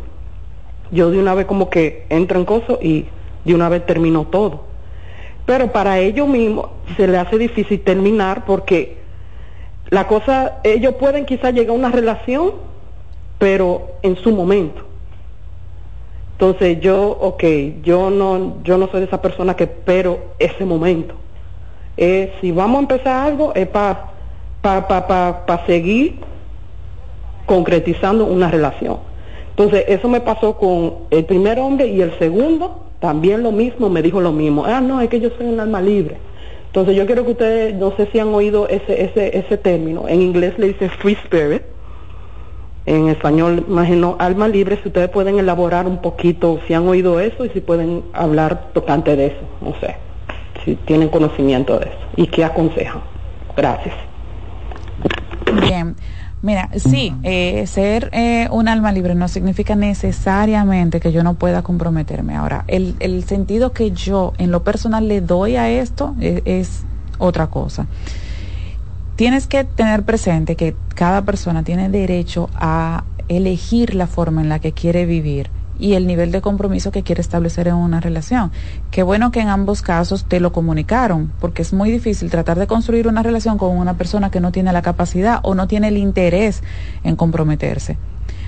[0.91, 3.07] yo de una vez como que entro en cosas y
[3.45, 4.65] de una vez termino todo.
[5.47, 6.67] Pero para ellos mismos
[6.97, 9.00] se les hace difícil terminar porque
[9.91, 12.53] la cosa, ellos pueden quizás llegar a una relación,
[13.37, 14.83] pero en su momento.
[16.31, 17.43] Entonces yo, ok,
[17.83, 21.13] yo no, yo no soy de esa persona que espero ese momento.
[21.97, 24.11] Eh, si vamos a empezar algo, es para
[24.61, 26.15] pa, pa, pa, seguir
[27.45, 28.97] concretizando una relación.
[29.49, 34.01] Entonces, eso me pasó con el primer hombre y el segundo, también lo mismo, me
[34.01, 34.63] dijo lo mismo.
[34.65, 36.17] Ah, no, es que yo soy un alma libre.
[36.71, 40.21] Entonces yo quiero que ustedes, no sé si han oído ese, ese, ese término, en
[40.21, 41.63] inglés le dice free spirit,
[42.85, 47.43] en español imagino alma libre, si ustedes pueden elaborar un poquito, si han oído eso
[47.43, 49.97] y si pueden hablar tocante de eso, no sé,
[50.63, 53.01] si tienen conocimiento de eso y qué aconsejan.
[53.57, 53.95] Gracias.
[55.67, 55.97] Bien.
[56.41, 61.61] Mira, sí, eh, ser eh, un alma libre no significa necesariamente que yo no pueda
[61.61, 62.35] comprometerme.
[62.35, 66.83] Ahora, el, el sentido que yo en lo personal le doy a esto es, es
[67.19, 67.85] otra cosa.
[69.15, 74.57] Tienes que tener presente que cada persona tiene derecho a elegir la forma en la
[74.57, 78.51] que quiere vivir y el nivel de compromiso que quiere establecer en una relación.
[78.91, 82.67] Qué bueno que en ambos casos te lo comunicaron, porque es muy difícil tratar de
[82.67, 85.97] construir una relación con una persona que no tiene la capacidad o no tiene el
[85.97, 86.61] interés
[87.03, 87.97] en comprometerse.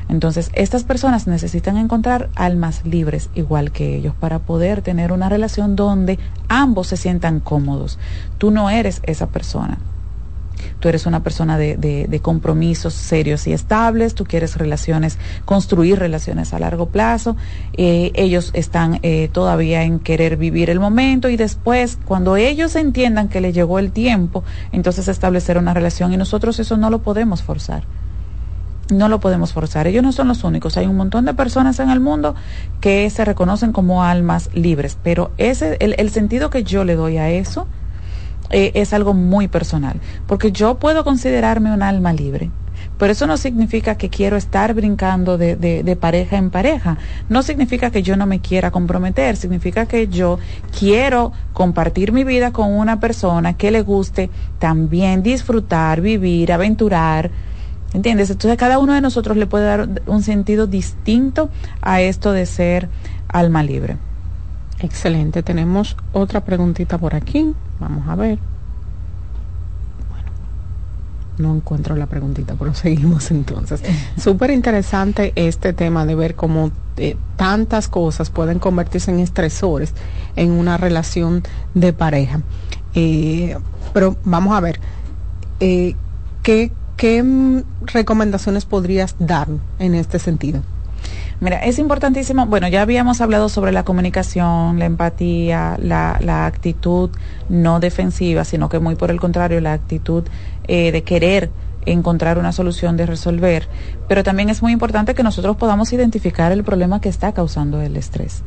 [0.10, 5.76] Entonces, estas personas necesitan encontrar almas libres igual que ellos para poder tener una relación
[5.76, 6.20] donde
[6.50, 7.98] ambos se sientan cómodos.
[8.38, 9.80] Tú no eres esa persona
[10.80, 16.54] tú eres una persona de, de, compromisos serios y estables, tú quieres relaciones, construir relaciones
[16.54, 17.36] a largo plazo,
[17.74, 23.30] eh, ellos están eh, todavía en querer vivir el momento y después, cuando ellos entiendan
[23.30, 27.44] que le llegó el tiempo, entonces establecer una relación y nosotros eso no lo podemos
[27.44, 27.84] forzar
[28.92, 29.88] no lo podemos forzar.
[29.88, 30.78] Ellos no son los únicos.
[30.78, 32.36] Hay un montón de personas en el mundo
[32.82, 37.18] que se reconocen como almas libres, pero ese el, el sentido que yo le doy
[37.18, 37.68] a eso
[38.50, 42.52] eh, es algo muy personal, porque yo puedo considerarme un alma libre.
[42.98, 46.98] Pero eso no significa que quiero estar brincando de, de, pareja en pareja.
[47.28, 49.36] No significa que yo no me quiera comprometer.
[49.36, 50.38] Significa que yo
[50.78, 54.30] quiero compartir mi vida con una persona que le guste
[54.60, 57.32] también disfrutar, vivir, aventurar.
[57.94, 58.30] ¿Entiendes?
[58.30, 61.50] Entonces cada uno de nosotros le puede dar un sentido distinto
[61.82, 62.90] a esto de ser
[63.28, 63.98] alma libre.
[64.84, 65.44] Excelente.
[65.44, 67.54] Tenemos otra preguntita por aquí.
[67.80, 68.38] Vamos a ver.
[70.10, 70.30] Bueno,
[71.38, 73.82] no encuentro la preguntita, pero seguimos entonces.
[74.22, 79.94] Súper interesante este tema de ver cómo eh, tantas cosas pueden convertirse en estresores
[80.36, 81.44] en una relación
[81.74, 82.42] de pareja.
[82.94, 83.58] Eh,
[83.94, 84.82] pero vamos a ver,
[85.62, 85.96] eh,
[86.44, 89.48] ¿qué, ¿qué recomendaciones podrías dar
[89.80, 90.62] en este sentido?
[91.44, 97.10] Mira, es importantísimo, bueno, ya habíamos hablado sobre la comunicación, la empatía, la, la actitud
[97.50, 100.24] no defensiva, sino que muy por el contrario, la actitud
[100.70, 101.52] eh, de querer
[101.86, 103.68] encontrar una solución, de resolver.
[104.08, 107.98] Pero también es muy importante que nosotros podamos identificar el problema que está causando el
[107.98, 108.42] estrés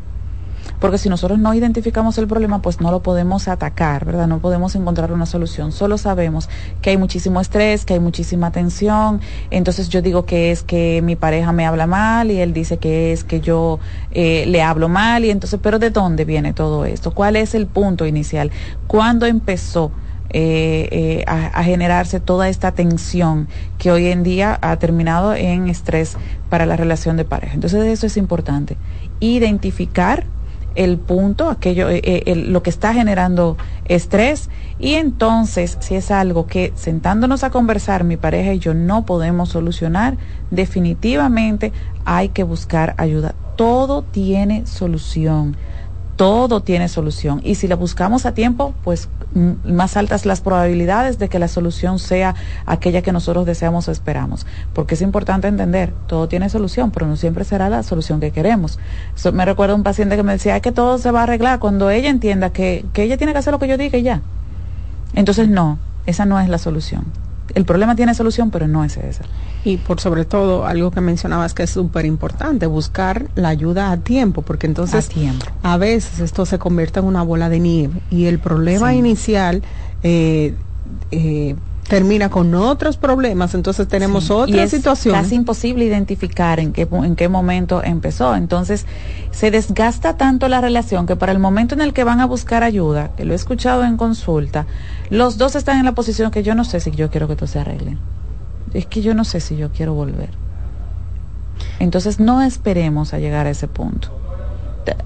[0.80, 4.26] porque si nosotros no identificamos el problema, pues no lo podemos atacar, ¿verdad?
[4.26, 5.72] No podemos encontrar una solución.
[5.72, 6.48] Solo sabemos
[6.82, 9.20] que hay muchísimo estrés, que hay muchísima tensión.
[9.50, 13.12] Entonces yo digo que es que mi pareja me habla mal y él dice que
[13.12, 13.78] es que yo
[14.12, 17.12] eh, le hablo mal y entonces, pero ¿de dónde viene todo esto?
[17.12, 18.50] ¿Cuál es el punto inicial?
[18.86, 19.92] ¿Cuándo empezó?
[20.30, 23.48] eh, eh, a, generarse toda esta tensión
[23.78, 26.16] que hoy en día ha terminado en estrés
[26.50, 27.54] para la relación de pareja.
[27.54, 28.76] Entonces eso es importante.
[29.20, 30.26] Identificar
[30.76, 36.72] el punto, aquello, eh, lo que está generando estrés y entonces si es algo que
[36.76, 40.16] sentándonos a conversar mi pareja y yo no podemos solucionar,
[40.50, 41.72] definitivamente
[42.04, 43.34] hay que buscar ayuda.
[43.56, 45.56] Todo tiene solución
[46.16, 47.40] todo tiene solución.
[47.44, 49.08] Y si la buscamos a tiempo, pues
[49.64, 52.34] más altas las probabilidades de que la solución sea
[52.64, 54.46] aquella que nosotros deseamos o esperamos.
[54.72, 58.78] Porque es importante entender, todo tiene solución, pero no siempre será la solución que queremos.
[59.32, 62.08] me recuerda un paciente que me decía, que todo se va a arreglar cuando ella
[62.08, 64.22] entienda que, que ella tiene que hacer lo que yo diga y ya.
[65.14, 67.04] Entonces no, esa no es la solución
[67.56, 69.24] el problema tiene solución, pero no es esa.
[69.64, 73.96] Y por sobre todo, algo que mencionabas que es súper importante, buscar la ayuda a
[73.96, 75.08] tiempo, porque entonces
[75.62, 79.62] a, veces esto se convierte en una bola de nieve y el problema inicial
[80.02, 80.54] eh,
[81.10, 81.56] eh,
[81.88, 85.14] termina con otros problemas, entonces tenemos otra es situación.
[85.14, 88.34] Casi imposible identificar en qué, en qué momento empezó.
[88.34, 88.84] Entonces,
[89.30, 92.62] se desgasta tanto la relación que para el momento en el que van a buscar
[92.62, 94.66] ayuda, que lo he escuchado en consulta,
[95.10, 97.46] los dos están en la posición que yo no sé si yo quiero que esto
[97.46, 97.96] se arregle.
[98.72, 100.30] Es que yo no sé si yo quiero volver.
[101.78, 104.10] Entonces, no esperemos a llegar a ese punto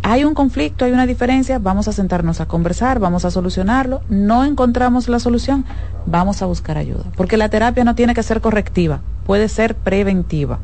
[0.03, 4.45] hay un conflicto, hay una diferencia, vamos a sentarnos a conversar, vamos a solucionarlo, no
[4.45, 5.65] encontramos la solución,
[6.07, 10.59] vamos a buscar ayuda, porque la terapia no tiene que ser correctiva, puede ser preventiva.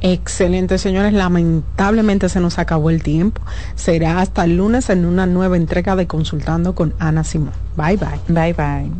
[0.00, 1.12] Excelente, señores.
[1.12, 3.42] Lamentablemente se nos acabó el tiempo.
[3.74, 7.52] Será hasta el lunes en una nueva entrega de Consultando con Ana Simón.
[7.76, 8.20] Bye bye.
[8.28, 8.90] Bye bye.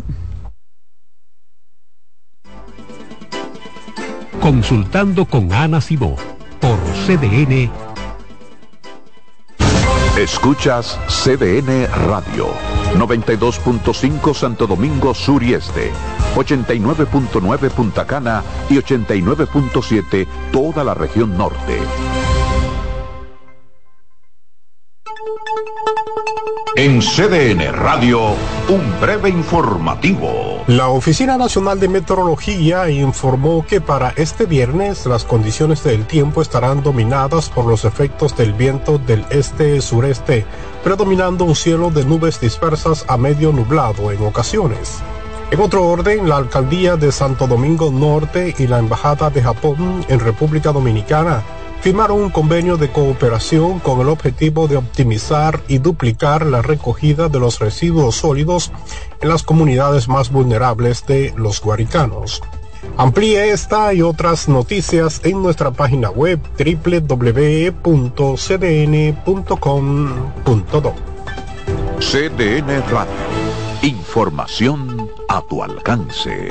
[4.41, 6.17] Consultando con Ana Simón
[6.61, 7.71] por CDN
[10.21, 12.49] Escuchas CDN Radio,
[12.95, 15.93] 92.5 Santo Domingo Sur y Este,
[16.37, 21.79] 89.9 Punta Cana y 89.7 toda la región norte.
[26.77, 28.37] En CDN Radio,
[28.69, 30.63] un breve informativo.
[30.69, 36.83] La Oficina Nacional de Meteorología informó que para este viernes las condiciones del tiempo estarán
[36.83, 40.47] dominadas por los efectos del viento del este-sureste,
[40.83, 45.01] predominando un cielo de nubes dispersas a medio nublado en ocasiones.
[45.51, 50.21] En otro orden, la Alcaldía de Santo Domingo Norte y la Embajada de Japón en
[50.21, 51.43] República Dominicana
[51.81, 57.41] firmaron un convenio de cooperación con el objetivo de optimizar y duplicar la recogida de
[57.41, 58.71] los residuos sólidos
[59.21, 62.43] en las comunidades más vulnerables de los guaricanos.
[62.97, 67.81] Amplíe esta y otras noticias en nuestra página web www.cdn.com.do.
[72.01, 73.13] CDN Radio.
[73.83, 76.51] Información a tu alcance.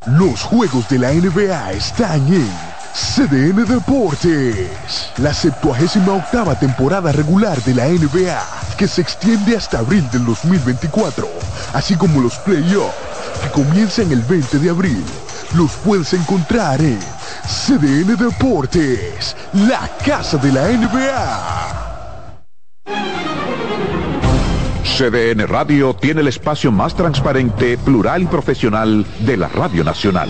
[0.06, 2.48] Los juegos de la NBA están en
[2.94, 5.10] CDN Deportes.
[5.18, 11.28] La 78 octava temporada regular de la NBA, que se extiende hasta abril del 2024,
[11.74, 12.94] así como los playoffs,
[13.42, 15.04] que comienzan el 20 de abril.
[15.56, 17.00] Los puedes encontrar en
[17.48, 21.96] CDN Deportes, la casa de la NBA.
[24.84, 30.30] CDN Radio tiene el espacio más transparente, plural y profesional de la Radio Nacional.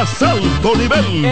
[0.00, 1.26] Más alto nivel.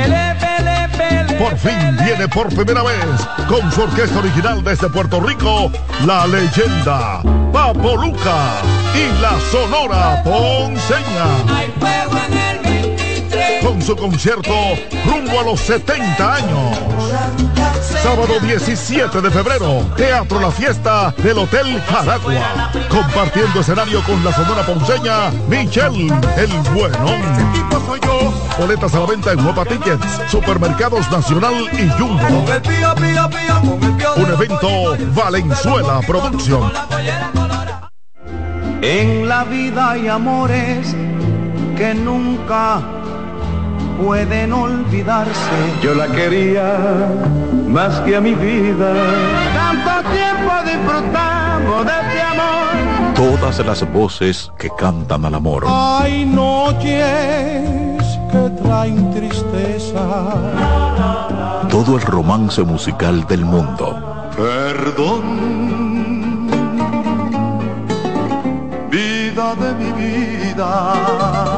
[1.39, 5.73] Por fin viene por primera vez con su orquesta original desde Puerto Rico,
[6.05, 8.61] la leyenda Papo Luca
[8.95, 12.48] y la Sonora Ponceña
[13.69, 14.55] con su concierto
[15.05, 16.79] rumbo a los 70 años.
[18.03, 22.71] Sábado 17 de febrero, Teatro La Fiesta del Hotel Jaragua.
[22.89, 26.07] Compartiendo escenario con la sonora ponceña Michelle
[26.39, 27.07] El Bueno.
[28.59, 32.47] Boletas a la venta en Nueva Tickets, Supermercados Nacional y Jumbo.
[34.17, 36.73] Un evento Valenzuela Producción.
[38.81, 40.95] En la vida hay amores
[41.77, 42.98] que nunca
[43.99, 45.59] pueden olvidarse.
[45.83, 46.79] Yo la quería
[47.67, 48.93] más que a mi vida.
[49.55, 53.15] Tanto tiempo disfrutamos de este amor.
[53.15, 55.65] Todas las voces que cantan al amor.
[55.67, 56.89] Hay noches
[58.31, 60.05] que traen tristeza.
[61.69, 64.31] Todo el romance musical del mundo.
[64.37, 65.23] Perdón,
[68.91, 71.58] vida de mi vida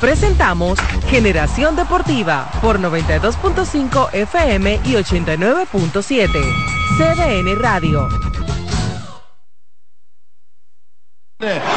[0.00, 0.78] Presentamos
[1.10, 6.30] Generación Deportiva por 92.5 FM y 89.7.
[6.96, 8.08] CDN Radio.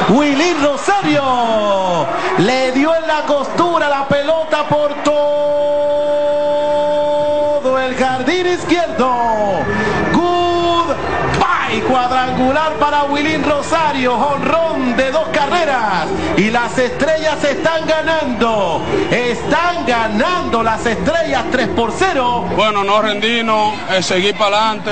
[0.10, 2.08] Willy Rosario
[2.40, 5.20] le dio en la costura la pelota por todo
[7.80, 9.33] el jardín izquierdo.
[12.24, 18.82] Cuadrangular para Wilín Rosario, honrón de dos carreras y las estrellas están ganando.
[19.12, 22.46] Están ganando las estrellas 3 por 0.
[22.56, 24.92] Bueno, no rendirnos, es seguir para adelante.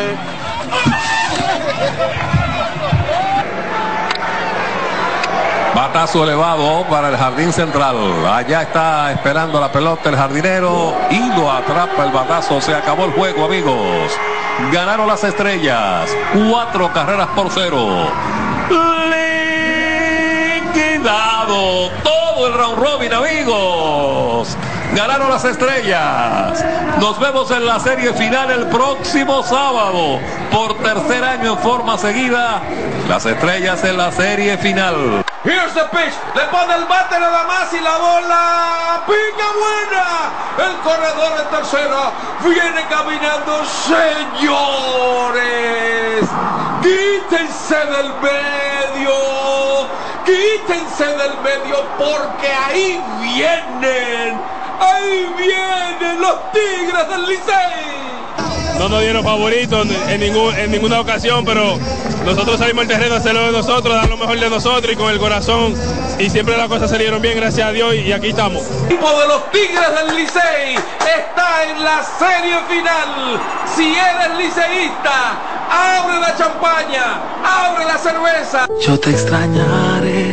[5.73, 7.95] Batazo elevado para el jardín central.
[8.27, 12.59] Allá está esperando la pelota el jardinero y lo atrapa el batazo.
[12.59, 14.11] Se acabó el juego, amigos.
[14.69, 16.15] Ganaron las estrellas.
[16.49, 18.07] Cuatro carreras por cero.
[20.63, 24.55] Liquidado todo el round robin, amigos.
[24.95, 26.63] Ganaron las estrellas.
[26.99, 30.19] Nos vemos en la serie final el próximo sábado.
[30.51, 32.61] Por tercer año en forma seguida.
[33.09, 35.23] Las estrellas en la serie final.
[35.43, 36.13] Here's the pitch.
[36.35, 39.03] Le pone el bate nada más y la bola.
[39.07, 40.29] Pica buena.
[40.57, 42.11] El corredor de tercera
[42.43, 43.65] viene caminando.
[43.89, 45.41] Señores.
[46.81, 49.17] Quítense del medio.
[50.25, 54.39] Quítense del medio porque ahí vienen
[54.81, 57.90] Ahí vienen los Tigres del Licey.
[58.77, 61.77] No nos dieron favoritos en, ningún, en ninguna ocasión, pero
[62.25, 65.11] nosotros salimos al terreno a hacerlo de nosotros, dar lo mejor de nosotros y con
[65.11, 65.75] el corazón.
[66.19, 68.63] Y siempre las cosas salieron bien, gracias a Dios, y aquí estamos.
[68.63, 73.39] El equipo de los Tigres del Licey está en la serie final.
[73.75, 75.37] Si eres liceísta,
[75.69, 78.67] abre la champaña, abre la cerveza.
[78.85, 80.30] Yo te extrañaré.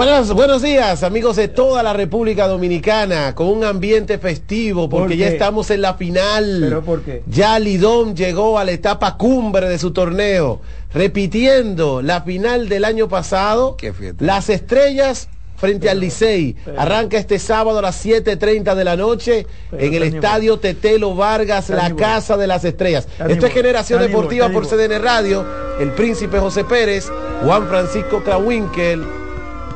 [0.00, 5.16] Buenos, buenos días, amigos de toda la República Dominicana, con un ambiente festivo, porque ¿Por
[5.18, 5.32] ya qué?
[5.34, 6.58] estamos en la final.
[6.62, 7.22] ¿Pero por qué?
[7.26, 10.62] Ya Lidón llegó a la etapa cumbre de su torneo,
[10.94, 13.76] repitiendo la final del año pasado.
[14.20, 16.56] Las estrellas frente al Licey.
[16.78, 21.94] Arranca este sábado a las 7.30 de la noche en el estadio Tetelo Vargas, la
[21.94, 23.06] casa de las estrellas.
[23.26, 23.52] Ni Esto es.
[23.52, 25.44] Generación Deportiva por CDN Radio,
[25.78, 27.12] el príncipe José Pérez,
[27.44, 29.19] Juan Francisco Krawinkel,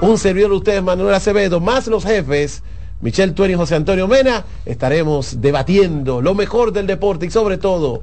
[0.05, 2.63] un servidor de ustedes, Manuel Acevedo, más los jefes,
[3.01, 8.03] Michelle Tueri y José Antonio Mena, estaremos debatiendo lo mejor del deporte y sobre todo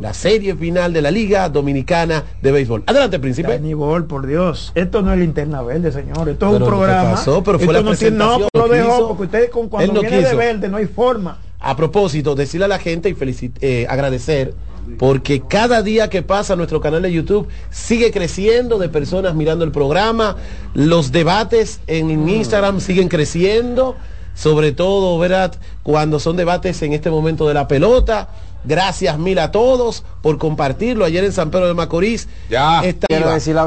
[0.00, 2.84] la serie final de la Liga Dominicana de Béisbol.
[2.86, 3.52] Adelante, príncipe.
[3.52, 4.72] Danibol, por Dios.
[4.74, 6.28] Esto no es linterna verde, señor.
[6.28, 7.10] Esto es un ¿qué programa.
[7.10, 7.42] pasó?
[7.42, 10.22] Pero fue Esto la no presentación, No, lo dejó, porque usted con, cuando no viene
[10.22, 11.38] de verde no hay forma.
[11.58, 14.54] A propósito, decirle a la gente y eh, agradecer
[14.98, 19.72] porque cada día que pasa nuestro canal de YouTube sigue creciendo de personas mirando el
[19.72, 20.36] programa,
[20.74, 23.96] los debates en Instagram siguen creciendo,
[24.34, 25.54] sobre todo, ¿verdad?
[25.82, 28.28] Cuando son debates en este momento de la pelota.
[28.64, 32.28] Gracias mil a todos por compartirlo ayer en San Pedro de Macorís.
[32.48, 32.80] Ya.
[33.08, 33.64] Quiero decir la